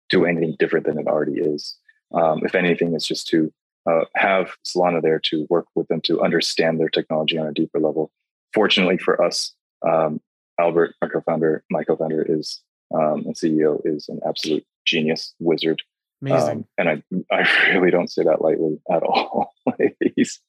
do 0.09 0.25
anything 0.25 0.55
different 0.59 0.86
than 0.86 0.99
it 0.99 1.07
already 1.07 1.39
is. 1.39 1.75
Um, 2.13 2.41
if 2.45 2.53
anything, 2.53 2.93
it's 2.93 3.07
just 3.07 3.27
to 3.29 3.51
uh, 3.89 4.05
have 4.15 4.51
Solana 4.65 5.01
there 5.01 5.19
to 5.25 5.47
work 5.49 5.65
with 5.75 5.88
them 5.88 6.01
to 6.01 6.21
understand 6.21 6.79
their 6.79 6.89
technology 6.89 7.38
on 7.38 7.47
a 7.47 7.53
deeper 7.53 7.79
level. 7.79 8.11
Fortunately 8.53 8.97
for 8.97 9.21
us, 9.21 9.53
um, 9.88 10.21
Albert, 10.59 10.93
our 11.01 11.09
co-founder, 11.09 11.63
my 11.71 11.84
co-founder, 11.84 12.25
is 12.27 12.61
um, 12.93 13.23
and 13.25 13.35
CEO, 13.35 13.81
is 13.85 14.07
an 14.09 14.19
absolute 14.25 14.65
genius, 14.85 15.33
wizard, 15.39 15.81
Amazing. 16.23 16.59
Um, 16.59 16.65
and 16.77 16.89
I, 16.89 17.35
I 17.35 17.73
really 17.73 17.91
don't 17.91 18.09
say 18.09 18.23
that 18.23 18.41
lightly 18.41 18.79
at 18.89 19.03
all. 19.03 19.53
he's, 20.15 20.39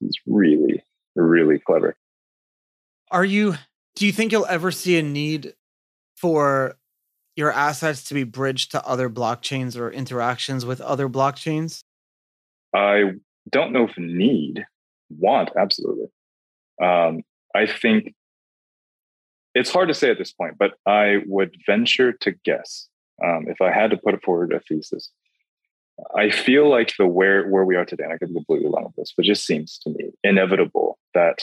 he's 0.00 0.16
really, 0.26 0.82
really 1.14 1.60
clever. 1.60 1.96
Are 3.12 3.24
you, 3.24 3.54
do 3.94 4.04
you 4.04 4.12
think 4.12 4.32
you'll 4.32 4.46
ever 4.46 4.72
see 4.72 4.98
a 4.98 5.02
need 5.02 5.54
for 6.16 6.76
your 7.36 7.52
assets 7.52 8.02
to 8.04 8.14
be 8.14 8.24
bridged 8.24 8.72
to 8.72 8.84
other 8.84 9.08
blockchains 9.08 9.76
or 9.76 9.92
interactions 9.92 10.66
with 10.66 10.80
other 10.80 11.08
blockchains? 11.08 11.84
I 12.74 13.12
don't 13.48 13.72
know 13.72 13.84
if 13.84 13.96
need, 13.96 14.66
want, 15.08 15.50
absolutely. 15.56 16.08
Um, 16.82 17.22
I 17.54 17.66
think 17.66 18.12
it's 19.58 19.72
hard 19.76 19.88
to 19.88 19.94
say 20.00 20.08
at 20.10 20.18
this 20.18 20.32
point, 20.40 20.54
but 20.62 20.72
I 20.86 21.04
would 21.26 21.52
venture 21.72 22.12
to 22.24 22.30
guess 22.44 22.88
um, 23.24 23.42
if 23.48 23.58
I 23.60 23.70
had 23.72 23.90
to 23.92 23.96
put 23.96 24.22
forward 24.22 24.52
a 24.52 24.60
thesis, 24.60 25.10
I 26.14 26.30
feel 26.30 26.68
like 26.76 26.90
the 26.98 27.06
where 27.18 27.48
where 27.52 27.66
we 27.70 27.76
are 27.78 27.86
today, 27.86 28.04
and 28.04 28.12
I 28.12 28.18
could 28.18 28.28
be 28.28 28.40
completely 28.40 28.70
wrong 28.72 28.84
with 28.88 28.96
this, 28.96 29.14
but 29.16 29.24
just 29.32 29.46
seems 29.46 29.78
to 29.82 29.90
me 29.90 30.04
inevitable 30.22 30.98
that 31.14 31.38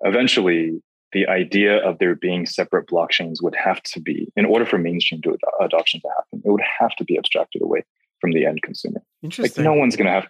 eventually 0.00 0.82
the 1.12 1.24
idea 1.28 1.72
of 1.88 1.98
there 1.98 2.16
being 2.16 2.46
separate 2.46 2.86
blockchains 2.88 3.36
would 3.44 3.54
have 3.54 3.80
to 3.92 4.00
be, 4.00 4.18
in 4.36 4.44
order 4.44 4.66
for 4.66 4.78
mainstream 4.78 5.22
to 5.22 5.30
ad- 5.34 5.66
adoption 5.66 6.00
to 6.00 6.08
happen, 6.16 6.42
it 6.44 6.50
would 6.50 6.68
have 6.80 6.94
to 6.96 7.04
be 7.04 7.16
abstracted 7.16 7.62
away 7.62 7.84
from 8.20 8.32
the 8.32 8.44
end 8.44 8.60
consumer. 8.62 9.00
Interesting. 9.22 9.64
Like 9.64 9.70
no 9.70 9.78
one's 9.78 9.96
going 9.96 10.10
to 10.12 10.12
have, 10.18 10.28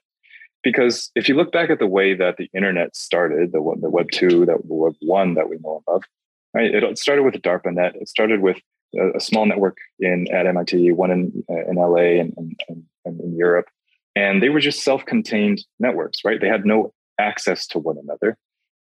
because 0.62 1.10
if 1.14 1.28
you 1.28 1.34
look 1.34 1.50
back 1.50 1.70
at 1.70 1.78
the 1.78 1.92
way 1.98 2.08
that 2.22 2.36
the 2.36 2.48
internet 2.58 2.94
started, 2.94 3.52
the 3.52 3.62
the 3.80 3.92
Web 3.96 4.08
two, 4.18 4.44
that 4.48 4.58
the 4.68 4.74
Web 4.84 4.96
one 5.00 5.30
that 5.36 5.48
we 5.48 5.56
know 5.64 5.82
of, 5.94 6.02
right? 6.56 6.74
It 6.74 6.98
started 6.98 7.22
with 7.22 7.34
the 7.34 7.40
DARPANET. 7.40 7.96
It 7.96 8.08
started 8.08 8.40
with 8.40 8.56
a, 8.98 9.18
a 9.18 9.20
small 9.20 9.44
network 9.44 9.76
in 10.00 10.26
at 10.32 10.46
MIT, 10.46 10.92
one 10.92 11.10
in 11.10 11.44
uh, 11.50 11.70
in 11.70 11.76
LA 11.76 12.20
and, 12.20 12.32
and, 12.36 12.82
and 13.04 13.20
in 13.20 13.36
Europe, 13.36 13.68
and 14.14 14.42
they 14.42 14.48
were 14.48 14.60
just 14.60 14.82
self-contained 14.82 15.64
networks, 15.78 16.24
right? 16.24 16.40
They 16.40 16.48
had 16.48 16.64
no 16.64 16.92
access 17.20 17.66
to 17.68 17.78
one 17.78 17.98
another, 18.02 18.38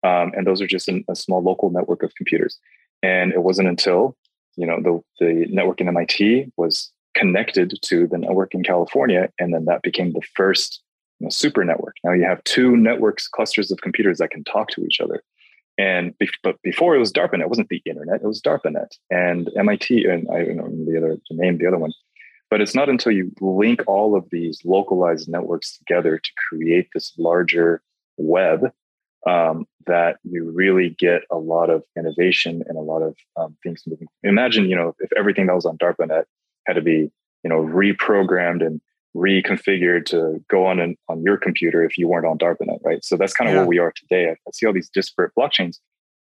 um, 0.04 0.32
and 0.36 0.48
those 0.48 0.62
are 0.62 0.68
just 0.68 0.88
an, 0.88 1.06
a 1.10 1.16
small 1.16 1.44
local 1.44 1.70
network 1.70 2.02
of 2.04 2.14
computers. 2.16 2.58
And 3.04 3.32
it 3.32 3.44
wasn't 3.44 3.70
until 3.70 4.18
you 4.58 4.66
know 4.66 4.80
the 4.82 5.02
the 5.24 5.46
network 5.50 5.80
in 5.80 5.88
MIT 5.88 6.52
was 6.58 6.92
connected 7.16 7.78
to 7.84 8.08
the 8.08 8.18
network 8.18 8.56
in 8.56 8.64
California, 8.64 9.30
and 9.40 9.54
then 9.54 9.66
that 9.66 9.84
became 9.84 10.14
the 10.14 10.26
first 10.36 10.82
super 11.30 11.64
network. 11.64 11.96
Now 12.04 12.14
you 12.14 12.24
have 12.24 12.44
two 12.46 12.78
networks, 12.78 13.28
clusters 13.28 13.72
of 13.72 13.82
computers 13.82 14.18
that 14.18 14.32
can 14.32 14.44
talk 14.44 14.70
to 14.70 14.84
each 14.86 15.02
other. 15.02 15.22
And 15.80 16.14
but 16.44 16.62
before 16.62 16.94
it 16.94 17.00
was 17.00 17.14
DARPANET, 17.14 17.44
it 17.44 17.50
wasn't 17.50 17.70
the 17.70 17.82
internet, 17.86 18.22
it 18.22 18.28
was 18.28 18.42
DARPANET 18.42 18.98
and 19.10 19.50
MIT, 19.58 20.06
and 20.06 20.28
I 20.30 20.44
don't 20.44 20.58
know 20.58 20.86
the 20.86 20.98
other 20.98 21.18
the 21.30 21.38
name, 21.38 21.58
the 21.58 21.68
other 21.68 21.78
one. 21.78 21.94
But 22.50 22.60
it's 22.60 22.76
not 22.76 22.90
until 22.90 23.14
you 23.14 23.32
link 23.40 23.82
all 23.88 24.14
of 24.14 24.28
these 24.30 24.60
localized 24.66 25.30
networks 25.30 25.78
together 25.78 26.18
to 26.18 26.32
create 26.50 26.90
this 26.94 27.14
larger 27.18 27.82
web 28.18 28.74
um, 29.26 29.68
that 29.86 30.18
you 30.24 30.52
really 30.52 30.90
get 30.90 31.22
a 31.32 31.38
lot 31.38 31.70
of 31.70 31.84
innovation 31.98 32.62
and 32.68 32.78
a 32.78 32.82
lot 32.82 33.02
of 33.02 33.16
um, 33.38 33.56
things 33.64 33.84
moving. 33.88 34.08
Imagine, 34.24 34.70
you 34.70 34.76
know, 34.76 34.96
if 35.00 35.14
everything 35.16 35.48
that 35.48 35.56
was 35.56 35.66
on 35.66 35.78
DARPANET 35.78 36.26
had 36.68 36.74
to 36.74 36.82
be, 36.82 37.10
you 37.44 37.50
know, 37.50 37.62
reprogrammed 37.62 38.66
and 38.66 38.82
reconfigured 39.16 40.06
to 40.06 40.44
go 40.50 40.66
on 40.66 40.80
an, 40.80 40.96
on 41.08 41.24
your 41.24 41.38
computer 41.38 41.84
if 41.84 41.98
you 41.98 42.08
weren't 42.08 42.26
on 42.26 42.38
DARPANET, 42.38 42.80
right? 42.84 43.04
So 43.04 43.18
that's 43.18 43.34
kind 43.34 43.50
of 43.50 43.54
yeah. 43.54 43.62
where 43.62 43.68
we 43.68 43.80
are 43.80 43.94
today. 43.96 44.30
I, 44.30 44.32
I 44.32 44.52
see 44.54 44.66
all 44.66 44.74
these 44.74 44.90
disparate 44.90 45.32
blockchains 45.38 45.78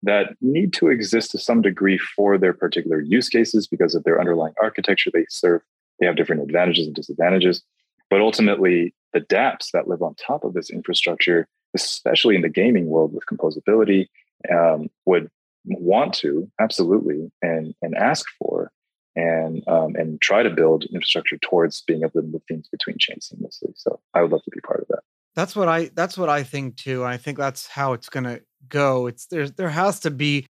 that 0.03 0.35
need 0.41 0.73
to 0.73 0.89
exist 0.89 1.31
to 1.33 1.39
some 1.39 1.61
degree 1.61 1.99
for 1.99 2.39
their 2.39 2.55
particular 2.55 3.01
use 3.01 3.29
cases 3.29 3.67
because 3.67 3.95
of 3.95 4.05
their 4.05 4.19
underlying 4.19 4.55
architecture 4.61 5.11
they 5.13 5.27
serve. 5.29 5.61
They 5.99 6.07
have 6.07 6.17
different 6.17 6.43
advantages 6.43 6.87
and 6.87 6.97
disadvantages. 6.97 7.63
But 8.09 8.21
ultimately, 8.21 8.95
the 9.13 9.21
dApps 9.21 9.71
that 9.73 9.89
live 9.89 10.03
on 10.03 10.15
top 10.15 10.43
of 10.43 10.55
this 10.55 10.71
infrastructure, 10.71 11.47
especially 11.77 12.35
in 12.35 12.43
the 12.43 12.49
gaming 12.49 12.87
world 12.87 13.13
with 13.13 13.27
composability, 13.27 14.07
um, 14.51 14.89
would 15.05 15.29
want 15.67 16.15
to 16.15 16.51
absolutely 16.59 17.31
and 17.43 17.75
and 17.83 17.95
ask 17.95 18.25
for 18.39 18.73
and 19.17 19.67
um, 19.69 19.95
and 19.97 20.21
try 20.21 20.43
to 20.43 20.51
build 20.51 20.85
infrastructure 20.85 21.39
towards 21.39 21.83
being 21.83 22.03
able 22.03 22.13
to 22.13 22.23
move 22.23 22.43
things 22.49 22.69
between 22.69 22.97
chains 22.99 23.33
seamlessly. 23.33 23.73
So 23.77 24.01
I 24.15 24.23
would 24.23 24.31
love 24.31 24.43
to 24.45 24.51
be 24.51 24.61
part 24.61 24.81
of 24.81 24.89
that. 24.89 25.01
That's 25.35 25.55
what 25.55 25.69
I 25.69 25.91
that's 25.95 26.17
what 26.19 26.29
I 26.29 26.43
think 26.43 26.77
too. 26.77 27.05
I 27.05 27.17
think 27.17 27.39
that's 27.39 27.67
how 27.67 27.93
it's 27.93 28.09
gonna 28.09 28.41
go. 28.69 29.07
It's 29.07 29.27
there 29.27 29.49
there 29.49 29.71
has 29.71 30.01
to 30.01 30.11
be 30.11 30.47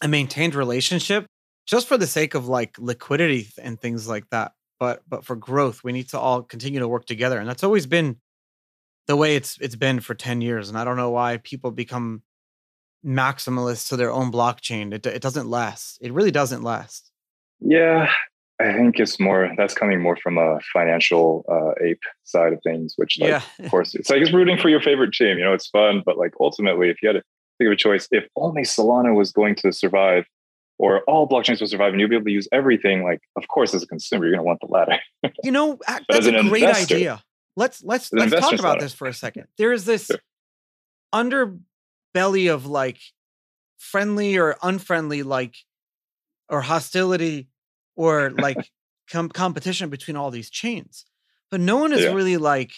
a 0.00 0.08
maintained 0.08 0.54
relationship 0.54 1.26
just 1.66 1.86
for 1.86 1.98
the 1.98 2.06
sake 2.06 2.34
of 2.34 2.48
like 2.48 2.78
liquidity 2.78 3.48
and 3.60 3.80
things 3.80 4.08
like 4.08 4.28
that. 4.30 4.52
But 4.78 5.02
but 5.08 5.24
for 5.24 5.36
growth, 5.36 5.82
we 5.82 5.92
need 5.92 6.08
to 6.10 6.18
all 6.18 6.42
continue 6.42 6.80
to 6.80 6.88
work 6.88 7.06
together. 7.06 7.38
And 7.38 7.48
that's 7.48 7.64
always 7.64 7.86
been 7.86 8.16
the 9.06 9.16
way 9.16 9.36
it's 9.36 9.58
it's 9.60 9.76
been 9.76 10.00
for 10.00 10.14
10 10.14 10.40
years. 10.40 10.68
And 10.68 10.78
I 10.78 10.84
don't 10.84 10.96
know 10.96 11.10
why 11.10 11.38
people 11.38 11.70
become 11.70 12.22
maximalists 13.04 13.88
to 13.88 13.96
their 13.96 14.12
own 14.12 14.30
blockchain. 14.30 14.92
It 14.92 15.06
it 15.06 15.22
doesn't 15.22 15.48
last. 15.48 15.98
It 16.00 16.12
really 16.12 16.30
doesn't 16.30 16.62
last. 16.62 17.10
Yeah, 17.60 18.10
I 18.60 18.72
think 18.72 18.98
it's 18.98 19.20
more 19.20 19.52
that's 19.56 19.74
coming 19.74 20.00
more 20.00 20.16
from 20.16 20.36
a 20.36 20.58
financial 20.72 21.44
uh, 21.48 21.84
ape 21.84 22.02
side 22.24 22.52
of 22.52 22.60
things, 22.62 22.94
which, 22.96 23.18
like, 23.20 23.30
yeah. 23.30 23.42
of 23.60 23.70
course, 23.70 23.94
it's 23.94 24.10
like 24.10 24.20
it's 24.20 24.32
rooting 24.32 24.58
for 24.58 24.68
your 24.68 24.80
favorite 24.80 25.12
team. 25.12 25.38
You 25.38 25.44
know, 25.44 25.52
it's 25.52 25.68
fun, 25.68 26.02
but 26.04 26.18
like 26.18 26.34
ultimately, 26.40 26.90
if 26.90 27.00
you 27.02 27.08
had 27.08 27.14
to 27.14 27.22
think 27.58 27.68
of 27.68 27.72
a 27.72 27.76
choice, 27.76 28.08
if 28.10 28.24
only 28.36 28.62
Solana 28.62 29.14
was 29.14 29.30
going 29.30 29.54
to 29.56 29.72
survive, 29.72 30.24
or 30.78 31.02
all 31.02 31.28
blockchains 31.28 31.60
will 31.60 31.68
survive, 31.68 31.92
and 31.92 32.00
you'll 32.00 32.08
be 32.08 32.16
able 32.16 32.24
to 32.24 32.32
use 32.32 32.48
everything, 32.50 33.04
like 33.04 33.20
of 33.36 33.46
course, 33.46 33.74
as 33.74 33.82
a 33.84 33.86
consumer, 33.86 34.24
you're 34.24 34.34
going 34.34 34.44
to 34.44 34.46
want 34.46 34.60
the 34.60 34.66
latter. 34.66 34.98
you 35.44 35.52
know, 35.52 35.78
that's 36.08 36.26
a 36.26 36.32
great 36.48 36.64
investor, 36.64 36.96
idea. 36.96 37.22
Let's 37.56 37.82
let's 37.84 38.12
let's 38.12 38.32
talk 38.32 38.58
about 38.58 38.80
this 38.80 38.92
for 38.92 39.06
a 39.06 39.14
second. 39.14 39.46
There 39.56 39.72
is 39.72 39.84
this 39.84 40.06
sure. 40.06 40.18
underbelly 41.14 42.52
of 42.52 42.66
like 42.66 42.98
friendly 43.78 44.36
or 44.36 44.56
unfriendly, 44.62 45.22
like 45.22 45.56
or 46.48 46.62
hostility 46.62 47.48
or 47.96 48.30
like 48.38 48.70
com- 49.10 49.28
competition 49.28 49.88
between 49.90 50.16
all 50.16 50.30
these 50.30 50.50
chains. 50.50 51.04
But 51.50 51.60
no 51.60 51.76
one 51.78 51.92
has 51.92 52.02
Yeah. 52.02 52.12
really 52.12 52.36
like 52.36 52.72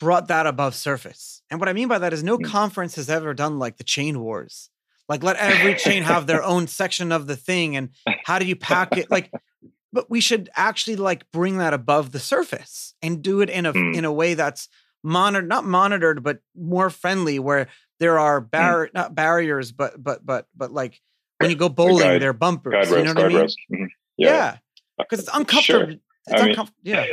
brought 0.00 0.28
that 0.28 0.46
above 0.46 0.74
surface. 0.74 1.42
And 1.50 1.60
what 1.60 1.68
I 1.68 1.72
mean 1.72 1.88
by 1.88 1.98
that 1.98 2.12
is 2.12 2.22
no 2.22 2.36
Mm. 2.38 2.44
conference 2.46 2.96
has 2.96 3.08
ever 3.08 3.32
done 3.34 3.58
like 3.58 3.76
the 3.76 3.84
chain 3.84 4.20
wars. 4.20 4.70
Like 5.08 5.22
let 5.22 5.36
every 5.36 5.74
chain 5.76 6.02
have 6.12 6.26
their 6.26 6.42
own 6.42 6.66
section 6.66 7.12
of 7.12 7.26
the 7.26 7.36
thing 7.36 7.76
and 7.76 7.90
how 8.24 8.38
do 8.38 8.46
you 8.46 8.56
pack 8.56 8.96
it 8.96 9.10
like 9.10 9.30
but 9.92 10.10
we 10.10 10.20
should 10.20 10.50
actually 10.56 10.96
like 10.96 11.30
bring 11.30 11.58
that 11.58 11.72
above 11.72 12.10
the 12.10 12.18
surface 12.18 12.94
and 13.00 13.22
do 13.22 13.40
it 13.40 13.48
in 13.50 13.66
a 13.66 13.72
Mm. 13.72 13.96
in 13.96 14.04
a 14.04 14.12
way 14.12 14.34
that's 14.34 14.68
monitored 15.02 15.48
not 15.48 15.64
monitored 15.64 16.22
but 16.22 16.40
more 16.56 16.90
friendly 16.90 17.38
where 17.38 17.68
there 18.00 18.18
are 18.18 18.40
Mm. 18.40 18.50
bar 18.50 18.90
not 18.94 19.14
barriers 19.14 19.70
but 19.72 20.02
but 20.02 20.24
but 20.26 20.48
but 20.56 20.72
like 20.72 21.00
when 21.44 21.50
you 21.50 21.56
go 21.56 21.68
bowling 21.68 21.98
guide- 21.98 22.22
are 22.22 22.32
bumpers 22.32 22.88
Guide 22.88 22.98
you 22.98 23.04
know 23.14 23.22
what 23.22 23.24
I 23.24 23.28
mean. 23.28 23.48
Mhm. 23.72 23.88
yeah 24.18 24.56
because 24.98 25.20
it's 25.20 25.30
Sure. 25.30 25.38
uncomfortable 25.40 25.92
it's 26.26 26.34
I 26.34 26.36
mean- 26.42 26.48
uncomfortable 26.50 26.80
yeah 26.82 27.06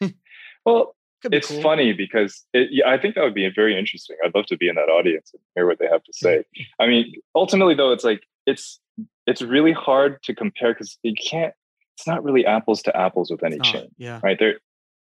well, 0.64 0.94
it's 1.32 1.48
cool. 1.48 1.62
funny 1.62 1.92
because 1.92 2.44
it, 2.52 2.68
yeah, 2.70 2.88
I 2.88 2.98
think 2.98 3.14
that 3.14 3.24
would 3.24 3.34
be 3.34 3.48
very 3.48 3.76
interesting. 3.78 4.16
I'd 4.24 4.34
love 4.34 4.46
to 4.46 4.56
be 4.56 4.68
in 4.68 4.74
that 4.76 4.88
audience 4.88 5.30
and 5.32 5.40
hear 5.54 5.66
what 5.66 5.78
they 5.78 5.86
have 5.86 6.02
to 6.04 6.12
say. 6.12 6.44
I 6.80 6.86
mean, 6.86 7.14
ultimately, 7.34 7.74
though, 7.74 7.90
it's 7.92 8.04
like 8.04 8.22
it's 8.46 8.78
it's 9.26 9.42
really 9.42 9.72
hard 9.72 10.22
to 10.24 10.34
compare 10.34 10.72
because 10.74 10.98
you 11.02 11.14
can't. 11.14 11.54
It's 11.96 12.06
not 12.06 12.22
really 12.22 12.44
apples 12.44 12.82
to 12.82 12.96
apples 12.96 13.30
with 13.30 13.42
any 13.42 13.58
chain, 13.60 13.88
yeah 13.96 14.20
right? 14.22 14.38
They're 14.38 14.58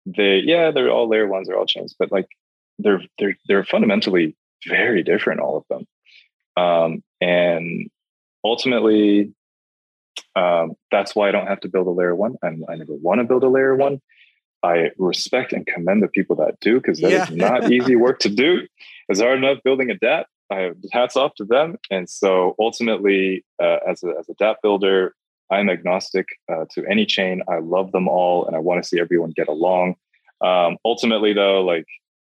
they 0.07 0.39
yeah, 0.45 0.71
they're 0.71 0.91
all 0.91 1.09
layer 1.09 1.27
ones, 1.27 1.49
they're 1.49 1.57
all 1.59 1.67
chains, 1.67 1.95
but 1.99 2.13
like 2.13 2.27
they're 2.79 3.03
they're 3.19 3.37
they're 3.49 3.65
fundamentally 3.65 4.37
very 4.69 5.03
different, 5.03 5.41
all 5.41 5.57
of 5.57 5.65
them. 5.71 5.87
Um, 6.63 7.03
and 7.21 7.89
ultimately, 8.45 9.33
um, 10.37 10.73
that's 10.91 11.15
why 11.15 11.29
I 11.29 11.33
don't 11.33 11.47
have 11.47 11.61
to 11.61 11.69
build 11.69 11.87
a 11.87 11.91
layer 11.91 12.15
one. 12.15 12.37
I'm, 12.43 12.65
I 12.69 12.77
never 12.77 12.95
want 12.95 13.21
to 13.21 13.25
build 13.25 13.43
a 13.45 13.49
layer 13.49 13.75
one. 13.77 14.01
I 14.63 14.91
respect 14.97 15.53
and 15.53 15.67
commend 15.67 16.03
the 16.03 16.09
people 16.09 16.37
that 16.37 16.61
do 16.61 16.77
because 16.81 17.01
that 17.01 17.13
is 17.13 17.31
Yeah. 17.31 17.49
not 17.49 17.73
easy 17.73 17.97
work 17.97 18.21
to 18.21 18.29
do. 18.29 18.67
It's 19.09 19.21
hard 19.21 19.39
enough 19.39 19.59
building 19.65 19.91
a 19.91 19.95
DApp. 19.95 20.25
I 20.51 20.61
have 20.61 20.77
hats 20.93 21.17
off 21.17 21.35
to 21.37 21.45
them. 21.45 21.77
And 21.91 22.09
so 22.09 22.55
ultimately, 22.61 23.45
uh, 23.61 23.79
as, 23.89 24.03
a, 24.05 24.15
as 24.19 24.29
a 24.29 24.35
DApp 24.35 24.57
builder, 24.63 25.15
I'm 25.51 25.69
agnostic 25.69 26.27
uh, 26.51 26.65
to 26.73 26.87
any 26.87 27.05
chain. 27.07 27.43
I 27.49 27.59
love 27.59 27.93
them 27.93 28.09
all 28.09 28.47
and 28.47 28.55
I 28.55 28.59
want 28.59 28.83
to 28.83 28.89
see 28.89 29.01
everyone 29.01 29.33
get 29.35 29.49
along. 29.49 29.97
Um, 30.41 30.77
ultimately, 30.85 31.33
though, 31.33 31.63
like 31.63 31.87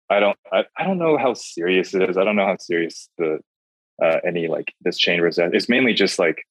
I 0.09 0.19
don't, 0.19 0.37
I, 0.51 0.65
I 0.77 0.85
don't 0.85 0.97
know 0.99 1.17
how 1.17 1.33
serious 1.33 1.93
it 1.93 2.09
is. 2.09 2.17
I 2.17 2.23
don't 2.23 2.35
know 2.35 2.45
how 2.45 2.57
serious 2.57 3.09
the 3.17 3.39
uh, 4.01 4.17
any 4.25 4.47
like 4.47 4.73
this 4.81 4.97
chain 4.97 5.21
resent. 5.21 5.55
It's 5.55 5.69
mainly 5.69 5.93
just 5.93 6.19
like 6.19 6.43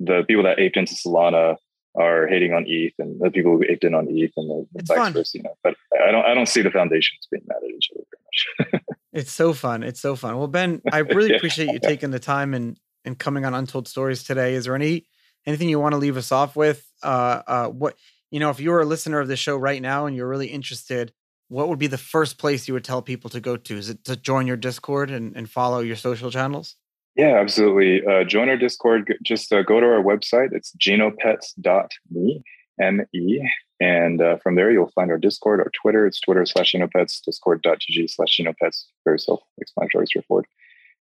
the 0.00 0.22
people 0.26 0.44
that 0.44 0.58
aped 0.58 0.76
into 0.76 0.94
Solana 0.94 1.56
are 1.94 2.26
hating 2.26 2.52
on 2.54 2.64
ETH, 2.66 2.94
and 2.98 3.20
the 3.20 3.30
people 3.30 3.52
who 3.52 3.64
aped 3.68 3.84
in 3.84 3.94
on 3.94 4.06
ETH, 4.08 4.32
and 4.36 4.50
the, 4.50 4.66
the 4.74 4.84
vice 4.84 5.12
versa. 5.12 5.38
You 5.38 5.44
know, 5.44 5.54
but 5.62 5.74
I 6.06 6.10
don't, 6.10 6.24
I 6.24 6.34
don't 6.34 6.48
see 6.48 6.62
the 6.62 6.70
foundations 6.70 7.26
being 7.30 7.44
mad 7.46 7.58
at 7.62 7.70
each 7.70 7.90
other 7.94 8.04
very 8.10 8.72
much. 8.72 8.82
It's 9.14 9.30
so 9.30 9.52
fun. 9.52 9.82
It's 9.82 10.00
so 10.00 10.16
fun. 10.16 10.38
Well, 10.38 10.46
Ben, 10.48 10.80
I 10.90 11.00
really 11.00 11.28
Yeah. 11.28 11.36
appreciate 11.36 11.68
you 11.68 11.78
taking 11.78 12.10
the 12.12 12.18
time 12.18 12.54
and 12.54 12.78
and 13.04 13.18
coming 13.18 13.44
on 13.44 13.52
Untold 13.52 13.86
Stories 13.86 14.22
today. 14.24 14.54
Is 14.54 14.64
there 14.64 14.74
any 14.74 15.04
anything 15.44 15.68
you 15.68 15.78
want 15.78 15.92
to 15.92 15.98
leave 15.98 16.16
us 16.16 16.32
off 16.32 16.56
with? 16.56 16.82
Uh, 17.02 17.42
uh, 17.46 17.68
what 17.68 17.94
you 18.30 18.40
know, 18.40 18.48
if 18.48 18.58
you 18.58 18.70
were 18.70 18.80
a 18.80 18.86
listener 18.86 19.20
of 19.20 19.28
the 19.28 19.36
show 19.36 19.58
right 19.58 19.82
now 19.82 20.06
and 20.06 20.16
you're 20.16 20.26
really 20.28 20.46
interested, 20.46 21.12
what 21.48 21.68
would 21.68 21.78
be 21.78 21.88
the 21.88 21.98
first 21.98 22.38
place 22.38 22.66
you 22.66 22.72
would 22.72 22.84
tell 22.84 23.02
people 23.02 23.28
to 23.28 23.40
go 23.40 23.58
to? 23.58 23.76
Is 23.76 23.90
it 23.90 24.02
to 24.04 24.16
join 24.16 24.46
your 24.46 24.56
Discord 24.56 25.10
and, 25.10 25.36
and 25.36 25.50
follow 25.50 25.80
your 25.80 25.96
social 25.96 26.30
channels? 26.30 26.76
Yeah, 27.16 27.38
absolutely. 27.38 28.06
Uh, 28.06 28.24
join 28.24 28.48
our 28.48 28.56
Discord. 28.56 29.14
Just 29.22 29.52
uh, 29.52 29.62
go 29.62 29.80
to 29.80 29.86
our 29.86 30.02
website. 30.02 30.48
It's 30.52 30.74
genopets.me, 30.76 32.42
M-E. 32.80 33.50
And 33.80 34.22
uh, 34.22 34.36
from 34.38 34.54
there, 34.54 34.70
you'll 34.70 34.92
find 34.94 35.10
our 35.10 35.18
Discord, 35.18 35.60
our 35.60 35.70
Twitter. 35.80 36.06
It's 36.06 36.20
Twitter 36.20 36.46
slash 36.46 36.72
genopets, 36.72 37.20
discord.gg 37.22 38.10
slash 38.10 38.38
genopets. 38.40 38.84
Very 39.04 39.18
self-explanatory, 39.18 40.06
straightforward. 40.06 40.46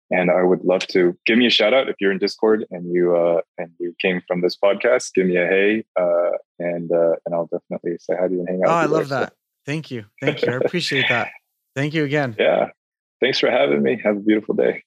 And 0.10 0.30
I 0.30 0.44
would 0.44 0.66
love 0.66 0.86
to 0.88 1.18
give 1.26 1.38
me 1.38 1.48
a 1.48 1.50
shout 1.50 1.74
out 1.74 1.88
if 1.88 1.96
you're 2.02 2.12
in 2.12 2.18
Discord 2.18 2.66
and 2.70 2.92
you 2.92 3.16
uh, 3.16 3.42
and 3.58 3.72
you 3.80 3.96
came 4.02 4.22
from 4.28 4.42
this 4.42 4.58
podcast. 4.62 5.14
Give 5.14 5.26
me 5.26 5.38
a 5.38 5.48
hey, 5.48 5.86
uh, 5.98 6.32
and 6.60 6.92
uh, 6.92 7.14
and 7.26 7.34
I'll 7.34 7.48
definitely 7.48 7.98
say 7.98 8.16
hi 8.20 8.28
to 8.28 8.34
you 8.34 8.40
and 8.42 8.50
hang 8.50 8.62
out. 8.66 8.70
Oh, 8.70 8.74
I 8.74 8.82
with 8.82 8.92
you 8.92 8.98
love 8.98 9.10
there. 9.10 9.20
So, 9.20 9.24
that. 9.26 9.34
Thank 9.66 9.90
you. 9.90 10.06
Thank 10.20 10.42
you. 10.42 10.52
I 10.52 10.56
appreciate 10.66 11.06
that. 11.08 11.30
Thank 11.76 11.94
you 11.94 12.04
again. 12.04 12.36
yeah. 12.38 12.72
Thanks 13.22 13.40
for 13.40 13.50
having 13.50 13.82
me. 13.84 14.02
Have 14.04 14.18
a 14.18 14.20
beautiful 14.20 14.56
day. 14.56 14.84